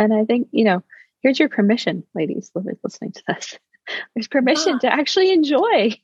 And 0.00 0.14
I 0.14 0.24
think, 0.24 0.48
you 0.50 0.64
know, 0.64 0.82
here's 1.22 1.38
your 1.38 1.50
permission, 1.50 2.04
ladies 2.14 2.50
listening 2.54 3.12
to 3.12 3.22
this. 3.28 3.58
There's 4.14 4.28
permission 4.28 4.78
yeah. 4.82 4.90
to 4.90 4.94
actually 4.94 5.30
enjoy 5.30 5.94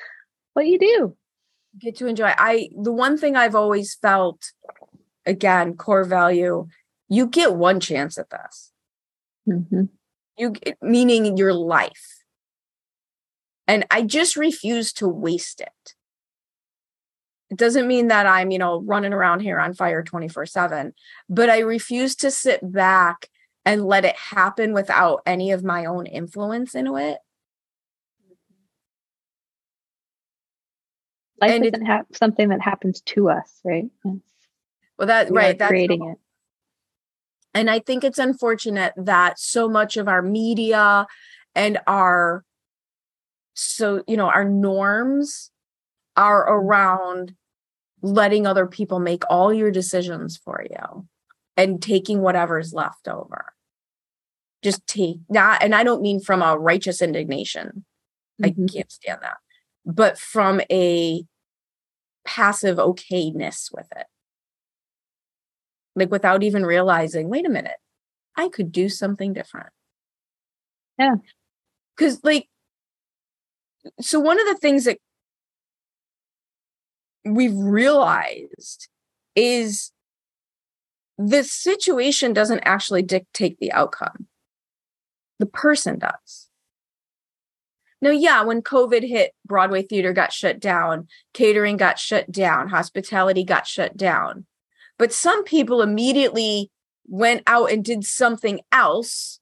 what 0.54 0.66
you 0.66 0.78
do. 0.78 1.16
Get 1.78 1.96
to 1.98 2.06
enjoy. 2.08 2.32
I 2.36 2.68
the 2.76 2.92
one 2.92 3.16
thing 3.16 3.36
I've 3.36 3.54
always 3.54 3.94
felt 3.94 4.52
again, 5.24 5.76
core 5.76 6.04
value, 6.04 6.66
you 7.08 7.26
get 7.26 7.54
one 7.54 7.80
chance 7.80 8.18
at 8.18 8.30
this. 8.30 8.72
Mm-hmm. 9.48 9.84
You 10.36 10.54
meaning 10.82 11.36
your 11.36 11.52
life. 11.52 12.24
And 13.66 13.86
I 13.90 14.02
just 14.02 14.36
refuse 14.36 14.92
to 14.94 15.08
waste 15.08 15.60
it. 15.60 15.94
It 17.50 17.58
doesn't 17.58 17.86
mean 17.86 18.08
that 18.08 18.26
I'm, 18.26 18.50
you 18.50 18.58
know, 18.58 18.80
running 18.80 19.12
around 19.12 19.40
here 19.40 19.60
on 19.60 19.74
fire 19.74 20.02
24 20.02 20.46
7, 20.46 20.92
but 21.28 21.50
I 21.50 21.60
refuse 21.60 22.16
to 22.16 22.30
sit 22.30 22.60
back 22.72 23.28
and 23.64 23.86
let 23.86 24.04
it 24.04 24.16
happen 24.16 24.72
without 24.72 25.22
any 25.26 25.50
of 25.50 25.64
my 25.64 25.84
own 25.84 26.06
influence 26.06 26.74
into 26.74 26.96
it. 26.96 27.18
Life 31.40 31.50
and 31.50 31.66
isn't 31.66 31.86
ha- 31.86 32.02
something 32.12 32.48
that 32.50 32.60
happens 32.60 33.00
to 33.02 33.30
us, 33.30 33.60
right? 33.64 33.86
It's, 34.04 34.32
well, 34.98 35.08
that 35.08 35.30
right, 35.30 35.58
that's 35.58 35.68
creating 35.68 36.04
it. 36.04 36.18
And 37.54 37.70
I 37.70 37.78
think 37.78 38.04
it's 38.04 38.18
unfortunate 38.18 38.92
that 38.96 39.38
so 39.38 39.68
much 39.68 39.96
of 39.96 40.08
our 40.08 40.22
media 40.22 41.06
and 41.54 41.78
our 41.86 42.44
so 43.54 44.02
you 44.08 44.16
know 44.16 44.26
our 44.26 44.44
norms 44.44 45.50
are 46.16 46.44
mm-hmm. 46.44 46.66
around 46.66 47.34
letting 48.02 48.46
other 48.46 48.66
people 48.66 48.98
make 48.98 49.22
all 49.30 49.52
your 49.52 49.70
decisions 49.70 50.36
for 50.36 50.64
you 50.68 51.08
and 51.56 51.80
taking 51.80 52.20
whatever's 52.20 52.74
left 52.74 53.08
over 53.08 53.53
just 54.64 54.84
take 54.86 55.18
not 55.28 55.62
and 55.62 55.74
i 55.74 55.84
don't 55.84 56.02
mean 56.02 56.18
from 56.18 56.42
a 56.42 56.58
righteous 56.58 57.00
indignation. 57.02 57.84
Mm-hmm. 58.42 58.44
i 58.44 58.72
can't 58.72 58.90
stand 58.90 59.20
that. 59.22 59.36
But 59.86 60.18
from 60.18 60.62
a 60.72 61.24
passive 62.24 62.78
okayness 62.78 63.68
with 63.70 63.86
it. 63.94 64.06
Like 65.94 66.10
without 66.10 66.42
even 66.42 66.64
realizing 66.64 67.28
wait 67.28 67.46
a 67.46 67.50
minute 67.50 67.76
i 68.36 68.48
could 68.48 68.72
do 68.72 68.88
something 68.88 69.32
different. 69.32 69.70
Yeah. 70.98 71.16
Because 71.94 72.24
like 72.24 72.48
so 74.00 74.18
one 74.18 74.40
of 74.40 74.46
the 74.46 74.56
things 74.56 74.84
that 74.84 74.98
we've 77.24 77.54
realized 77.56 78.88
is 79.36 79.92
the 81.18 81.44
situation 81.44 82.32
doesn't 82.32 82.60
actually 82.60 83.02
dictate 83.02 83.58
the 83.58 83.72
outcome 83.72 84.26
the 85.38 85.46
person 85.46 85.98
does 85.98 86.48
now 88.00 88.10
yeah 88.10 88.42
when 88.42 88.62
covid 88.62 89.06
hit 89.06 89.32
broadway 89.46 89.82
theater 89.82 90.12
got 90.12 90.32
shut 90.32 90.60
down 90.60 91.06
catering 91.32 91.76
got 91.76 91.98
shut 91.98 92.30
down 92.30 92.68
hospitality 92.68 93.44
got 93.44 93.66
shut 93.66 93.96
down 93.96 94.46
but 94.98 95.12
some 95.12 95.44
people 95.44 95.82
immediately 95.82 96.70
went 97.06 97.42
out 97.46 97.70
and 97.70 97.84
did 97.84 98.04
something 98.04 98.60
else 98.72 99.40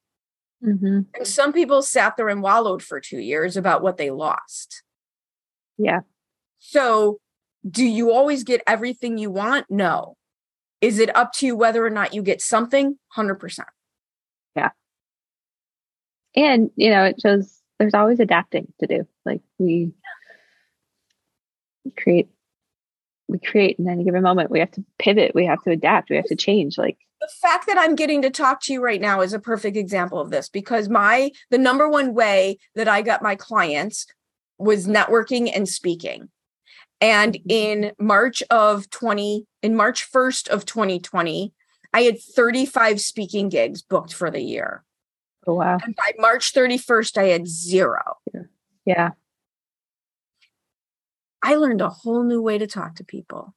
Mm-hmm. 0.65 1.01
And 1.15 1.27
some 1.27 1.53
people 1.53 1.83
sat 1.83 2.17
there 2.17 2.29
and 2.29 2.43
wallowed 2.43 2.83
for 2.83 3.01
two 3.01 3.19
years 3.19 3.57
about 3.57 3.83
what 3.83 3.97
they 3.97 4.11
lost. 4.11 4.83
Yeah. 5.77 6.01
So, 6.59 7.19
do 7.69 7.85
you 7.85 8.13
always 8.13 8.45
get 8.45 8.63
everything 8.67 9.19
you 9.19 9.31
want? 9.31 9.67
No. 9.69 10.17
Is 10.81 10.99
it 10.99 11.15
up 11.17 11.33
to 11.35 11.47
you 11.47 11.57
whether 11.57 11.85
or 11.85 11.91
not 11.91 12.15
you 12.15 12.23
get 12.23 12.41
something? 12.41 12.99
100%. 13.17 13.61
Yeah. 14.57 14.71
And, 16.35 16.71
you 16.77 16.91
know, 16.91 17.05
it 17.05 17.21
shows 17.21 17.61
there's 17.79 17.95
always 17.95 18.21
adapting 18.21 18.73
to 18.81 18.87
do. 18.87 19.07
Like, 19.25 19.43
we 19.59 19.93
create, 21.99 22.29
we 23.29 23.39
create 23.39 23.79
in 23.79 23.89
any 23.89 24.05
given 24.05 24.23
moment. 24.23 24.51
We 24.51 24.61
have 24.61 24.71
to 24.73 24.85
pivot, 24.99 25.35
we 25.35 25.47
have 25.47 25.63
to 25.65 25.71
adapt, 25.71 26.11
we 26.11 26.17
have 26.17 26.27
to 26.27 26.37
change. 26.37 26.79
Like, 26.79 26.99
the 27.21 27.29
fact 27.41 27.67
that 27.69 27.79
I'm 27.79 27.95
getting 27.95 28.23
to 28.23 28.31
talk 28.31 28.61
to 28.63 28.73
you 28.73 28.83
right 28.83 29.01
now 29.01 29.21
is 29.21 29.33
a 29.33 29.39
perfect 29.39 29.77
example 29.77 30.19
of 30.19 30.31
this 30.31 30.49
because 30.49 30.89
my 30.89 31.31
the 31.51 31.59
number 31.59 31.89
one 31.89 32.15
way 32.15 32.59
that 32.75 32.89
I 32.89 33.01
got 33.03 33.23
my 33.23 33.37
clients 33.37 34.07
was 34.59 34.89
networking 34.89 35.51
and 35.55 35.69
speaking. 35.69 36.31
And 37.01 37.35
mm-hmm. 37.35 37.51
in 37.51 37.93
March 37.99 38.43
of 38.51 38.91
20 38.91 39.47
in 39.63 39.77
March 39.77 40.11
1st 40.11 40.49
of 40.49 40.67
2020, 40.67 41.53
I 41.93 42.01
had 42.03 42.21
35 42.21 43.01
speaking 43.01 43.49
gigs 43.49 43.83
booked 43.83 44.13
for 44.13 44.31
the 44.31 44.43
year. 44.43 44.83
Oh 45.47 45.55
wow. 45.55 45.79
And 45.83 45.97
by 45.97 46.13
March 46.19 46.53
31st 46.53 47.19
I 47.19 47.25
had 47.25 47.49
zero. 47.49 48.19
Yeah. 48.85 49.11
I 51.43 51.57
learned 51.57 51.81
a 51.81 51.89
whole 51.89 52.23
new 52.23 52.41
way 52.41 52.59
to 52.59 52.67
talk 52.67 52.95
to 52.97 53.05
people. 53.05 53.55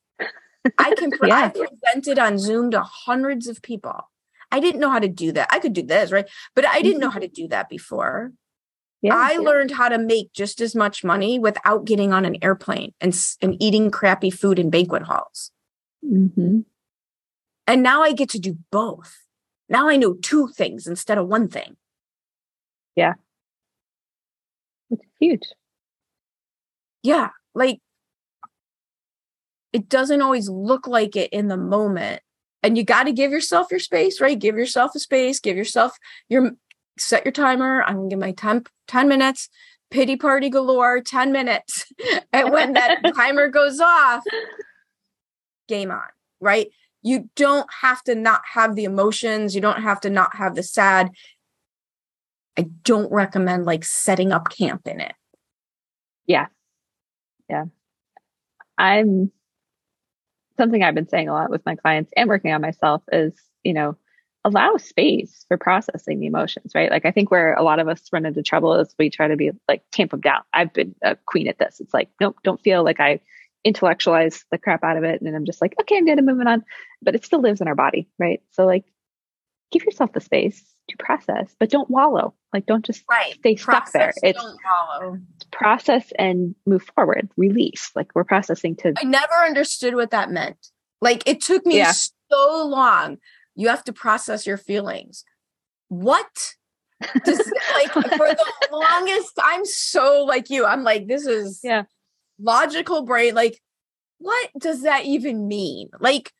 I 0.77 0.95
can 0.95 1.11
pre- 1.19 1.29
yeah. 1.29 1.51
I 1.55 1.67
presented 1.67 2.17
on 2.19 2.39
Zoom 2.39 2.71
to 2.71 2.81
hundreds 2.81 3.47
of 3.47 3.61
people. 3.61 4.09
I 4.51 4.59
didn't 4.59 4.81
know 4.81 4.89
how 4.89 4.99
to 4.99 5.07
do 5.07 5.31
that. 5.33 5.47
I 5.51 5.59
could 5.59 5.73
do 5.73 5.83
this, 5.83 6.11
right? 6.11 6.29
But 6.55 6.65
I 6.65 6.81
didn't 6.81 7.01
know 7.01 7.09
how 7.09 7.19
to 7.19 7.27
do 7.27 7.47
that 7.49 7.69
before. 7.69 8.31
Yeah, 9.01 9.15
I 9.15 9.33
yeah. 9.33 9.39
learned 9.39 9.71
how 9.71 9.89
to 9.89 9.97
make 9.97 10.33
just 10.33 10.61
as 10.61 10.73
much 10.73 11.03
money 11.03 11.37
without 11.37 11.85
getting 11.85 12.11
on 12.13 12.25
an 12.25 12.37
airplane 12.41 12.93
and, 12.99 13.15
and 13.41 13.61
eating 13.61 13.91
crappy 13.91 14.31
food 14.31 14.57
in 14.57 14.69
banquet 14.69 15.03
halls. 15.03 15.51
Mm-hmm. 16.03 16.61
And 17.67 17.83
now 17.83 18.01
I 18.01 18.13
get 18.13 18.29
to 18.29 18.39
do 18.39 18.57
both. 18.71 19.24
Now 19.69 19.89
I 19.89 19.97
know 19.97 20.13
two 20.13 20.47
things 20.49 20.87
instead 20.87 21.17
of 21.17 21.27
one 21.27 21.47
thing. 21.47 21.75
Yeah. 22.95 23.13
It's 24.89 25.03
huge. 25.19 25.43
Yeah. 27.03 27.29
Like 27.53 27.79
it 29.73 29.89
doesn't 29.89 30.21
always 30.21 30.47
look 30.47 30.87
like 30.87 31.15
it 31.15 31.33
in 31.33 31.47
the 31.47 31.57
moment. 31.57 32.21
And 32.63 32.77
you 32.77 32.83
got 32.83 33.03
to 33.03 33.11
give 33.11 33.31
yourself 33.31 33.67
your 33.69 33.79
space, 33.79 34.21
right? 34.21 34.39
Give 34.39 34.57
yourself 34.57 34.95
a 34.95 34.99
space, 34.99 35.39
give 35.39 35.57
yourself 35.57 35.97
your 36.29 36.51
set 36.97 37.25
your 37.25 37.31
timer. 37.31 37.83
I'm 37.83 37.95
gonna 37.95 38.09
give 38.09 38.19
my 38.19 38.31
10, 38.31 38.63
10 38.87 39.07
minutes, 39.07 39.49
pity 39.91 40.15
party 40.15 40.49
galore, 40.49 41.01
10 41.01 41.31
minutes. 41.31 41.85
and 42.33 42.51
when 42.51 42.73
that 42.73 43.01
timer 43.15 43.49
goes 43.49 43.79
off, 43.79 44.23
game 45.67 45.91
on, 45.91 46.07
right? 46.39 46.69
You 47.05 47.29
don't 47.35 47.69
have 47.83 48.01
to 48.05 48.15
not 48.15 48.41
have 48.51 48.75
the 48.75 48.83
emotions, 48.83 49.53
you 49.53 49.61
don't 49.61 49.83
have 49.83 50.01
to 50.01 50.09
not 50.09 50.35
have 50.37 50.55
the 50.55 50.63
sad. 50.63 51.11
I 52.57 52.63
don't 52.83 53.11
recommend 53.11 53.65
like 53.65 53.85
setting 53.85 54.31
up 54.31 54.49
camp 54.49 54.87
in 54.87 54.99
it. 54.99 55.13
Yeah. 56.25 56.47
Yeah. 57.47 57.65
I'm 58.79 59.31
something 60.57 60.81
I've 60.81 60.95
been 60.95 61.07
saying 61.07 61.29
a 61.29 61.33
lot 61.33 61.51
with 61.51 61.63
my 61.63 61.75
clients 61.75 62.11
and 62.17 62.27
working 62.27 62.51
on 62.51 62.61
myself 62.61 63.03
is, 63.11 63.39
you 63.63 63.73
know, 63.73 63.95
allow 64.43 64.75
space 64.77 65.45
for 65.47 65.57
processing 65.59 66.19
the 66.19 66.25
emotions, 66.25 66.71
right? 66.73 66.89
Like 66.89 67.05
I 67.05 67.11
think 67.11 67.29
where 67.29 67.53
a 67.53 67.61
lot 67.61 67.77
of 67.77 67.87
us 67.87 68.01
run 68.11 68.25
into 68.25 68.41
trouble 68.41 68.73
is 68.73 68.95
we 68.97 69.11
try 69.11 69.27
to 69.27 69.35
be 69.35 69.51
like 69.67 69.83
tamp 69.91 70.09
them 70.09 70.21
down. 70.21 70.41
I've 70.53 70.73
been 70.73 70.95
a 71.03 71.15
queen 71.27 71.47
at 71.47 71.59
this. 71.59 71.79
It's 71.79 71.93
like, 71.93 72.09
nope, 72.19 72.37
don't 72.43 72.61
feel 72.63 72.83
like 72.83 72.99
I 72.99 73.19
intellectualize 73.65 74.45
the 74.51 74.59
crap 74.59 74.83
out 74.83 74.95
of 74.95 75.03
it. 75.03 75.21
And 75.21 75.35
I'm 75.35 75.45
just 75.45 75.59
like, 75.59 75.73
okay, 75.81 75.97
I'm 75.97 76.05
good, 76.05 76.19
I'm 76.19 76.25
moving 76.25 76.47
on. 76.47 76.63
But 77.01 77.15
it 77.15 77.25
still 77.25 77.41
lives 77.41 77.59
in 77.59 77.67
our 77.67 77.75
body, 77.75 78.07
right? 78.19 78.41
So 78.51 78.65
like 78.65 78.85
give 79.71 79.83
yourself 79.83 80.13
the 80.13 80.21
space 80.21 80.63
to 80.89 80.97
process, 80.97 81.53
but 81.59 81.71
don't 81.71 81.89
wallow. 81.89 82.35
Like 82.53 82.67
don't 82.67 82.85
just 82.85 83.03
right. 83.09 83.33
stay 83.33 83.55
process, 83.55 83.89
stuck 83.89 83.93
there. 83.93 84.13
It's 84.21 84.39
wallow. 84.39 85.17
process 85.51 86.13
and 86.17 86.53
move 86.67 86.83
forward, 86.95 87.27
release. 87.35 87.91
Like 87.95 88.11
we're 88.13 88.23
processing 88.23 88.75
to 88.77 88.93
I 88.97 89.03
never 89.03 89.33
understood 89.33 89.95
what 89.95 90.11
that 90.11 90.29
meant. 90.29 90.67
Like 91.01 91.23
it 91.25 91.41
took 91.41 91.65
me 91.65 91.77
yeah. 91.77 91.91
so 91.91 92.67
long. 92.67 93.17
You 93.55 93.69
have 93.69 93.83
to 93.85 93.93
process 93.93 94.45
your 94.45 94.57
feelings. 94.57 95.23
What? 95.87 96.53
Does, 97.23 97.51
like 97.73 97.91
for 97.93 97.99
the 97.99 98.45
longest, 98.71 99.31
I'm 99.41 99.65
so 99.65 100.23
like 100.23 100.49
you. 100.49 100.65
I'm 100.65 100.83
like, 100.83 101.07
this 101.07 101.25
is 101.25 101.61
yeah 101.63 101.83
logical 102.39 103.03
brain. 103.03 103.35
Like, 103.35 103.59
what 104.17 104.49
does 104.59 104.83
that 104.83 105.05
even 105.05 105.47
mean? 105.47 105.89
Like, 105.99 106.31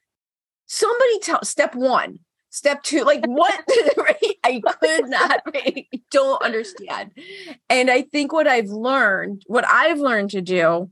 somebody 0.65 1.19
tell 1.19 1.43
step 1.43 1.75
one 1.75 2.19
step 2.49 2.81
two 2.83 3.03
like 3.03 3.25
what 3.25 3.59
right 3.97 4.35
i 4.43 4.61
could 4.79 5.09
not 5.09 5.41
I 5.53 5.85
don't 6.09 6.41
understand 6.41 7.11
and 7.69 7.91
i 7.91 8.01
think 8.01 8.31
what 8.31 8.47
i've 8.47 8.69
learned 8.69 9.43
what 9.47 9.65
i've 9.67 9.99
learned 9.99 10.31
to 10.31 10.41
do 10.41 10.89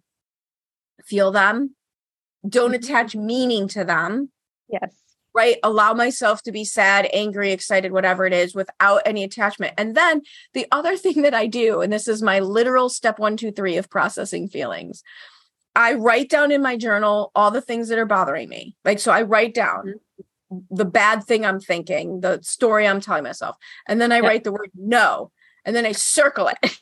feel 1.05 1.31
them 1.31 1.75
don't 2.47 2.73
mm-hmm. 2.73 2.75
attach 2.75 3.15
meaning 3.15 3.67
to 3.69 3.83
them 3.83 4.29
yes 4.69 4.93
right 5.33 5.57
allow 5.63 5.93
myself 5.93 6.41
to 6.43 6.51
be 6.51 6.63
sad 6.63 7.07
angry 7.13 7.51
excited 7.51 7.91
whatever 7.91 8.25
it 8.25 8.33
is 8.33 8.53
without 8.55 9.01
any 9.05 9.23
attachment 9.23 9.73
and 9.77 9.95
then 9.95 10.21
the 10.53 10.67
other 10.71 10.95
thing 11.03 11.21
that 11.21 11.33
i 11.33 11.47
do 11.47 11.81
and 11.81 11.91
this 11.91 12.07
is 12.07 12.21
my 12.21 12.39
literal 12.39 12.89
step 12.89 13.19
one 13.19 13.37
two 13.37 13.51
three 13.51 13.77
of 13.77 13.89
processing 13.89 14.47
feelings 14.47 15.03
I 15.75 15.93
write 15.95 16.29
down 16.29 16.51
in 16.51 16.61
my 16.61 16.77
journal 16.77 17.31
all 17.33 17.49
the 17.49 17.59
things 17.59 17.89
that 17.89 17.97
are 17.97 18.05
bothering 18.05 18.47
me. 18.47 18.75
Like, 18.85 18.99
so 18.99 19.11
I 19.11 19.23
write 19.23 19.55
down 19.55 19.95
Mm-hmm. 20.53 20.75
the 20.75 20.85
bad 20.85 21.23
thing 21.23 21.45
I'm 21.45 21.59
thinking, 21.59 22.21
the 22.21 22.39
story 22.43 22.87
I'm 22.87 23.01
telling 23.01 23.23
myself, 23.23 23.57
and 23.87 23.99
then 23.99 24.11
I 24.11 24.19
write 24.19 24.43
the 24.43 24.51
word 24.51 24.71
no, 24.75 25.31
and 25.65 25.75
then 25.75 25.85
I 25.85 25.93
circle 25.93 26.49
it. 26.49 26.79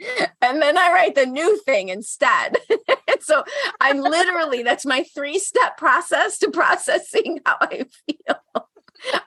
and 0.40 0.60
then 0.60 0.76
I 0.76 0.92
write 0.92 1.14
the 1.14 1.26
new 1.26 1.58
thing 1.58 1.88
instead. 1.88 2.56
so 3.20 3.44
I'm 3.80 4.00
literally, 4.00 4.62
that's 4.62 4.86
my 4.86 5.04
three 5.14 5.38
step 5.38 5.76
process 5.76 6.38
to 6.38 6.50
processing 6.50 7.40
how 7.44 7.56
I 7.60 7.84
feel. 8.06 8.66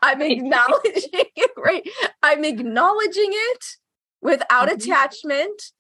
I'm 0.02 0.22
acknowledging 0.32 1.10
it, 1.14 1.52
right? 1.58 1.88
I'm 2.22 2.44
acknowledging 2.44 3.30
it 3.32 3.66
without 4.22 4.70
Mhm. 4.70 4.74
attachment. 4.74 5.72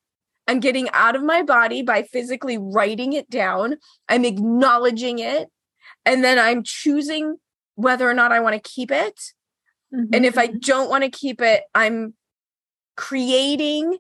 I'm 0.48 0.60
getting 0.60 0.90
out 0.90 1.16
of 1.16 1.24
my 1.24 1.42
body 1.42 1.82
by 1.84 2.04
physically 2.04 2.58
writing 2.58 3.14
it 3.14 3.30
down. 3.30 3.78
I'm 4.10 4.26
acknowledging 4.26 5.20
it. 5.20 5.50
And 6.06 6.24
then 6.24 6.38
I'm 6.38 6.64
choosing 6.64 7.38
whether 7.76 8.10
or 8.10 8.14
not 8.14 8.32
I 8.32 8.42
want 8.42 8.62
to 8.62 8.70
keep 8.70 8.92
it. 8.92 9.20
Mm-hmm. 9.94 10.14
And 10.14 10.26
if 10.26 10.38
I 10.38 10.48
mm-hmm. 10.48 10.60
don't 10.60 10.90
want 10.90 11.04
to 11.04 11.10
keep 11.10 11.42
it, 11.42 11.64
I'm 11.74 12.14
creating 12.98 13.98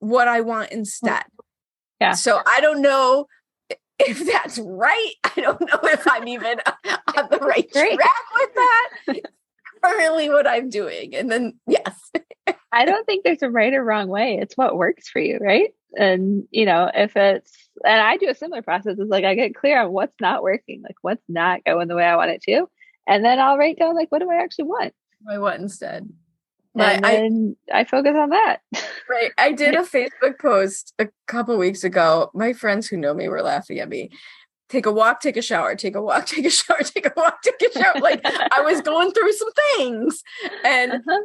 what 0.00 0.28
I 0.28 0.40
want 0.40 0.70
mm-hmm. 0.70 0.80
instead. 0.80 1.22
Yeah. 2.00 2.12
So 2.12 2.40
I 2.46 2.60
don't 2.60 2.82
know 2.82 3.26
if 3.98 4.24
that's 4.26 4.58
right. 4.58 5.12
I 5.36 5.40
don't 5.40 5.60
know 5.60 5.78
if 5.84 6.06
I'm 6.10 6.26
even 6.28 6.58
on 7.16 7.28
the 7.30 7.38
right 7.38 7.70
Great. 7.72 7.98
track 7.98 8.24
with 8.38 8.54
that. 8.54 9.20
Currently, 9.82 10.28
what 10.30 10.46
I'm 10.46 10.68
doing. 10.68 11.14
And 11.14 11.30
then, 11.30 11.58
yes. 11.66 12.10
I 12.72 12.84
don't 12.84 13.04
think 13.06 13.24
there's 13.24 13.42
a 13.42 13.50
right 13.50 13.72
or 13.72 13.84
wrong 13.84 14.08
way. 14.08 14.38
It's 14.40 14.56
what 14.56 14.76
works 14.76 15.08
for 15.08 15.20
you, 15.20 15.38
right? 15.40 15.70
And 15.96 16.44
you 16.50 16.66
know, 16.66 16.90
if 16.92 17.16
it's 17.16 17.70
and 17.84 18.00
I 18.00 18.16
do 18.16 18.28
a 18.28 18.34
similar 18.34 18.62
process. 18.62 18.96
It's 18.98 19.10
like 19.10 19.24
I 19.24 19.34
get 19.34 19.54
clear 19.54 19.82
on 19.82 19.92
what's 19.92 20.14
not 20.20 20.42
working, 20.42 20.82
like 20.82 20.96
what's 21.02 21.24
not 21.28 21.64
going 21.64 21.88
the 21.88 21.96
way 21.96 22.04
I 22.04 22.16
want 22.16 22.30
it 22.30 22.42
to, 22.42 22.66
and 23.06 23.24
then 23.24 23.38
I'll 23.38 23.58
write 23.58 23.78
down 23.78 23.96
like 23.96 24.12
what 24.12 24.20
do 24.20 24.30
I 24.30 24.42
actually 24.42 24.66
want, 24.66 24.94
I 25.28 25.38
what 25.38 25.58
instead? 25.58 26.08
But 26.74 27.04
and 27.04 27.56
I, 27.72 27.80
I 27.80 27.84
focus 27.84 28.14
on 28.16 28.30
that. 28.30 28.60
Right. 29.08 29.32
I 29.36 29.52
did 29.52 29.74
a 29.74 29.78
Facebook 29.82 30.38
post 30.38 30.94
a 30.98 31.08
couple 31.26 31.56
weeks 31.58 31.84
ago. 31.84 32.30
My 32.34 32.52
friends 32.52 32.86
who 32.86 32.96
know 32.96 33.14
me 33.14 33.28
were 33.28 33.42
laughing 33.42 33.78
at 33.80 33.88
me. 33.88 34.10
Take 34.68 34.86
a 34.86 34.92
walk, 34.92 35.20
take 35.20 35.36
a 35.36 35.42
shower, 35.42 35.74
take 35.74 35.96
a 35.96 36.02
walk, 36.02 36.26
take 36.26 36.46
a 36.46 36.50
shower, 36.50 36.82
take 36.82 37.06
a 37.06 37.12
walk, 37.16 37.42
take 37.42 37.60
a 37.74 37.78
shower. 37.78 38.00
like 38.00 38.20
I 38.24 38.60
was 38.60 38.80
going 38.82 39.10
through 39.12 39.32
some 39.32 39.52
things. 39.52 40.22
And 40.64 40.92
uh-huh. 40.92 41.22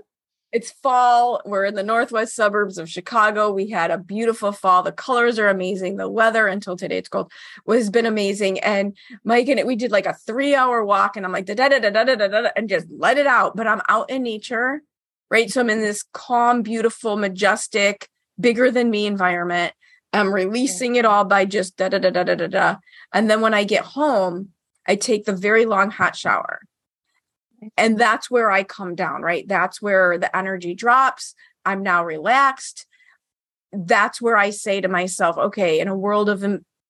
it's 0.52 0.72
fall. 0.72 1.44
We're 1.46 1.66
in 1.66 1.76
the 1.76 1.84
northwest 1.84 2.34
suburbs 2.34 2.80
of 2.80 2.90
Chicago. 2.90 3.54
We 3.54 3.70
had 3.70 3.92
a 3.92 4.00
beautiful 4.00 4.52
fall. 4.52 4.82
The 4.82 4.92
colors 4.92 5.38
are 5.38 5.50
amazing. 5.50 5.98
The 5.98 6.10
weather 6.10 6.48
until 6.48 6.76
today 6.76 6.98
it's 6.98 7.10
cold 7.10 7.32
was 7.68 7.92
been 7.92 8.08
amazing. 8.08 8.62
And 8.62 8.98
Mike 9.24 9.48
and 9.48 9.60
it, 9.60 9.68
we 9.68 9.76
did 9.76 9.92
like 9.92 10.08
a 10.08 10.14
three 10.14 10.56
hour 10.56 10.84
walk 10.84 11.18
and 11.18 11.24
I'm 11.24 11.32
like 11.32 11.46
da 11.46 11.54
da 11.54 11.70
da 11.70 11.78
da 11.78 11.92
da 11.92 12.16
da 12.16 12.28
da 12.28 12.50
and 12.56 12.68
just 12.68 12.88
let 12.90 13.20
it 13.20 13.28
out. 13.28 13.56
But 13.56 13.68
I'm 13.68 13.84
out 13.88 14.10
in 14.10 14.24
nature 14.24 14.82
right? 15.30 15.50
So 15.50 15.62
I'm 15.62 15.70
in 15.70 15.82
this 15.82 16.04
calm, 16.14 16.62
beautiful, 16.62 17.16
majestic, 17.18 18.10
bigger 18.40 18.72
than 18.72 18.90
me 18.90 19.06
environment. 19.06 19.74
I'm 20.14 20.34
releasing 20.34 20.96
it 20.96 21.06
all 21.06 21.26
by 21.26 21.46
just 21.46 21.76
da 21.78 21.90
da 21.90 22.00
da 22.00 22.10
da 22.10 22.24
da 22.24 22.36
da 22.36 22.48
da. 22.48 22.76
And 23.14 23.30
then 23.30 23.42
when 23.42 23.54
I 23.54 23.64
get 23.64 23.84
home, 23.84 24.50
I 24.88 24.96
take 24.96 25.26
the 25.26 25.36
very 25.36 25.66
long 25.66 25.92
hot 25.92 26.16
shower 26.16 26.62
and 27.78 27.98
that's 27.98 28.30
where 28.30 28.52
I 28.52 28.64
come 28.64 28.96
down, 28.96 29.22
right? 29.22 29.48
That's 29.48 29.82
where 29.82 30.18
the 30.18 30.36
energy 30.36 30.74
drops. 30.76 31.36
I'm 31.66 31.84
now 31.84 32.04
relaxed. 32.04 32.86
That's 33.72 34.22
where 34.22 34.38
I 34.38 34.52
say 34.52 34.82
to 34.82 34.88
myself, 34.88 35.38
okay, 35.38 35.80
in 35.80 35.88
a 35.88 35.98
world 35.98 36.30
of 36.30 36.46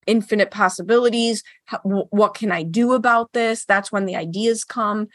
infinite 0.05 0.51
possibilities, 0.51 1.43
what 1.83 2.33
can 2.35 2.51
I 2.51 2.63
do 2.63 2.93
about 2.93 3.33
this? 3.33 3.65
That's 3.65 3.91
when 3.91 4.05
the 4.05 4.15
ideas 4.15 4.63
come. 4.63 5.07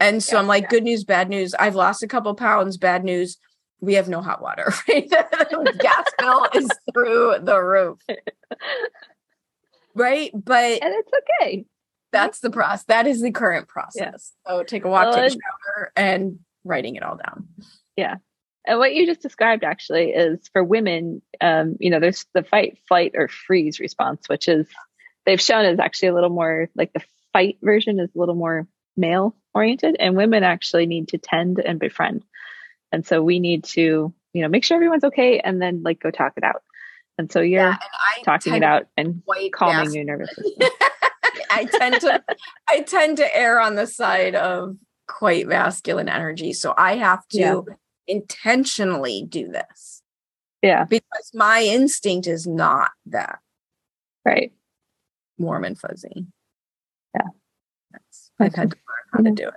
And 0.00 0.22
so 0.22 0.36
Yeah, 0.36 0.40
I'm 0.40 0.48
like, 0.48 0.68
good 0.70 0.82
news, 0.82 1.04
bad 1.04 1.28
news. 1.28 1.54
I've 1.54 1.74
lost 1.74 2.02
a 2.02 2.08
couple 2.08 2.34
pounds. 2.34 2.76
Bad 2.76 3.04
news. 3.04 3.36
We 3.80 3.94
have 3.94 4.08
no 4.08 4.20
hot 4.20 4.42
water, 4.42 4.72
right? 4.88 5.08
The 5.08 5.76
Gas 5.78 6.04
bill 6.18 6.46
is 6.54 6.68
through 6.92 7.36
the 7.42 7.58
roof. 7.60 7.98
Right. 9.94 10.30
But 10.34 10.82
and 10.82 10.94
it's 10.94 11.10
okay. 11.42 11.64
that's 12.12 12.40
the 12.40 12.50
process. 12.50 12.84
That 12.84 13.06
is 13.06 13.20
the 13.22 13.30
current 13.30 13.68
process. 13.68 14.32
So 14.46 14.62
take 14.62 14.84
a 14.84 14.88
walk, 14.88 15.04
Well, 15.04 15.14
take 15.14 15.26
a 15.26 15.30
shower, 15.30 15.92
and 15.96 16.40
writing 16.64 16.96
it 16.96 17.02
all 17.02 17.16
down. 17.16 17.48
Yeah, 17.96 18.16
and 18.66 18.78
what 18.78 18.94
you 18.94 19.06
just 19.06 19.22
described 19.22 19.64
actually 19.64 20.10
is 20.10 20.48
for 20.52 20.62
women, 20.62 21.22
um, 21.40 21.76
you 21.80 21.90
know, 21.90 21.98
there's 21.98 22.26
the 22.34 22.44
fight, 22.44 22.78
flight, 22.86 23.12
or 23.14 23.28
freeze 23.28 23.80
response, 23.80 24.28
which 24.28 24.48
is 24.48 24.66
they've 25.24 25.40
shown 25.40 25.64
is 25.64 25.78
actually 25.78 26.08
a 26.08 26.14
little 26.14 26.30
more 26.30 26.68
like 26.74 26.92
the 26.92 27.02
fight 27.32 27.58
version 27.62 27.98
is 28.00 28.10
a 28.14 28.18
little 28.18 28.34
more 28.34 28.66
male 28.96 29.34
oriented, 29.54 29.96
and 29.98 30.16
women 30.16 30.42
actually 30.44 30.86
need 30.86 31.08
to 31.08 31.18
tend 31.18 31.58
and 31.58 31.78
befriend. 31.78 32.24
And 32.92 33.06
so 33.06 33.22
we 33.22 33.40
need 33.40 33.64
to, 33.64 34.12
you 34.32 34.42
know, 34.42 34.48
make 34.48 34.64
sure 34.64 34.76
everyone's 34.76 35.04
okay 35.04 35.40
and 35.40 35.60
then 35.60 35.82
like 35.82 36.00
go 36.00 36.10
talk 36.10 36.32
it 36.36 36.44
out. 36.44 36.62
And 37.18 37.30
so 37.30 37.40
you're 37.40 37.66
and 37.66 37.78
I 37.82 38.22
talking 38.24 38.54
it 38.54 38.62
out 38.62 38.86
and 38.96 39.22
calming 39.52 39.92
your 39.92 40.04
nervous 40.04 40.30
system. 40.34 40.68
I 41.50 41.64
tend 41.66 42.00
to 42.00 42.22
I 42.68 42.80
tend 42.82 43.18
to 43.18 43.36
err 43.36 43.60
on 43.60 43.74
the 43.74 43.86
side 43.86 44.34
of 44.34 44.76
quite 45.06 45.46
masculine 45.46 46.08
energy. 46.08 46.52
So 46.52 46.74
I 46.76 46.96
have 46.96 47.26
to 47.28 47.38
Yeah. 47.38 47.60
intentionally 48.06 49.24
do 49.28 49.48
this 49.48 50.02
Yeah, 50.62 50.84
because 50.84 51.30
my 51.34 51.62
instinct 51.62 52.26
is 52.26 52.46
not 52.46 52.90
that 53.06 53.38
right. 54.24 54.52
warm 55.38 55.64
and 55.64 55.78
fuzzy. 55.78 56.26
Yeah. 57.14 57.26
I've 58.40 58.54
had 58.54 58.70
to 58.70 58.76
learn 58.76 59.06
how 59.12 59.22
to 59.22 59.30
do 59.30 59.48
it. 59.48 59.54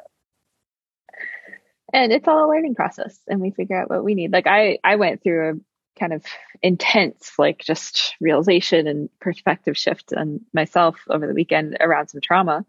and 1.94 2.12
it's 2.12 2.28
all 2.28 2.46
a 2.46 2.50
learning 2.50 2.76
process 2.76 3.18
and 3.28 3.40
we 3.40 3.52
figure 3.52 3.82
out 3.82 3.90
what 3.90 4.04
we 4.04 4.16
need. 4.16 4.32
Like 4.32 4.48
i 4.48 4.80
i 4.84 4.96
went 4.96 5.24
through 5.24 5.50
a 5.50 6.00
kind 6.00 6.12
of 6.14 6.26
intense 6.64 7.34
like 7.38 7.60
just 7.60 8.16
realization 8.20 8.88
and 8.88 9.10
perspective 9.22 9.78
shift 9.78 10.12
on 10.18 10.42
myself 10.54 10.98
over 11.10 11.28
the 11.28 11.36
weekend 11.36 11.78
around 11.80 12.08
some 12.08 12.22
trauma. 12.22 12.66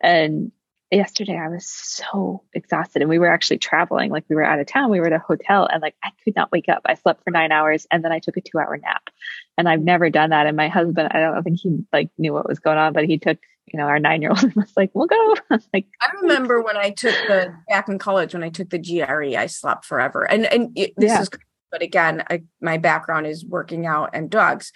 And 0.00 0.52
yesterday 0.90 1.36
i 1.36 1.48
was 1.48 1.66
so 1.68 2.42
exhausted 2.54 3.02
and 3.02 3.10
we 3.10 3.18
were 3.18 3.30
actually 3.32 3.58
traveling. 3.58 4.10
Like 4.10 4.24
we 4.30 4.36
were 4.36 4.44
out 4.44 4.60
of 4.60 4.66
town 4.66 4.90
we 4.90 5.00
were 5.00 5.08
at 5.08 5.12
a 5.12 5.18
hotel 5.18 5.66
and 5.70 5.82
like 5.82 5.96
i 6.02 6.10
could 6.24 6.36
not 6.36 6.52
wake 6.52 6.68
up. 6.68 6.82
I 6.86 6.94
slept 6.94 7.24
for 7.24 7.30
nine 7.30 7.52
hours 7.52 7.86
and 7.90 8.02
then 8.04 8.12
i 8.12 8.20
took 8.20 8.36
a 8.36 8.40
two 8.40 8.58
hour 8.58 8.76
nap. 8.76 9.10
And 9.58 9.68
i've 9.68 9.82
never 9.82 10.08
done 10.08 10.30
that 10.30 10.46
and 10.46 10.56
my 10.56 10.68
husband 10.68 11.08
i 11.12 11.20
don't 11.20 11.42
think 11.42 11.58
he 11.60 11.84
like 11.92 12.10
knew 12.16 12.32
what 12.32 12.48
was 12.48 12.60
going 12.60 12.78
on 12.78 12.92
but 12.92 13.06
he 13.06 13.18
took 13.18 13.38
you 13.72 13.78
know 13.78 13.86
our 13.86 13.98
nine 13.98 14.22
year 14.22 14.30
old 14.30 14.54
was 14.56 14.72
like 14.76 14.90
we'll 14.94 15.06
go 15.06 15.36
like 15.72 15.86
I 16.00 16.08
remember 16.22 16.62
when 16.62 16.76
I 16.76 16.90
took 16.90 17.14
the 17.26 17.54
back 17.68 17.88
in 17.88 17.98
college 17.98 18.34
when 18.34 18.42
I 18.44 18.50
took 18.50 18.70
the 18.70 18.78
GRE, 18.78 19.36
I 19.36 19.46
slept 19.46 19.84
forever. 19.84 20.28
And 20.30 20.46
and 20.46 20.76
it, 20.76 20.94
this 20.96 21.10
Yeah. 21.10 21.22
is, 21.22 21.30
but 21.70 21.82
again, 21.82 22.24
I, 22.30 22.42
my 22.60 22.78
background 22.78 23.26
is 23.26 23.44
working 23.44 23.86
out 23.86 24.10
and 24.14 24.30
dogs. 24.30 24.72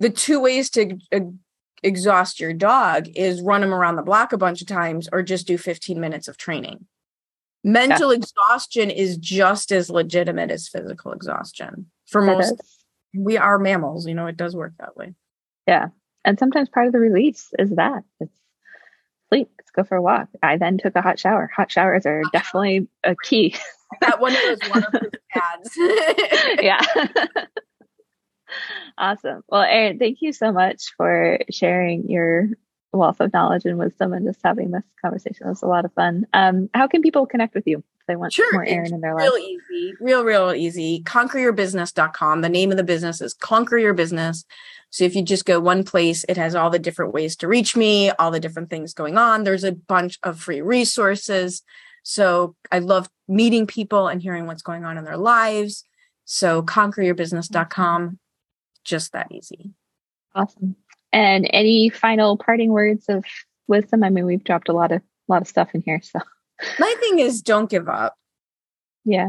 The 0.00 0.10
two 0.10 0.40
ways 0.40 0.70
to 0.70 0.96
uh, 1.12 1.20
exhaust 1.82 2.38
your 2.40 2.52
dog 2.52 3.08
is 3.14 3.42
run 3.42 3.62
him 3.62 3.74
around 3.74 3.96
the 3.96 4.02
block 4.02 4.32
a 4.32 4.38
bunch 4.38 4.60
of 4.60 4.68
times, 4.68 5.08
or 5.12 5.22
just 5.22 5.46
do 5.46 5.58
15 5.58 6.00
minutes 6.00 6.28
of 6.28 6.36
training. 6.36 6.86
Mental 7.64 8.12
exhaustion 8.12 8.90
is 8.90 9.16
just 9.16 9.72
as 9.72 9.90
legitimate 9.90 10.50
as 10.52 10.68
physical 10.68 11.12
exhaustion 11.12 11.90
for 12.06 12.22
most. 12.22 12.54
We 13.14 13.36
are 13.36 13.58
mammals, 13.58 14.06
you 14.06 14.14
know. 14.14 14.26
It 14.26 14.36
does 14.36 14.54
work 14.54 14.74
that 14.78 14.96
way. 14.96 15.14
And 16.28 16.38
sometimes 16.38 16.68
part 16.68 16.86
of 16.86 16.92
the 16.92 16.98
release 16.98 17.48
is 17.58 17.70
that. 17.70 18.04
It's 18.20 18.30
sleep. 19.30 19.48
Let's 19.58 19.70
go 19.70 19.82
for 19.82 19.96
a 19.96 20.02
walk. 20.02 20.28
I 20.42 20.58
then 20.58 20.76
took 20.76 20.94
a 20.94 21.00
hot 21.00 21.18
shower. 21.18 21.50
Hot 21.56 21.72
showers 21.72 22.04
are 22.04 22.22
definitely 22.32 22.86
a 23.02 23.16
key. 23.24 23.54
Got 24.02 24.20
one 24.20 24.32
of 24.36 24.42
those 24.42 24.70
wonderful 24.70 25.08
ads. 25.34 25.70
yeah. 26.62 26.80
Awesome. 28.98 29.42
Well 29.48 29.62
Erin, 29.62 29.98
thank 29.98 30.18
you 30.20 30.32
so 30.34 30.52
much 30.52 30.92
for 30.98 31.38
sharing 31.50 32.08
your 32.10 32.48
wealth 32.92 33.20
of 33.20 33.32
knowledge 33.32 33.64
and 33.64 33.78
wisdom 33.78 34.12
and 34.12 34.26
just 34.26 34.40
having 34.44 34.70
this 34.70 34.84
conversation. 35.02 35.46
It 35.46 35.50
was 35.50 35.62
a 35.62 35.66
lot 35.66 35.86
of 35.86 35.92
fun. 35.94 36.26
Um 36.34 36.68
how 36.74 36.86
can 36.88 37.00
people 37.00 37.24
connect 37.26 37.54
with 37.54 37.66
you 37.66 37.78
if 37.78 38.06
they 38.06 38.16
want 38.16 38.34
Sure, 38.34 38.52
more 38.52 38.66
Erin 38.66 38.92
in 38.92 39.00
their 39.00 39.14
life? 39.14 39.30
real 39.30 39.38
easy. 39.38 39.94
Real 40.00 40.24
real 40.24 40.52
easy. 40.54 41.02
Conqueryourbusiness.com 41.04 42.40
the 42.42 42.48
name 42.48 42.70
of 42.70 42.76
the 42.76 42.84
business 42.84 43.20
is 43.22 43.32
conquer 43.34 43.78
your 43.78 43.94
business 43.94 44.44
so 44.90 45.04
if 45.04 45.14
you 45.14 45.22
just 45.22 45.44
go 45.44 45.60
one 45.60 45.84
place 45.84 46.24
it 46.28 46.36
has 46.36 46.54
all 46.54 46.70
the 46.70 46.78
different 46.78 47.12
ways 47.12 47.36
to 47.36 47.48
reach 47.48 47.76
me 47.76 48.10
all 48.12 48.30
the 48.30 48.40
different 48.40 48.70
things 48.70 48.94
going 48.94 49.18
on. 49.18 49.44
There's 49.44 49.64
a 49.64 49.72
bunch 49.72 50.18
of 50.22 50.40
free 50.40 50.60
resources. 50.60 51.62
So 52.02 52.54
i 52.72 52.78
love 52.78 53.08
meeting 53.26 53.66
people 53.66 54.08
and 54.08 54.22
hearing 54.22 54.46
what's 54.46 54.62
going 54.62 54.84
on 54.84 54.96
in 54.96 55.04
their 55.04 55.16
lives. 55.16 55.84
So 56.24 56.62
conqueryourbusiness.com 56.62 58.18
just 58.84 59.12
that 59.12 59.30
easy. 59.30 59.72
Awesome. 60.34 60.76
And 61.12 61.48
any 61.52 61.90
final 61.90 62.36
parting 62.36 62.70
words 62.70 63.06
of 63.08 63.24
wisdom? 63.66 64.04
I 64.04 64.10
mean 64.10 64.24
we've 64.26 64.44
dropped 64.44 64.68
a 64.68 64.72
lot 64.72 64.92
of 64.92 65.00
a 65.00 65.32
lot 65.32 65.42
of 65.42 65.48
stuff 65.48 65.74
in 65.74 65.82
here 65.82 66.00
so. 66.02 66.20
My 66.78 66.92
thing 66.98 67.20
is 67.20 67.40
don't 67.40 67.70
give 67.70 67.88
up. 67.88 68.16
Yeah. 69.04 69.28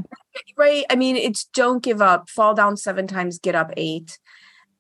Right? 0.58 0.86
I 0.90 0.96
mean 0.96 1.16
it's 1.16 1.46
don't 1.46 1.84
give 1.84 2.02
up. 2.02 2.30
Fall 2.30 2.56
down 2.56 2.78
seven 2.78 3.08
times 3.08 3.40
get 3.40 3.56
up 3.56 3.72
eight 3.78 4.18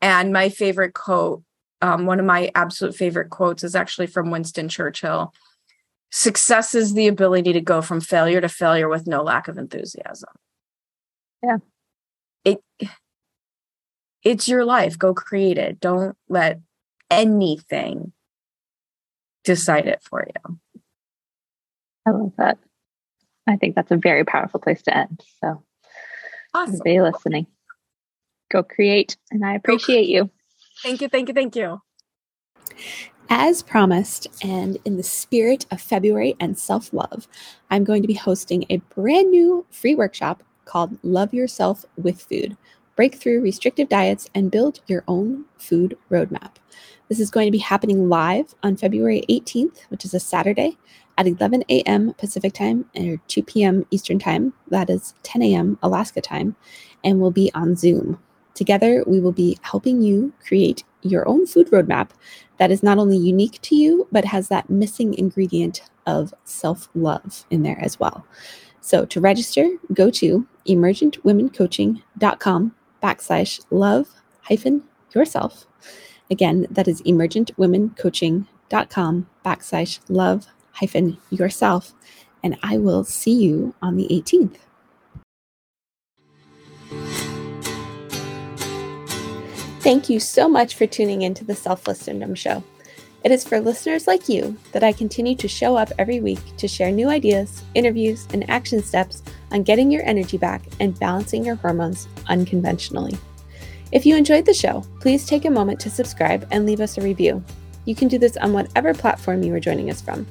And 0.01 0.31
my 0.31 0.49
favorite 0.49 0.93
quote, 0.93 1.43
um, 1.81 2.05
one 2.05 2.19
of 2.19 2.25
my 2.25 2.51
absolute 2.55 2.95
favorite 2.95 3.29
quotes, 3.29 3.63
is 3.63 3.75
actually 3.75 4.07
from 4.07 4.31
Winston 4.31 4.69
Churchill. 4.69 5.33
Success 6.11 6.73
is 6.73 6.93
the 6.93 7.07
ability 7.07 7.53
to 7.53 7.61
go 7.61 7.81
from 7.81 8.01
failure 8.01 8.41
to 8.41 8.49
failure 8.49 8.89
with 8.89 9.07
no 9.07 9.21
lack 9.21 9.47
of 9.47 9.57
enthusiasm. 9.57 10.29
Yeah. 11.43 11.57
It 12.45 12.63
it's 14.23 14.47
your 14.47 14.65
life. 14.65 14.97
Go 14.97 15.13
create 15.13 15.57
it. 15.57 15.79
Don't 15.79 16.17
let 16.27 16.59
anything 17.09 18.11
decide 19.43 19.87
it 19.87 20.01
for 20.03 20.27
you. 20.27 20.59
I 22.05 22.11
love 22.11 22.33
that. 22.37 22.57
I 23.47 23.55
think 23.55 23.75
that's 23.75 23.91
a 23.91 23.97
very 23.97 24.25
powerful 24.25 24.59
place 24.59 24.81
to 24.83 24.95
end. 24.95 25.23
So, 25.41 25.63
awesome. 26.53 26.75
everybody 26.75 27.01
listening, 27.01 27.47
go 28.49 28.63
create. 28.63 29.17
And 29.31 29.45
I 29.45 29.55
appreciate 29.55 30.07
you. 30.07 30.29
Thank 30.83 31.01
you. 31.01 31.09
Thank 31.09 31.27
you. 31.27 31.33
Thank 31.33 31.55
you. 31.55 31.81
As 33.31 33.61
promised, 33.61 34.27
and 34.43 34.79
in 34.85 34.97
the 34.97 35.03
spirit 35.03 35.67
of 35.69 35.79
February 35.79 36.35
and 36.39 36.57
self 36.57 36.91
love, 36.91 37.27
I'm 37.69 37.83
going 37.83 38.01
to 38.01 38.07
be 38.07 38.15
hosting 38.15 38.65
a 38.69 38.77
brand 38.95 39.29
new 39.29 39.67
free 39.69 39.93
workshop 39.93 40.41
called 40.65 40.97
Love 41.03 41.33
Yourself 41.33 41.85
with 41.95 42.23
Food 42.23 42.57
Break 42.95 43.15
Through 43.15 43.41
Restrictive 43.41 43.87
Diets 43.87 44.27
and 44.33 44.49
Build 44.49 44.79
Your 44.87 45.03
Own 45.07 45.45
Food 45.57 45.95
Roadmap. 46.09 46.55
This 47.07 47.19
is 47.19 47.29
going 47.29 47.45
to 47.45 47.51
be 47.51 47.59
happening 47.59 48.09
live 48.09 48.55
on 48.63 48.77
February 48.77 49.23
18th, 49.29 49.81
which 49.89 50.05
is 50.05 50.13
a 50.15 50.19
Saturday 50.19 50.77
at 51.17 51.27
11 51.27 51.63
a.m. 51.69 52.13
Pacific 52.15 52.53
time 52.53 52.85
or 52.95 53.17
2 53.27 53.43
p.m. 53.43 53.85
Eastern 53.91 54.17
time. 54.17 54.53
That 54.69 54.89
is 54.89 55.13
10 55.23 55.43
a.m. 55.43 55.77
Alaska 55.83 56.21
time, 56.21 56.55
and 57.03 57.19
will 57.19 57.31
be 57.31 57.51
on 57.53 57.75
Zoom. 57.75 58.19
Together, 58.59 59.03
we 59.07 59.21
will 59.21 59.31
be 59.31 59.57
helping 59.61 60.01
you 60.01 60.33
create 60.45 60.83
your 61.01 61.25
own 61.29 61.47
food 61.47 61.71
roadmap 61.71 62.09
that 62.57 62.71
is 62.71 62.83
not 62.83 62.97
only 62.97 63.15
unique 63.15 63.57
to 63.61 63.73
you, 63.73 64.05
but 64.11 64.25
has 64.25 64.49
that 64.49 64.69
missing 64.69 65.13
ingredient 65.13 65.81
of 66.05 66.33
self 66.43 66.89
love 66.93 67.45
in 67.49 67.63
there 67.63 67.79
as 67.79 67.97
well. 68.01 68.27
So 68.81 69.05
to 69.05 69.21
register, 69.21 69.65
go 69.93 70.09
to 70.09 70.45
emergentwomencoaching.com 70.67 72.75
backslash 73.01 73.65
love 73.71 74.09
hyphen 74.41 74.83
yourself. 75.15 75.65
Again, 76.29 76.67
that 76.69 76.89
is 76.89 77.01
emergentwomencoaching.com 77.03 79.29
backslash 79.45 79.99
love 80.09 80.47
hyphen 80.73 81.17
yourself. 81.29 81.93
And 82.43 82.57
I 82.61 82.77
will 82.77 83.05
see 83.05 83.41
you 83.41 83.73
on 83.81 83.95
the 83.95 84.09
18th. 84.11 84.57
Thank 89.79 90.09
you 90.09 90.19
so 90.19 90.49
much 90.49 90.75
for 90.75 90.85
tuning 90.85 91.21
into 91.21 91.45
the 91.45 91.55
Selfless 91.55 91.99
Syndrome 91.99 92.35
Show. 92.35 92.61
It 93.23 93.31
is 93.31 93.45
for 93.45 93.61
listeners 93.61 94.07
like 94.07 94.27
you 94.27 94.57
that 94.73 94.83
I 94.83 94.91
continue 94.91 95.35
to 95.37 95.47
show 95.47 95.77
up 95.77 95.89
every 95.97 96.19
week 96.19 96.39
to 96.57 96.67
share 96.67 96.91
new 96.91 97.07
ideas, 97.07 97.63
interviews, 97.75 98.27
and 98.33 98.47
action 98.49 98.83
steps 98.83 99.23
on 99.51 99.63
getting 99.63 99.89
your 99.89 100.03
energy 100.03 100.37
back 100.37 100.63
and 100.81 100.99
balancing 100.99 101.45
your 101.45 101.55
hormones 101.55 102.09
unconventionally. 102.27 103.17
If 103.93 104.05
you 104.05 104.17
enjoyed 104.17 104.45
the 104.45 104.53
show, 104.53 104.83
please 104.99 105.25
take 105.25 105.45
a 105.45 105.49
moment 105.49 105.79
to 105.79 105.89
subscribe 105.89 106.45
and 106.51 106.65
leave 106.65 106.81
us 106.81 106.97
a 106.97 107.01
review. 107.01 107.41
You 107.85 107.95
can 107.95 108.09
do 108.09 108.19
this 108.19 108.35
on 108.35 108.51
whatever 108.51 108.93
platform 108.93 109.43
you 109.43 109.53
are 109.55 109.61
joining 109.61 109.89
us 109.89 110.01
from. 110.01 110.27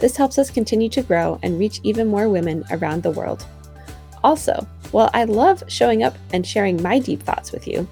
This 0.00 0.18
helps 0.18 0.36
us 0.36 0.50
continue 0.50 0.90
to 0.90 1.02
grow 1.02 1.40
and 1.42 1.58
reach 1.58 1.80
even 1.82 2.08
more 2.08 2.28
women 2.28 2.62
around 2.70 3.02
the 3.02 3.10
world. 3.10 3.46
Also, 4.22 4.66
while 4.90 5.08
I 5.14 5.24
love 5.24 5.64
showing 5.68 6.02
up 6.02 6.14
and 6.34 6.46
sharing 6.46 6.82
my 6.82 6.98
deep 6.98 7.22
thoughts 7.22 7.52
with 7.52 7.66
you, 7.66 7.88